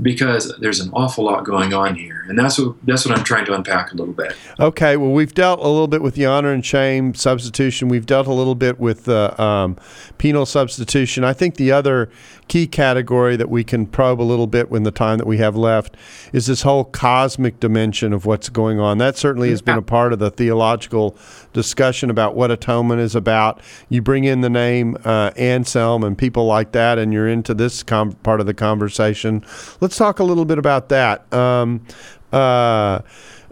because 0.00 0.54
there's 0.58 0.80
an 0.80 0.90
awful 0.92 1.24
lot 1.24 1.44
going 1.44 1.72
on 1.72 1.96
here, 1.96 2.15
and 2.28 2.38
that's 2.38 2.58
what 2.58 2.76
that's 2.84 3.06
what 3.06 3.16
I'm 3.16 3.24
trying 3.24 3.44
to 3.46 3.54
unpack 3.54 3.92
a 3.92 3.96
little 3.96 4.14
bit. 4.14 4.34
Okay, 4.58 4.96
well, 4.96 5.12
we've 5.12 5.34
dealt 5.34 5.60
a 5.60 5.68
little 5.68 5.88
bit 5.88 6.02
with 6.02 6.14
the 6.14 6.26
honor 6.26 6.52
and 6.52 6.64
shame 6.64 7.14
substitution. 7.14 7.88
We've 7.88 8.06
dealt 8.06 8.26
a 8.26 8.32
little 8.32 8.54
bit 8.54 8.78
with 8.78 9.04
the 9.04 9.40
um, 9.40 9.76
penal 10.18 10.46
substitution. 10.46 11.24
I 11.24 11.32
think 11.32 11.56
the 11.56 11.72
other 11.72 12.10
key 12.48 12.66
category 12.66 13.36
that 13.36 13.50
we 13.50 13.64
can 13.64 13.86
probe 13.86 14.20
a 14.20 14.22
little 14.22 14.46
bit 14.46 14.70
in 14.70 14.84
the 14.84 14.90
time 14.90 15.18
that 15.18 15.26
we 15.26 15.38
have 15.38 15.56
left 15.56 15.96
is 16.32 16.46
this 16.46 16.62
whole 16.62 16.84
cosmic 16.84 17.58
dimension 17.58 18.12
of 18.12 18.24
what's 18.24 18.48
going 18.48 18.78
on. 18.78 18.98
That 18.98 19.16
certainly 19.16 19.50
has 19.50 19.62
been 19.62 19.78
a 19.78 19.82
part 19.82 20.12
of 20.12 20.18
the 20.18 20.30
theological 20.30 21.16
discussion 21.52 22.08
about 22.08 22.36
what 22.36 22.50
atonement 22.50 23.00
is 23.00 23.14
about. 23.14 23.60
You 23.88 24.00
bring 24.00 24.24
in 24.24 24.42
the 24.42 24.50
name 24.50 24.96
uh, 25.04 25.32
Anselm 25.36 26.04
and 26.04 26.16
people 26.16 26.46
like 26.46 26.72
that, 26.72 26.98
and 26.98 27.12
you're 27.12 27.28
into 27.28 27.54
this 27.54 27.82
com- 27.82 28.12
part 28.12 28.40
of 28.40 28.46
the 28.46 28.54
conversation. 28.54 29.44
Let's 29.80 29.96
talk 29.96 30.18
a 30.18 30.24
little 30.24 30.44
bit 30.44 30.58
about 30.58 30.88
that. 30.90 31.32
Um, 31.32 31.84
uh, 32.32 33.00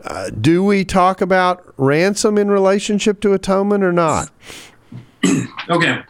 uh, 0.05 0.31
do 0.41 0.63
we 0.63 0.85
talk 0.85 1.21
about 1.21 1.73
ransom 1.77 2.37
in 2.39 2.51
relationship 2.51 3.21
to 3.21 3.33
atonement 3.33 3.83
or 3.83 3.93
not? 3.93 4.31
okay. 5.71 6.03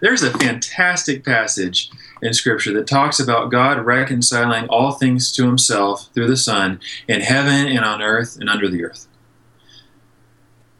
There's 0.00 0.22
a 0.22 0.36
fantastic 0.38 1.24
passage 1.24 1.90
in 2.22 2.32
Scripture 2.32 2.72
that 2.74 2.86
talks 2.86 3.18
about 3.18 3.50
God 3.50 3.84
reconciling 3.84 4.66
all 4.68 4.92
things 4.92 5.32
to 5.32 5.46
Himself 5.46 6.08
through 6.14 6.28
the 6.28 6.36
Son 6.36 6.80
in 7.08 7.20
heaven 7.20 7.66
and 7.66 7.84
on 7.84 8.02
earth 8.02 8.36
and 8.38 8.48
under 8.48 8.68
the 8.68 8.84
earth. 8.84 9.08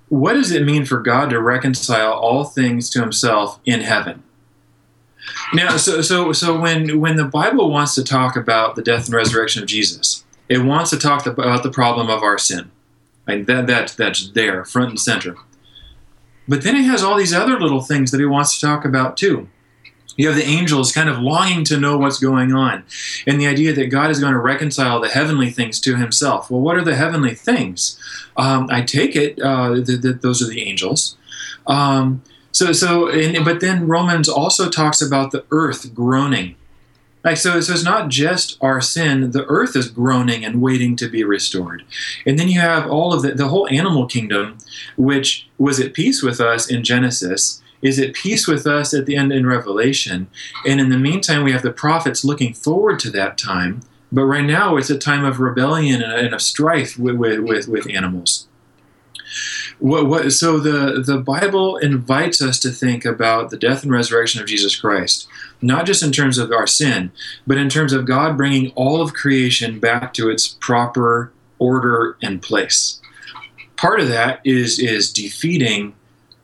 What 0.08 0.34
does 0.34 0.50
it 0.50 0.64
mean 0.64 0.84
for 0.84 1.00
God 1.00 1.30
to 1.30 1.40
reconcile 1.40 2.12
all 2.12 2.44
things 2.44 2.90
to 2.90 3.00
Himself 3.00 3.60
in 3.64 3.80
heaven? 3.80 4.22
Now, 5.52 5.76
so 5.76 6.02
so 6.02 6.32
so 6.32 6.58
when 6.58 7.00
when 7.00 7.16
the 7.16 7.24
Bible 7.24 7.70
wants 7.70 7.94
to 7.94 8.04
talk 8.04 8.36
about 8.36 8.74
the 8.74 8.82
death 8.82 9.06
and 9.06 9.14
resurrection 9.14 9.62
of 9.62 9.68
Jesus, 9.68 10.24
it 10.50 10.64
wants 10.64 10.90
to 10.90 10.98
talk 10.98 11.24
about 11.26 11.62
the 11.62 11.70
problem 11.70 12.10
of 12.10 12.22
our 12.24 12.36
sin. 12.36 12.70
Like 13.26 13.46
that 13.46 13.68
that 13.68 13.94
that's 13.96 14.30
there, 14.30 14.64
front 14.64 14.90
and 14.90 15.00
center. 15.00 15.36
But 16.48 16.62
then 16.64 16.74
it 16.74 16.82
has 16.82 17.02
all 17.02 17.16
these 17.16 17.32
other 17.32 17.58
little 17.58 17.80
things 17.80 18.10
that 18.10 18.18
he 18.18 18.26
wants 18.26 18.58
to 18.58 18.66
talk 18.66 18.84
about 18.84 19.16
too. 19.16 19.48
You 20.16 20.26
have 20.26 20.36
the 20.36 20.44
angels 20.44 20.90
kind 20.90 21.08
of 21.08 21.20
longing 21.20 21.62
to 21.66 21.78
know 21.78 21.96
what's 21.96 22.18
going 22.18 22.52
on, 22.52 22.82
and 23.28 23.40
the 23.40 23.46
idea 23.46 23.72
that 23.72 23.86
God 23.86 24.10
is 24.10 24.18
going 24.18 24.32
to 24.32 24.40
reconcile 24.40 25.00
the 25.00 25.08
heavenly 25.08 25.50
things 25.50 25.80
to 25.82 25.96
himself. 25.96 26.50
Well, 26.50 26.60
what 26.60 26.76
are 26.76 26.84
the 26.84 26.96
heavenly 26.96 27.36
things? 27.36 27.98
Um, 28.36 28.68
I 28.70 28.82
take 28.82 29.14
it 29.14 29.40
uh, 29.40 29.74
that, 29.74 30.00
that, 30.02 30.22
those 30.22 30.42
are 30.42 30.48
the 30.48 30.62
angels. 30.62 31.16
Um, 31.68 32.22
so, 32.50 32.72
so, 32.72 33.08
and, 33.08 33.44
but 33.44 33.60
then 33.60 33.86
Romans 33.86 34.28
also 34.28 34.68
talks 34.68 35.00
about 35.00 35.30
the 35.30 35.44
earth 35.52 35.94
groaning 35.94 36.56
like 37.24 37.36
so, 37.36 37.60
so 37.60 37.72
it's 37.72 37.84
not 37.84 38.08
just 38.08 38.56
our 38.60 38.80
sin. 38.80 39.30
The 39.32 39.44
earth 39.46 39.76
is 39.76 39.90
groaning 39.90 40.44
and 40.44 40.62
waiting 40.62 40.96
to 40.96 41.08
be 41.08 41.22
restored. 41.22 41.84
And 42.26 42.38
then 42.38 42.48
you 42.48 42.60
have 42.60 42.88
all 42.88 43.12
of 43.12 43.22
the, 43.22 43.32
the 43.32 43.48
whole 43.48 43.68
animal 43.68 44.06
kingdom, 44.06 44.58
which 44.96 45.48
was 45.58 45.80
at 45.80 45.92
peace 45.92 46.22
with 46.22 46.40
us 46.40 46.70
in 46.70 46.82
Genesis, 46.82 47.60
is 47.82 47.98
at 47.98 48.14
peace 48.14 48.46
with 48.46 48.66
us 48.66 48.94
at 48.94 49.06
the 49.06 49.16
end 49.16 49.32
in 49.32 49.46
Revelation. 49.46 50.28
And 50.66 50.80
in 50.80 50.90
the 50.90 50.98
meantime, 50.98 51.44
we 51.44 51.52
have 51.52 51.62
the 51.62 51.72
prophets 51.72 52.24
looking 52.24 52.54
forward 52.54 52.98
to 53.00 53.10
that 53.10 53.38
time. 53.38 53.82
But 54.12 54.24
right 54.24 54.44
now, 54.44 54.76
it's 54.76 54.90
a 54.90 54.98
time 54.98 55.24
of 55.24 55.40
rebellion 55.40 56.02
and 56.02 56.34
of 56.34 56.42
strife 56.42 56.98
with, 56.98 57.16
with, 57.16 57.68
with 57.68 57.88
animals. 57.90 58.48
What, 59.80 60.06
what, 60.06 60.32
so 60.32 60.58
the, 60.58 61.02
the 61.02 61.18
Bible 61.18 61.78
invites 61.78 62.42
us 62.42 62.58
to 62.60 62.70
think 62.70 63.04
about 63.04 63.50
the 63.50 63.56
death 63.56 63.82
and 63.82 63.90
resurrection 63.90 64.40
of 64.40 64.46
Jesus 64.46 64.78
Christ, 64.78 65.26
not 65.62 65.86
just 65.86 66.02
in 66.02 66.12
terms 66.12 66.38
of 66.38 66.52
our 66.52 66.66
sin, 66.66 67.12
but 67.46 67.56
in 67.56 67.68
terms 67.68 67.92
of 67.92 68.06
God 68.06 68.36
bringing 68.36 68.70
all 68.72 69.00
of 69.00 69.14
creation 69.14 69.80
back 69.80 70.12
to 70.14 70.28
its 70.30 70.46
proper 70.46 71.32
order 71.58 72.16
and 72.22 72.42
place. 72.42 73.00
Part 73.76 74.00
of 74.00 74.08
that 74.08 74.40
is 74.44 74.78
is 74.78 75.10
defeating 75.10 75.94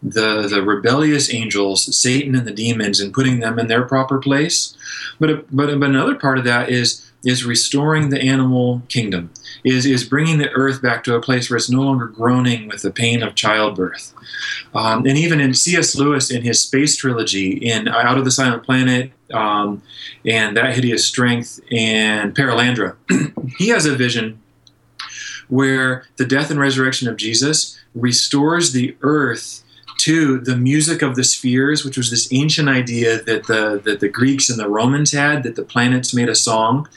the 0.03 0.47
the 0.49 0.63
rebellious 0.63 1.33
angels, 1.33 1.95
Satan 1.97 2.35
and 2.35 2.47
the 2.47 2.53
demons, 2.53 3.01
and 3.01 3.13
putting 3.13 3.41
them 3.41 3.59
in 3.59 3.67
their 3.67 3.85
proper 3.85 4.19
place. 4.19 4.77
But 5.19 5.55
but 5.55 5.79
but 5.79 5.89
another 5.89 6.15
part 6.15 6.39
of 6.39 6.45
that 6.45 6.71
is 6.71 7.06
is 7.25 7.45
restoring 7.45 8.11
the 8.11 8.21
animal 8.21 8.83
kingdom, 8.89 9.31
is, 9.65 9.87
is 9.87 10.05
bringing 10.05 10.39
the 10.39 10.51
earth 10.51 10.81
back 10.81 11.03
to 11.05 11.15
a 11.15 11.21
place 11.21 11.51
where 11.51 11.57
it's 11.57 11.71
no 11.71 11.83
longer 11.83 12.07
groaning 12.07 12.69
with 12.69 12.83
the 12.83 12.91
pain 12.91 13.23
of 13.23 13.35
childbirth. 13.35 14.13
Um, 14.75 15.07
and 15.07 15.19
even 15.19 15.41
in 15.41 15.55
C.S. 15.55 15.97
Lewis, 15.97 16.31
in 16.31 16.43
his 16.43 16.61
space 16.61 16.97
trilogy, 16.97 17.53
in 17.53 17.89
Out 17.89 18.19
of 18.19 18.25
the 18.25 18.31
Silent 18.31 18.63
Planet, 18.63 19.11
um, 19.33 19.83
and 20.25 20.57
That 20.57 20.75
Hideous 20.75 21.05
Strength, 21.05 21.61
and 21.73 22.35
Perelandra, 22.35 22.97
he 23.59 23.69
has 23.69 23.87
a 23.87 23.97
vision 23.97 24.41
where 25.49 26.05
the 26.17 26.27
death 26.27 26.51
and 26.51 26.61
resurrection 26.61 27.09
of 27.09 27.17
Jesus 27.17 27.79
restores 27.95 28.73
the 28.73 28.97
earth 29.03 29.65
to 30.07 30.39
the 30.39 30.57
music 30.57 31.03
of 31.03 31.17
the 31.17 31.25
spheres, 31.25 31.85
which 31.85 31.97
was 31.97 32.13
this 32.13 32.33
ancient 32.33 32.69
idea 32.69 33.21
that 33.25 33.49
the 33.49 33.81
that 33.85 33.99
the 33.99 34.09
Greeks 34.09 34.49
and 34.49 34.57
the 34.57 34.69
Romans 34.69 35.11
had 35.11 35.43
that 35.43 35.57
the 35.57 35.65
planets 35.65 36.15
made 36.15 36.29
a 36.29 36.35
song. 36.37 36.89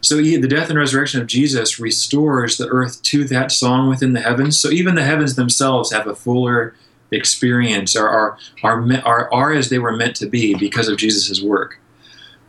So 0.00 0.16
he, 0.16 0.38
the 0.38 0.48
death 0.48 0.70
and 0.70 0.78
resurrection 0.78 1.20
of 1.20 1.26
Jesus 1.26 1.78
restores 1.78 2.56
the 2.56 2.66
earth 2.68 3.02
to 3.02 3.24
that 3.24 3.52
song 3.52 3.90
within 3.90 4.14
the 4.14 4.22
heavens. 4.22 4.58
So 4.58 4.70
even 4.70 4.94
the 4.94 5.04
heavens 5.04 5.34
themselves 5.34 5.92
have 5.92 6.06
a 6.06 6.14
fuller 6.14 6.74
experience, 7.10 7.94
or 7.94 8.08
are 8.08 8.38
are 8.62 8.82
are, 9.04 9.30
are 9.30 9.52
as 9.52 9.68
they 9.68 9.78
were 9.78 9.94
meant 9.94 10.16
to 10.16 10.26
be 10.26 10.54
because 10.54 10.88
of 10.88 10.96
Jesus' 10.96 11.42
work. 11.42 11.78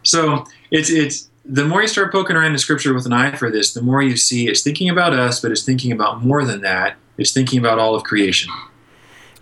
So 0.03 0.45
it's 0.71 0.89
it's 0.89 1.29
the 1.43 1.65
more 1.65 1.81
you 1.81 1.89
start 1.89 2.13
poking 2.13 2.37
around 2.37 2.53
in 2.53 2.57
scripture 2.57 2.93
with 2.93 3.05
an 3.05 3.11
eye 3.11 3.35
for 3.35 3.51
this, 3.51 3.73
the 3.73 3.81
more 3.81 4.01
you 4.01 4.15
see 4.15 4.47
it's 4.47 4.61
thinking 4.61 4.89
about 4.89 5.11
us, 5.11 5.41
but 5.41 5.51
it's 5.51 5.63
thinking 5.63 5.91
about 5.91 6.23
more 6.23 6.45
than 6.45 6.61
that. 6.61 6.95
It's 7.17 7.33
thinking 7.33 7.59
about 7.59 7.79
all 7.79 7.95
of 7.95 8.03
creation. 8.03 8.49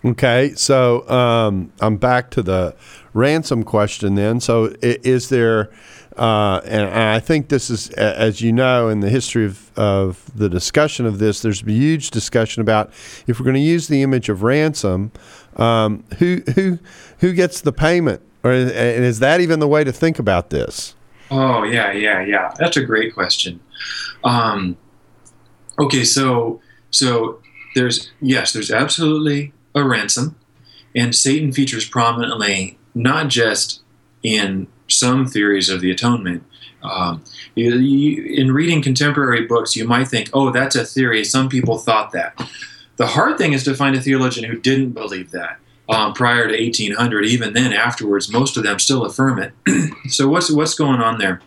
Okay, 0.04 0.52
so 0.54 1.08
um, 1.08 1.72
I'm 1.80 1.96
back 1.96 2.30
to 2.32 2.42
the 2.42 2.76
ransom 3.14 3.62
question 3.62 4.16
then. 4.16 4.38
So, 4.38 4.74
is 4.82 5.30
there, 5.30 5.70
uh, 6.18 6.60
and 6.66 6.90
I 6.90 7.20
think 7.20 7.48
this 7.48 7.70
is, 7.70 7.88
as 7.90 8.42
you 8.42 8.52
know, 8.52 8.90
in 8.90 9.00
the 9.00 9.08
history 9.08 9.46
of, 9.46 9.70
of 9.78 10.30
the 10.36 10.50
discussion 10.50 11.06
of 11.06 11.20
this, 11.20 11.40
there's 11.40 11.62
a 11.62 11.70
huge 11.70 12.10
discussion 12.10 12.60
about 12.60 12.90
if 13.26 13.40
we're 13.40 13.44
going 13.44 13.54
to 13.54 13.60
use 13.60 13.88
the 13.88 14.02
image 14.02 14.28
of 14.28 14.42
ransom, 14.42 15.10
um, 15.56 16.04
who 16.18 16.42
who 16.54 16.78
who 17.20 17.32
gets 17.32 17.62
the 17.62 17.72
payment, 17.72 18.20
or 18.42 18.52
and 18.52 18.70
is 19.04 19.20
that 19.20 19.40
even 19.40 19.58
the 19.58 19.68
way 19.68 19.84
to 19.84 19.92
think 19.92 20.18
about 20.18 20.50
this? 20.50 20.94
Oh 21.30 21.62
yeah, 21.62 21.92
yeah, 21.92 22.20
yeah. 22.20 22.52
That's 22.58 22.76
a 22.76 22.84
great 22.84 23.14
question. 23.14 23.58
Um, 24.22 24.76
okay, 25.78 26.04
so 26.04 26.60
so 26.90 27.40
there's 27.74 28.10
yes, 28.20 28.52
there's 28.52 28.70
absolutely 28.70 29.53
a 29.74 29.84
ransom, 29.84 30.36
and 30.94 31.14
Satan 31.14 31.52
features 31.52 31.88
prominently 31.88 32.78
not 32.94 33.28
just 33.28 33.82
in 34.22 34.66
some 34.88 35.26
theories 35.26 35.68
of 35.68 35.80
the 35.80 35.90
atonement, 35.90 36.42
Um, 36.82 37.24
in 37.56 38.52
reading 38.52 38.82
contemporary 38.82 39.46
books, 39.46 39.74
you 39.74 39.86
might 39.86 40.08
think, 40.08 40.28
oh, 40.34 40.50
that's 40.50 40.76
a 40.76 40.84
theory. 40.84 41.24
Some 41.24 41.48
people 41.48 41.78
thought 41.78 42.12
that. 42.12 42.38
The 42.96 43.06
hard 43.06 43.38
thing 43.38 43.54
is 43.54 43.64
to 43.64 43.74
find 43.74 43.96
a 43.96 44.02
theologian 44.02 44.50
who 44.50 44.60
didn't 44.60 44.90
believe 44.90 45.30
that 45.30 45.58
um, 45.88 46.12
prior 46.12 46.46
to 46.46 46.52
1800. 46.52 47.24
Even 47.24 47.54
then, 47.54 47.72
afterwards, 47.72 48.30
most 48.30 48.58
of 48.58 48.64
them 48.64 48.78
still 48.78 49.04
affirm 49.06 49.38
it. 49.38 49.52
so, 50.10 50.28
what's, 50.28 50.50
what's 50.50 50.74
going 50.74 51.00
on 51.00 51.18
there? 51.18 51.40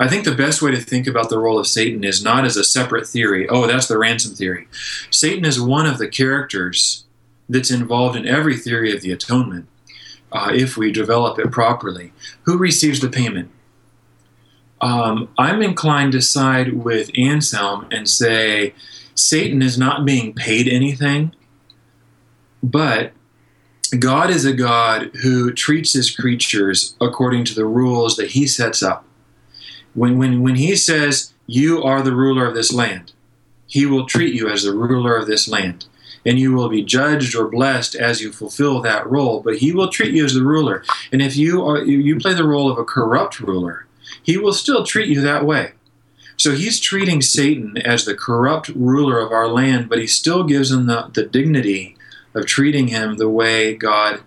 I 0.00 0.08
think 0.08 0.24
the 0.24 0.34
best 0.34 0.62
way 0.62 0.70
to 0.70 0.80
think 0.80 1.06
about 1.06 1.28
the 1.28 1.38
role 1.38 1.58
of 1.58 1.66
Satan 1.66 2.04
is 2.04 2.24
not 2.24 2.46
as 2.46 2.56
a 2.56 2.64
separate 2.64 3.06
theory. 3.06 3.46
Oh, 3.50 3.66
that's 3.66 3.86
the 3.86 3.98
ransom 3.98 4.34
theory. 4.34 4.66
Satan 5.10 5.44
is 5.44 5.60
one 5.60 5.84
of 5.84 5.98
the 5.98 6.08
characters 6.08 7.04
that's 7.50 7.70
involved 7.70 8.16
in 8.16 8.26
every 8.26 8.56
theory 8.56 8.94
of 8.94 9.02
the 9.02 9.12
atonement 9.12 9.68
uh, 10.32 10.50
if 10.54 10.78
we 10.78 10.90
develop 10.90 11.38
it 11.38 11.50
properly. 11.50 12.14
Who 12.44 12.56
receives 12.56 13.00
the 13.00 13.10
payment? 13.10 13.50
Um, 14.80 15.28
I'm 15.36 15.60
inclined 15.60 16.12
to 16.12 16.22
side 16.22 16.72
with 16.72 17.10
Anselm 17.18 17.86
and 17.90 18.08
say 18.08 18.72
Satan 19.14 19.60
is 19.60 19.76
not 19.76 20.06
being 20.06 20.32
paid 20.32 20.66
anything, 20.66 21.34
but 22.62 23.12
God 23.98 24.30
is 24.30 24.46
a 24.46 24.54
God 24.54 25.10
who 25.22 25.52
treats 25.52 25.92
his 25.92 26.10
creatures 26.10 26.96
according 27.02 27.44
to 27.46 27.54
the 27.54 27.66
rules 27.66 28.16
that 28.16 28.30
he 28.30 28.46
sets 28.46 28.82
up. 28.82 29.04
When, 29.94 30.18
when, 30.18 30.42
when 30.42 30.56
he 30.56 30.76
says, 30.76 31.32
You 31.46 31.82
are 31.82 32.02
the 32.02 32.14
ruler 32.14 32.46
of 32.46 32.54
this 32.54 32.72
land, 32.72 33.12
he 33.66 33.86
will 33.86 34.06
treat 34.06 34.34
you 34.34 34.48
as 34.48 34.62
the 34.62 34.74
ruler 34.74 35.16
of 35.16 35.26
this 35.26 35.48
land 35.48 35.86
and 36.24 36.38
you 36.38 36.52
will 36.52 36.68
be 36.68 36.82
judged 36.82 37.34
or 37.34 37.48
blessed 37.48 37.94
as 37.94 38.20
you 38.20 38.32
fulfill 38.32 38.80
that 38.82 39.08
role. 39.08 39.40
But 39.40 39.58
he 39.58 39.72
will 39.72 39.88
treat 39.88 40.14
you 40.14 40.24
as 40.24 40.34
the 40.34 40.42
ruler. 40.42 40.84
And 41.12 41.22
if 41.22 41.36
you 41.36 41.64
are 41.64 41.82
you 41.84 42.18
play 42.18 42.34
the 42.34 42.46
role 42.46 42.70
of 42.70 42.78
a 42.78 42.84
corrupt 42.84 43.40
ruler, 43.40 43.86
he 44.22 44.36
will 44.36 44.52
still 44.52 44.84
treat 44.84 45.08
you 45.08 45.20
that 45.20 45.44
way. 45.44 45.72
So 46.36 46.52
he's 46.52 46.80
treating 46.80 47.20
Satan 47.20 47.76
as 47.78 48.04
the 48.04 48.14
corrupt 48.14 48.68
ruler 48.68 49.18
of 49.18 49.30
our 49.30 49.48
land, 49.48 49.88
but 49.88 49.98
he 49.98 50.06
still 50.06 50.44
gives 50.44 50.70
him 50.70 50.86
the, 50.86 51.10
the 51.12 51.24
dignity 51.24 51.96
of 52.34 52.46
treating 52.46 52.88
him 52.88 53.16
the 53.16 53.28
way 53.28 53.74
God, 53.74 54.22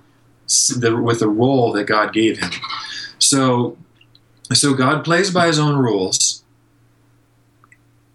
the, 0.78 0.96
with 0.96 1.22
the 1.22 1.30
role 1.30 1.72
that 1.74 1.86
God 1.86 2.14
gave 2.14 2.38
him. 2.38 2.52
So, 3.18 3.78
so 4.58 4.74
God 4.74 5.04
plays 5.04 5.32
by 5.32 5.48
his 5.48 5.60
own 5.60 5.78
rules 5.78 6.44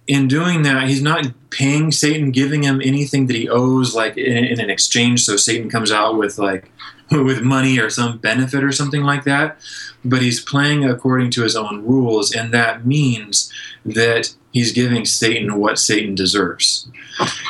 in 0.09 0.27
doing 0.27 0.63
that, 0.63 0.89
he's 0.89 1.03
not 1.03 1.27
paying 1.51 1.93
Satan, 1.93 2.33
giving 2.33 2.63
him 2.63 2.81
anything 2.83 3.27
that 3.27 3.37
he 3.37 3.49
owes, 3.49 3.95
like 3.95 4.17
in, 4.17 4.43
in, 4.45 4.59
an 4.59 4.71
exchange. 4.71 5.23
So 5.25 5.37
Satan 5.37 5.71
comes 5.71 5.93
out 5.93 6.17
with 6.17 6.39
like 6.39 6.73
with 7.11 7.43
money 7.43 7.79
or 7.79 7.91
some 7.91 8.19
benefit 8.19 8.63
or 8.63 8.73
something 8.73 9.03
like 9.03 9.25
that. 9.25 9.59
But 10.05 10.23
he's 10.23 10.41
playing 10.41 10.85
according 10.85 11.31
to 11.33 11.43
his 11.43 11.57
own 11.57 11.85
rules, 11.85 12.33
and 12.33 12.53
that 12.53 12.87
means 12.87 13.53
that 13.85 14.35
he's 14.53 14.73
giving 14.73 15.05
Satan 15.05 15.59
what 15.59 15.79
Satan 15.79 16.15
deserves. 16.15 16.89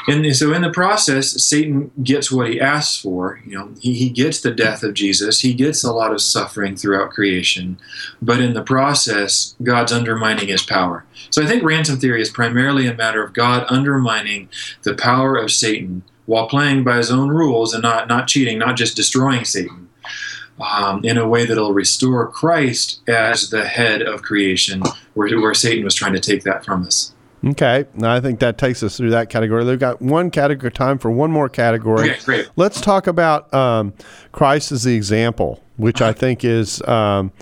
And 0.07 0.35
so 0.35 0.53
in 0.53 0.63
the 0.63 0.71
process, 0.71 1.31
Satan 1.43 1.91
gets 2.03 2.33
what 2.33 2.49
he 2.49 2.61
asks 2.61 3.01
for. 3.01 3.41
You 3.47 3.59
know, 3.59 3.71
he, 3.81 3.95
he 3.95 4.09
gets 4.09 4.41
the 4.41 4.51
death 4.51 4.83
of 4.83 4.95
Jesus. 4.95 5.41
He 5.41 5.53
gets 5.53 5.85
a 5.85 5.93
lot 5.93 6.13
of 6.13 6.23
suffering 6.23 6.77
throughout 6.77 7.11
creation. 7.11 7.79
But 8.23 8.41
in 8.41 8.55
the 8.55 8.63
process, 8.63 9.55
God's 9.63 9.93
undermining 9.93 10.49
his 10.49 10.63
power. 10.63 11.05
So 11.31 11.43
I 11.43 11.47
think 11.47 11.63
ransom 11.63 11.99
theory 11.99 12.23
is 12.23 12.31
primarily 12.31 12.87
a 12.87 12.95
matter 12.95 13.23
of 13.23 13.35
God 13.35 13.67
undermining 13.69 14.49
the 14.83 14.95
power 14.95 15.37
of 15.37 15.51
Satan 15.51 16.03
while 16.29 16.47
playing 16.47 16.85
by 16.85 16.99
his 16.99 17.11
own 17.11 17.31
rules 17.31 17.73
and 17.73 17.83
not, 17.83 18.07
not 18.07 18.29
cheating, 18.29 18.59
not 18.59 18.77
just 18.77 18.95
destroying 18.95 19.47
Satan. 19.47 19.89
Um, 20.61 21.05
in 21.05 21.17
a 21.17 21.27
way 21.27 21.47
that'll 21.47 21.73
restore 21.73 22.27
Christ 22.27 23.01
as 23.09 23.49
the 23.49 23.65
head 23.65 24.03
of 24.03 24.23
creation, 24.23 24.83
where, 25.15 25.29
where 25.41 25.55
Satan 25.55 25.85
was 25.85 25.95
trying 25.95 26.15
to 26.15 26.21
take 26.21 26.43
that 26.43 26.65
from 26.65 26.85
us. 26.85 27.15
Okay, 27.47 27.87
now 27.95 28.13
I 28.13 28.21
think 28.21 28.41
that 28.41 28.59
takes 28.59 28.83
us 28.83 28.97
through 28.97 29.11
that 29.11 29.31
category. 29.31 29.65
We've 29.65 29.79
got 29.79 30.03
one 30.03 30.31
category 30.33 30.73
time 30.73 30.99
for 30.99 31.13
one 31.13 31.31
more 31.31 31.49
category. 31.49 32.11
Okay, 32.11 32.21
great. 32.25 32.51
Let's 32.57 32.81
talk 32.81 33.07
about 33.07 33.55
um, 33.55 33.95
Christ 34.33 34.73
as 34.73 34.83
the 34.83 34.97
example, 34.97 35.63
which 35.79 36.03
I 36.03 36.13
think 36.13 36.45
is 36.45 36.83
um, 36.87 37.33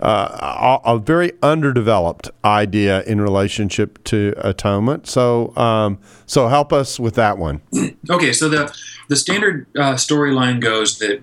uh, 0.00 0.78
a, 0.84 0.94
a, 0.94 0.98
very 0.98 1.32
underdeveloped 1.42 2.30
idea 2.44 3.02
in 3.04 3.20
relationship 3.20 4.02
to 4.04 4.34
atonement. 4.36 5.06
So, 5.06 5.56
um, 5.56 5.98
so 6.26 6.48
help 6.48 6.72
us 6.72 7.00
with 7.00 7.14
that 7.14 7.38
one. 7.38 7.62
Okay, 8.08 8.32
so 8.32 8.48
the 8.48 8.72
the 9.08 9.16
standard 9.16 9.66
uh, 9.74 9.94
storyline 9.94 10.60
goes 10.60 10.98
that 10.98 11.20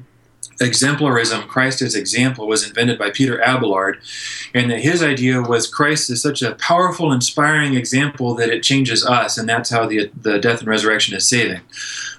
exemplarism, 0.59 1.47
Christ 1.47 1.81
as 1.81 1.95
example, 1.95 2.47
was 2.47 2.67
invented 2.67 2.99
by 2.99 3.09
Peter 3.09 3.41
Abelard, 3.41 3.99
and 4.53 4.69
that 4.69 4.81
his 4.81 5.01
idea 5.01 5.41
was 5.41 5.67
Christ 5.67 6.09
is 6.09 6.21
such 6.21 6.41
a 6.41 6.55
powerful, 6.55 7.11
inspiring 7.11 7.75
example 7.75 8.35
that 8.35 8.49
it 8.49 8.63
changes 8.63 9.05
us, 9.05 9.37
and 9.37 9.47
that's 9.47 9.69
how 9.69 9.85
the, 9.85 10.11
the 10.21 10.39
death 10.39 10.59
and 10.59 10.67
resurrection 10.67 11.15
is 11.15 11.27
saving. 11.27 11.61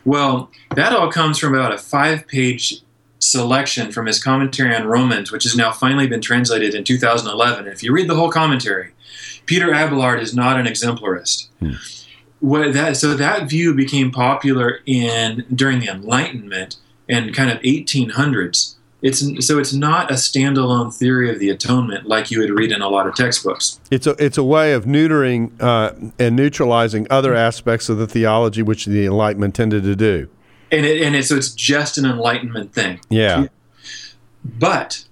Well, 0.05 0.51
that 0.75 0.93
all 0.93 1.11
comes 1.11 1.39
from 1.39 1.55
about 1.55 1.73
a 1.73 1.79
five 1.79 2.27
page 2.27 2.84
selection 3.25 3.91
from 3.91 4.07
his 4.07 4.23
commentary 4.23 4.75
on 4.75 4.87
Romans, 4.87 5.33
which 5.33 5.45
has 5.45 5.57
now 5.57 5.73
finally 5.73 6.07
been 6.07 6.21
translated 6.21 6.75
in 6.75 6.85
2011. 6.85 7.67
If 7.67 7.83
you 7.83 7.93
read 7.93 8.09
the 8.09 8.15
whole 8.15 8.31
commentary, 8.31 8.93
Peter 9.47 9.73
Abelard 9.73 10.21
is 10.21 10.35
not 10.35 10.59
an 10.59 10.67
exemplarist. 10.67 11.49
Hmm. 11.61 11.73
What 12.41 12.75
that, 12.75 12.97
so 12.99 13.15
that 13.15 13.49
view 13.49 13.75
became 13.75 14.11
popular 14.11 14.81
in 14.85 15.47
during 15.55 15.81
the 15.81 15.89
Enlightenment 15.89 16.77
and 17.09 17.35
kind 17.35 17.51
of 17.51 17.59
1800s. 17.61 18.75
It's 19.01 19.47
so 19.47 19.59
it's 19.59 19.75
not 19.75 20.11
a 20.11 20.15
standalone 20.15 20.95
theory 20.95 21.31
of 21.31 21.39
the 21.39 21.51
atonement 21.51 22.07
like 22.07 22.31
you 22.31 22.41
would 22.41 22.51
read 22.51 22.73
in 22.73 22.81
a 22.81 22.89
lot 22.89 23.07
of 23.07 23.15
textbooks. 23.15 23.79
It's 23.91 24.07
a 24.07 24.13
it's 24.19 24.39
a 24.39 24.43
way 24.43 24.73
of 24.73 24.87
neutering 24.87 25.53
uh, 25.61 25.93
and 26.19 26.35
neutralizing 26.35 27.07
other 27.11 27.35
aspects 27.35 27.91
of 27.91 27.99
the 27.99 28.07
theology 28.07 28.63
which 28.63 28.87
the 28.87 29.05
Enlightenment 29.05 29.55
tended 29.55 29.83
to 29.85 29.95
do. 29.95 30.31
And 30.75 30.87
it, 30.87 31.03
and 31.03 31.15
it, 31.17 31.25
so 31.25 31.37
it's 31.37 31.53
just 31.55 31.99
an 31.99 32.05
Enlightenment 32.05 32.73
thing. 32.73 33.01
Yeah. 33.09 33.49
But 34.45 35.05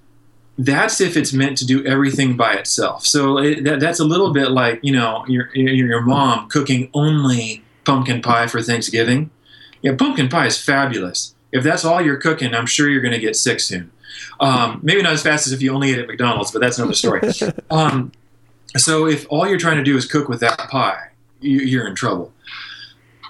that's 0.59 1.01
if 1.01 1.17
it's 1.17 1.33
meant 1.33 1.57
to 1.59 1.67
do 1.67 1.85
everything 1.87 2.37
by 2.37 2.55
itself. 2.55 3.07
So 3.07 3.39
it, 3.39 3.65
that, 3.65 3.81
that's 3.81 4.01
a 4.01 4.05
little 4.05 4.33
bit 4.33 4.51
like 4.51 4.81
you 4.83 4.93
know 4.93 5.25
your 5.27 5.55
your 5.55 6.03
mom 6.03 6.49
cooking 6.49 6.91
only 6.93 7.63
pumpkin 7.85 8.21
pie 8.23 8.47
for 8.47 8.61
Thanksgiving. 8.61 9.31
Yeah, 9.81 9.97
pumpkin 9.97 10.29
pie 10.29 10.47
is 10.47 10.61
fabulous 10.61 11.35
if 11.53 11.63
that's 11.63 11.85
all 11.85 12.01
you're 12.01 12.17
cooking, 12.17 12.55
I'm 12.55 12.67
sure 12.67 12.89
you're 12.89 13.03
going 13.03 13.13
to 13.13 13.21
get 13.21 13.37
sick 13.37 13.61
soon. 13.61 13.93
Um, 14.41 14.81
maybe 14.83 15.03
not 15.03 15.13
as 15.13 15.23
fast 15.23 15.47
as 15.47 15.53
if 15.53 15.63
you 15.63 15.73
only 15.73 15.91
eat 15.91 15.99
at 15.99 16.09
McDonald's, 16.09 16.51
but 16.51 16.61
that's 16.61 16.79
another 16.79 16.95
story. 16.95 17.21
Um, 17.71 18.13
so 18.77 19.07
if 19.07 19.27
all 19.31 19.47
you're 19.47 19.59
trying 19.59 19.77
to 19.77 19.83
do 19.83 19.97
is 19.97 20.07
cook 20.07 20.29
with 20.29 20.41
that 20.41 20.59
pie, 20.59 21.09
you're 21.41 21.87
in 21.87 21.95
trouble. 21.95 22.33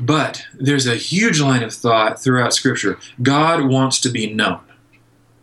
But 0.01 0.45
there's 0.55 0.86
a 0.86 0.97
huge 0.97 1.40
line 1.40 1.62
of 1.62 1.72
thought 1.72 2.20
throughout 2.20 2.55
Scripture. 2.55 2.99
God 3.22 3.66
wants 3.66 4.01
to 4.01 4.11
be 4.11 4.32
known. 4.32 4.61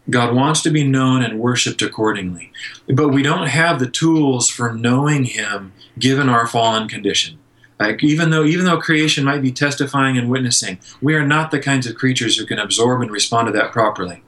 God 0.09 0.33
wants 0.33 0.61
to 0.63 0.71
be 0.71 0.83
known 0.83 1.21
and 1.21 1.39
worshiped 1.39 1.81
accordingly. 1.81 2.51
But 2.87 3.09
we 3.09 3.21
don't 3.21 3.47
have 3.47 3.79
the 3.79 3.89
tools 3.89 4.49
for 4.49 4.73
knowing 4.73 5.25
Him 5.25 5.73
given 5.99 6.29
our 6.29 6.47
fallen 6.47 6.87
condition. 6.87 7.37
Like 7.79 8.03
even 8.03 8.29
though 8.29 8.43
even 8.43 8.65
though 8.65 8.77
creation 8.77 9.23
might 9.23 9.41
be 9.41 9.53
testifying 9.53 10.17
and 10.17 10.29
witnessing, 10.29 10.79
we 11.01 11.15
are 11.15 11.25
not 11.25 11.49
the 11.49 11.59
kinds 11.59 11.87
of 11.87 11.95
creatures 11.95 12.37
who 12.37 12.45
can 12.45 12.59
absorb 12.59 13.01
and 13.01 13.09
respond 13.09 13.47
to 13.47 13.53
that 13.53 13.71
properly. 13.71 14.21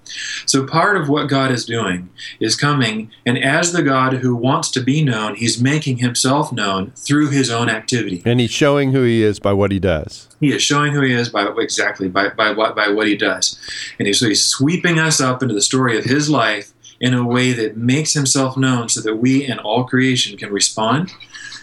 So 0.45 0.66
part 0.66 0.95
of 0.95 1.10
what 1.10 1.28
God 1.28 1.52
is 1.52 1.66
doing 1.66 2.10
is 2.39 2.56
coming, 2.56 3.12
and 3.26 3.38
as 3.38 3.74
the 3.74 3.84
God 3.84 4.14
who 4.14 4.36
wants 4.36 4.72
to 4.72 4.82
be 4.82 5.04
known, 5.04 5.36
He's 5.36 5.62
making 5.62 5.97
Himself 5.97 6.54
known 6.54 6.91
through 6.91 7.30
His 7.30 7.49
own 7.49 7.70
activity. 7.70 8.22
And 8.26 8.39
He's 8.39 8.52
showing 8.52 8.93
who 8.93 9.04
He 9.04 9.22
is 9.22 9.38
by 9.39 9.52
what 9.52 9.72
He 9.72 9.80
does. 9.80 10.30
He 10.39 10.54
is 10.54 10.62
showing 10.62 10.93
who 10.93 11.02
He 11.02 11.14
is 11.14 11.28
by 11.28 11.45
exactly 11.58 12.08
by 12.08 12.30
by 12.30 12.52
what 12.52 12.74
by 12.74 12.88
what 12.88 13.08
He 13.08 13.18
does, 13.18 13.60
and 13.99 14.08
he, 14.08 14.14
so 14.14 14.30
He's 14.30 14.45
sweeping 14.45 14.97
us 14.97 15.20
up 15.20 15.43
into 15.43 15.54
the 15.54 15.62
story 15.62 15.97
of 15.97 16.06
His 16.06 16.30
life 16.30 16.72
in 17.02 17.14
a 17.14 17.26
way 17.26 17.52
that 17.52 17.76
makes 17.76 18.14
Himself 18.14 18.56
known, 18.56 18.88
so 18.88 19.02
that 19.02 19.18
we 19.18 19.45
and 19.45 19.60
all 19.60 19.84
creation 19.84 20.38
can 20.38 20.54
respond. 20.54 21.12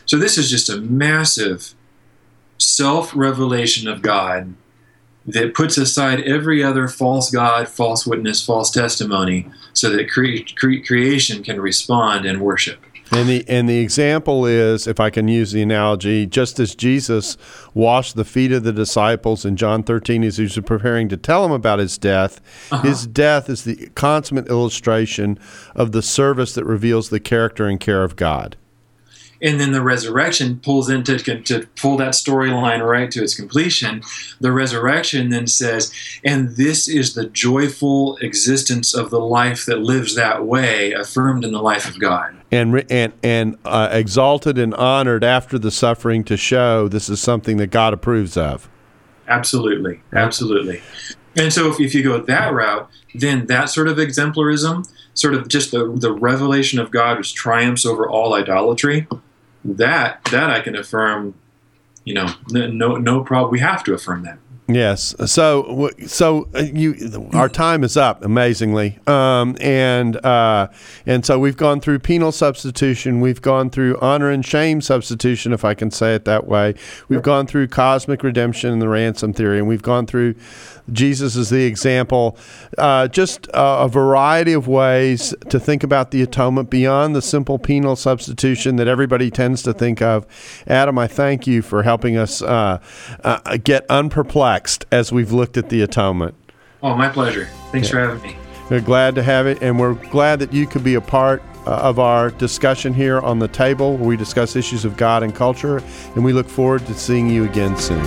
So 0.05 0.18
this 0.18 0.36
is 0.36 0.51
just 0.51 0.68
a 0.70 0.78
massive 0.78 1.74
self 2.59 3.14
revelation 3.14 3.88
of 3.88 4.02
God 4.02 4.54
that 5.26 5.54
puts 5.54 5.76
aside 5.76 6.20
every 6.22 6.62
other 6.62 6.88
false 6.88 7.30
God, 7.30 7.68
false 7.68 8.06
witness, 8.06 8.44
false 8.44 8.70
testimony, 8.70 9.46
so 9.74 9.90
that 9.90 10.11
cre- 10.11 10.38
cre- 10.56 10.84
creation 10.84 11.42
can 11.42 11.61
respond 11.61 12.24
and 12.24 12.40
worship. 12.40 12.80
And 13.11 13.28
the 13.28 13.44
and 13.48 13.68
the 13.68 13.78
example 13.78 14.44
is, 14.44 14.86
if 14.86 15.00
I 15.00 15.09
can 15.09 15.28
use 15.28 15.52
the 15.52 15.62
analogy, 15.62 16.26
just 16.26 16.61
as 16.61 16.74
Jesus 16.74 17.38
washed 17.72 18.16
the 18.16 18.24
feet 18.24 18.52
of 18.52 18.64
the 18.64 18.72
disciples 18.72 19.46
in 19.46 19.56
John 19.56 19.82
13 19.82 20.24
as 20.24 20.36
he 20.36 20.44
was 20.44 20.59
preparing 20.59 21.09
to 21.09 21.16
tell 21.16 21.42
them 21.42 21.52
about 21.52 21.78
his 21.78 21.96
death, 21.96 22.40
uh-huh. 22.70 22.82
his 22.82 23.06
death 23.06 23.48
is 23.48 23.64
the 23.64 23.88
consummate 23.94 24.48
illustration 24.48 25.38
of 25.74 25.92
the 25.92 26.02
service 26.02 26.54
that 26.54 26.66
reveals 26.66 27.09
the 27.09 27.20
character 27.20 27.66
and 27.66 27.80
care 27.80 28.04
of 28.04 28.14
God. 28.16 28.56
And 29.41 29.61
then 29.61 29.72
the 29.72 29.82
resurrection 29.82 30.59
pulls 30.61 30.91
into 30.91 31.18
to 31.18 31.66
pull 31.76 31.97
that 31.99 32.14
storyline 32.14 32.86
right 32.86 33.11
to 33.11 33.22
its 33.22 33.34
completion. 33.34 34.03
The 34.41 34.53
resurrection 34.53 35.30
then 35.30 35.47
says 35.47 35.93
and 36.24 36.57
this 36.57 36.89
is 36.89 37.14
the 37.14 37.26
joyful 37.26 38.16
existence 38.18 38.95
of 38.95 39.11
the 39.11 39.20
life 39.20 39.66
that 39.66 39.78
lives 39.78 40.14
that 40.16 40.45
way 40.45 40.93
affirmed 40.93 41.45
in 41.45 41.53
the 41.53 41.62
life 41.62 41.89
of 41.89 41.99
god. 42.01 42.36
And 42.51 42.84
and 42.91 43.12
and 43.22 43.59
uh, 43.64 43.89
exalted 43.93 44.59
and 44.59 44.74
honored 44.74 45.24
after 45.24 45.59
the 45.59 45.70
suffering 45.70 46.24
to 46.24 46.36
show 46.36 46.89
this 46.89 47.09
is 47.09 47.20
something 47.20 47.59
that 47.59 47.68
god 47.68 47.93
approves 47.93 48.36
of. 48.36 48.68
Absolutely. 49.28 50.01
Absolutely. 50.12 50.80
And 51.36 51.53
so 51.53 51.70
if, 51.70 51.78
if 51.78 51.95
you 51.95 52.03
go 52.03 52.18
that 52.20 52.53
route 52.53 52.91
then 53.14 53.47
that 53.47 53.70
sort 53.70 53.89
of 53.89 53.97
exemplarism 53.97 54.89
sort 55.14 55.34
of 55.34 55.49
just 55.49 55.70
the, 55.70 55.93
the 55.97 56.12
revelation 56.12 56.78
of 56.78 56.91
god 56.91 57.18
which 57.18 57.34
triumphs 57.34 57.86
over 57.86 58.09
all 58.09 58.34
idolatry 58.34 59.07
that 59.77 60.25
that 60.31 60.51
I 60.51 60.61
can 60.61 60.77
affirm. 60.77 61.35
You 62.09 62.14
know, 62.14 62.28
no 62.48 62.96
no 62.96 63.22
problem. 63.22 63.52
We 63.52 63.61
have 63.61 63.84
to 63.84 63.92
affirm 63.92 64.22
that. 64.22 64.38
Yes. 64.70 65.14
So, 65.24 65.90
so 66.06 66.46
uh, 66.54 66.59
you, 66.61 67.30
our 67.32 67.48
time 67.48 67.82
is 67.82 67.96
up 67.96 68.22
amazingly, 68.22 68.98
um, 69.06 69.56
and 69.62 70.22
uh, 70.24 70.68
and 71.06 71.24
so 71.24 71.38
we've 71.38 71.56
gone 71.56 71.80
through 71.80 72.00
penal 72.00 72.32
substitution, 72.32 73.22
we've 73.22 73.40
gone 73.40 73.70
through 73.70 73.98
honor 74.00 74.30
and 74.30 74.44
shame 74.44 74.82
substitution, 74.82 75.54
if 75.54 75.64
I 75.64 75.72
can 75.72 75.90
say 75.90 76.14
it 76.14 76.26
that 76.26 76.46
way. 76.46 76.74
We've 77.09 77.22
gone 77.22 77.46
through 77.46 77.68
cosmic 77.68 78.22
redemption 78.22 78.70
and 78.70 78.82
the 78.82 78.88
ransom 78.88 79.32
theory, 79.32 79.59
and 79.59 79.66
we've 79.68 79.82
gone 79.82 80.06
through 80.06 80.34
Jesus 80.92 81.36
is 81.36 81.50
the 81.50 81.64
example. 81.64 82.38
Uh, 82.76 83.09
just 83.09 83.48
a 83.52 83.88
variety 83.88 84.52
of 84.52 84.68
ways 84.68 85.34
to 85.48 85.61
think 85.61 85.82
about 85.82 86.11
the 86.11 86.22
atonement 86.22 86.70
beyond 86.70 87.14
the 87.14 87.22
simple 87.22 87.59
penal 87.59 87.96
substitution 87.96 88.76
that 88.76 88.88
everybody 88.88 89.30
tends 89.30 89.62
to 89.62 89.72
think 89.72 90.00
of. 90.00 90.26
Adam, 90.66 90.98
I 90.98 91.06
thank 91.06 91.46
you 91.46 91.62
for 91.62 91.82
helping 91.82 91.97
us 92.05 92.42
uh, 92.42 92.80
uh 93.24 93.57
get 93.59 93.86
unperplexed 93.88 94.86
as 94.92 95.12
we've 95.12 95.32
looked 95.32 95.57
at 95.57 95.68
the 95.68 95.82
atonement. 95.82 96.34
Oh, 96.82 96.94
my 96.94 97.09
pleasure. 97.09 97.49
Thanks 97.72 97.88
yeah. 97.88 97.92
for 97.92 98.01
having 98.01 98.22
me. 98.22 98.36
We're 98.70 98.80
glad 98.80 99.14
to 99.14 99.22
have 99.22 99.46
it, 99.46 99.62
and 99.62 99.78
we're 99.78 99.94
glad 99.94 100.38
that 100.40 100.53
you 100.53 100.66
could 100.66 100.84
be 100.84 100.94
a 100.94 101.01
part 101.01 101.42
uh, 101.66 101.70
of 101.70 101.99
our 101.99 102.30
discussion 102.30 102.92
here 102.92 103.18
on 103.20 103.38
the 103.38 103.49
table 103.49 103.96
where 103.96 104.09
we 104.09 104.16
discuss 104.16 104.57
issues 104.57 104.84
of 104.84 104.96
God 104.96 105.22
and 105.22 105.34
culture, 105.34 105.82
and 106.14 106.24
we 106.24 106.32
look 106.32 106.49
forward 106.49 106.86
to 106.86 106.94
seeing 106.94 107.30
you 107.30 107.44
again 107.44 107.76
soon. 107.76 108.05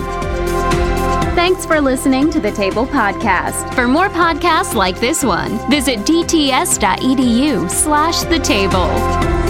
Thanks 1.33 1.65
for 1.65 1.81
listening 1.81 2.29
to 2.31 2.39
the 2.39 2.51
Table 2.51 2.85
Podcast. 2.85 3.73
For 3.73 3.87
more 3.87 4.09
podcasts 4.09 4.75
like 4.75 4.99
this 4.99 5.23
one, 5.23 5.57
visit 5.69 5.99
dts.edu 5.99 7.69
slash 7.69 8.21
the 8.23 8.39
table. 8.39 9.40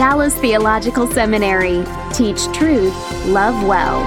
Dallas 0.00 0.34
Theological 0.36 1.06
Seminary. 1.08 1.84
Teach 2.14 2.50
truth, 2.54 2.94
love 3.26 3.62
well. 3.68 4.00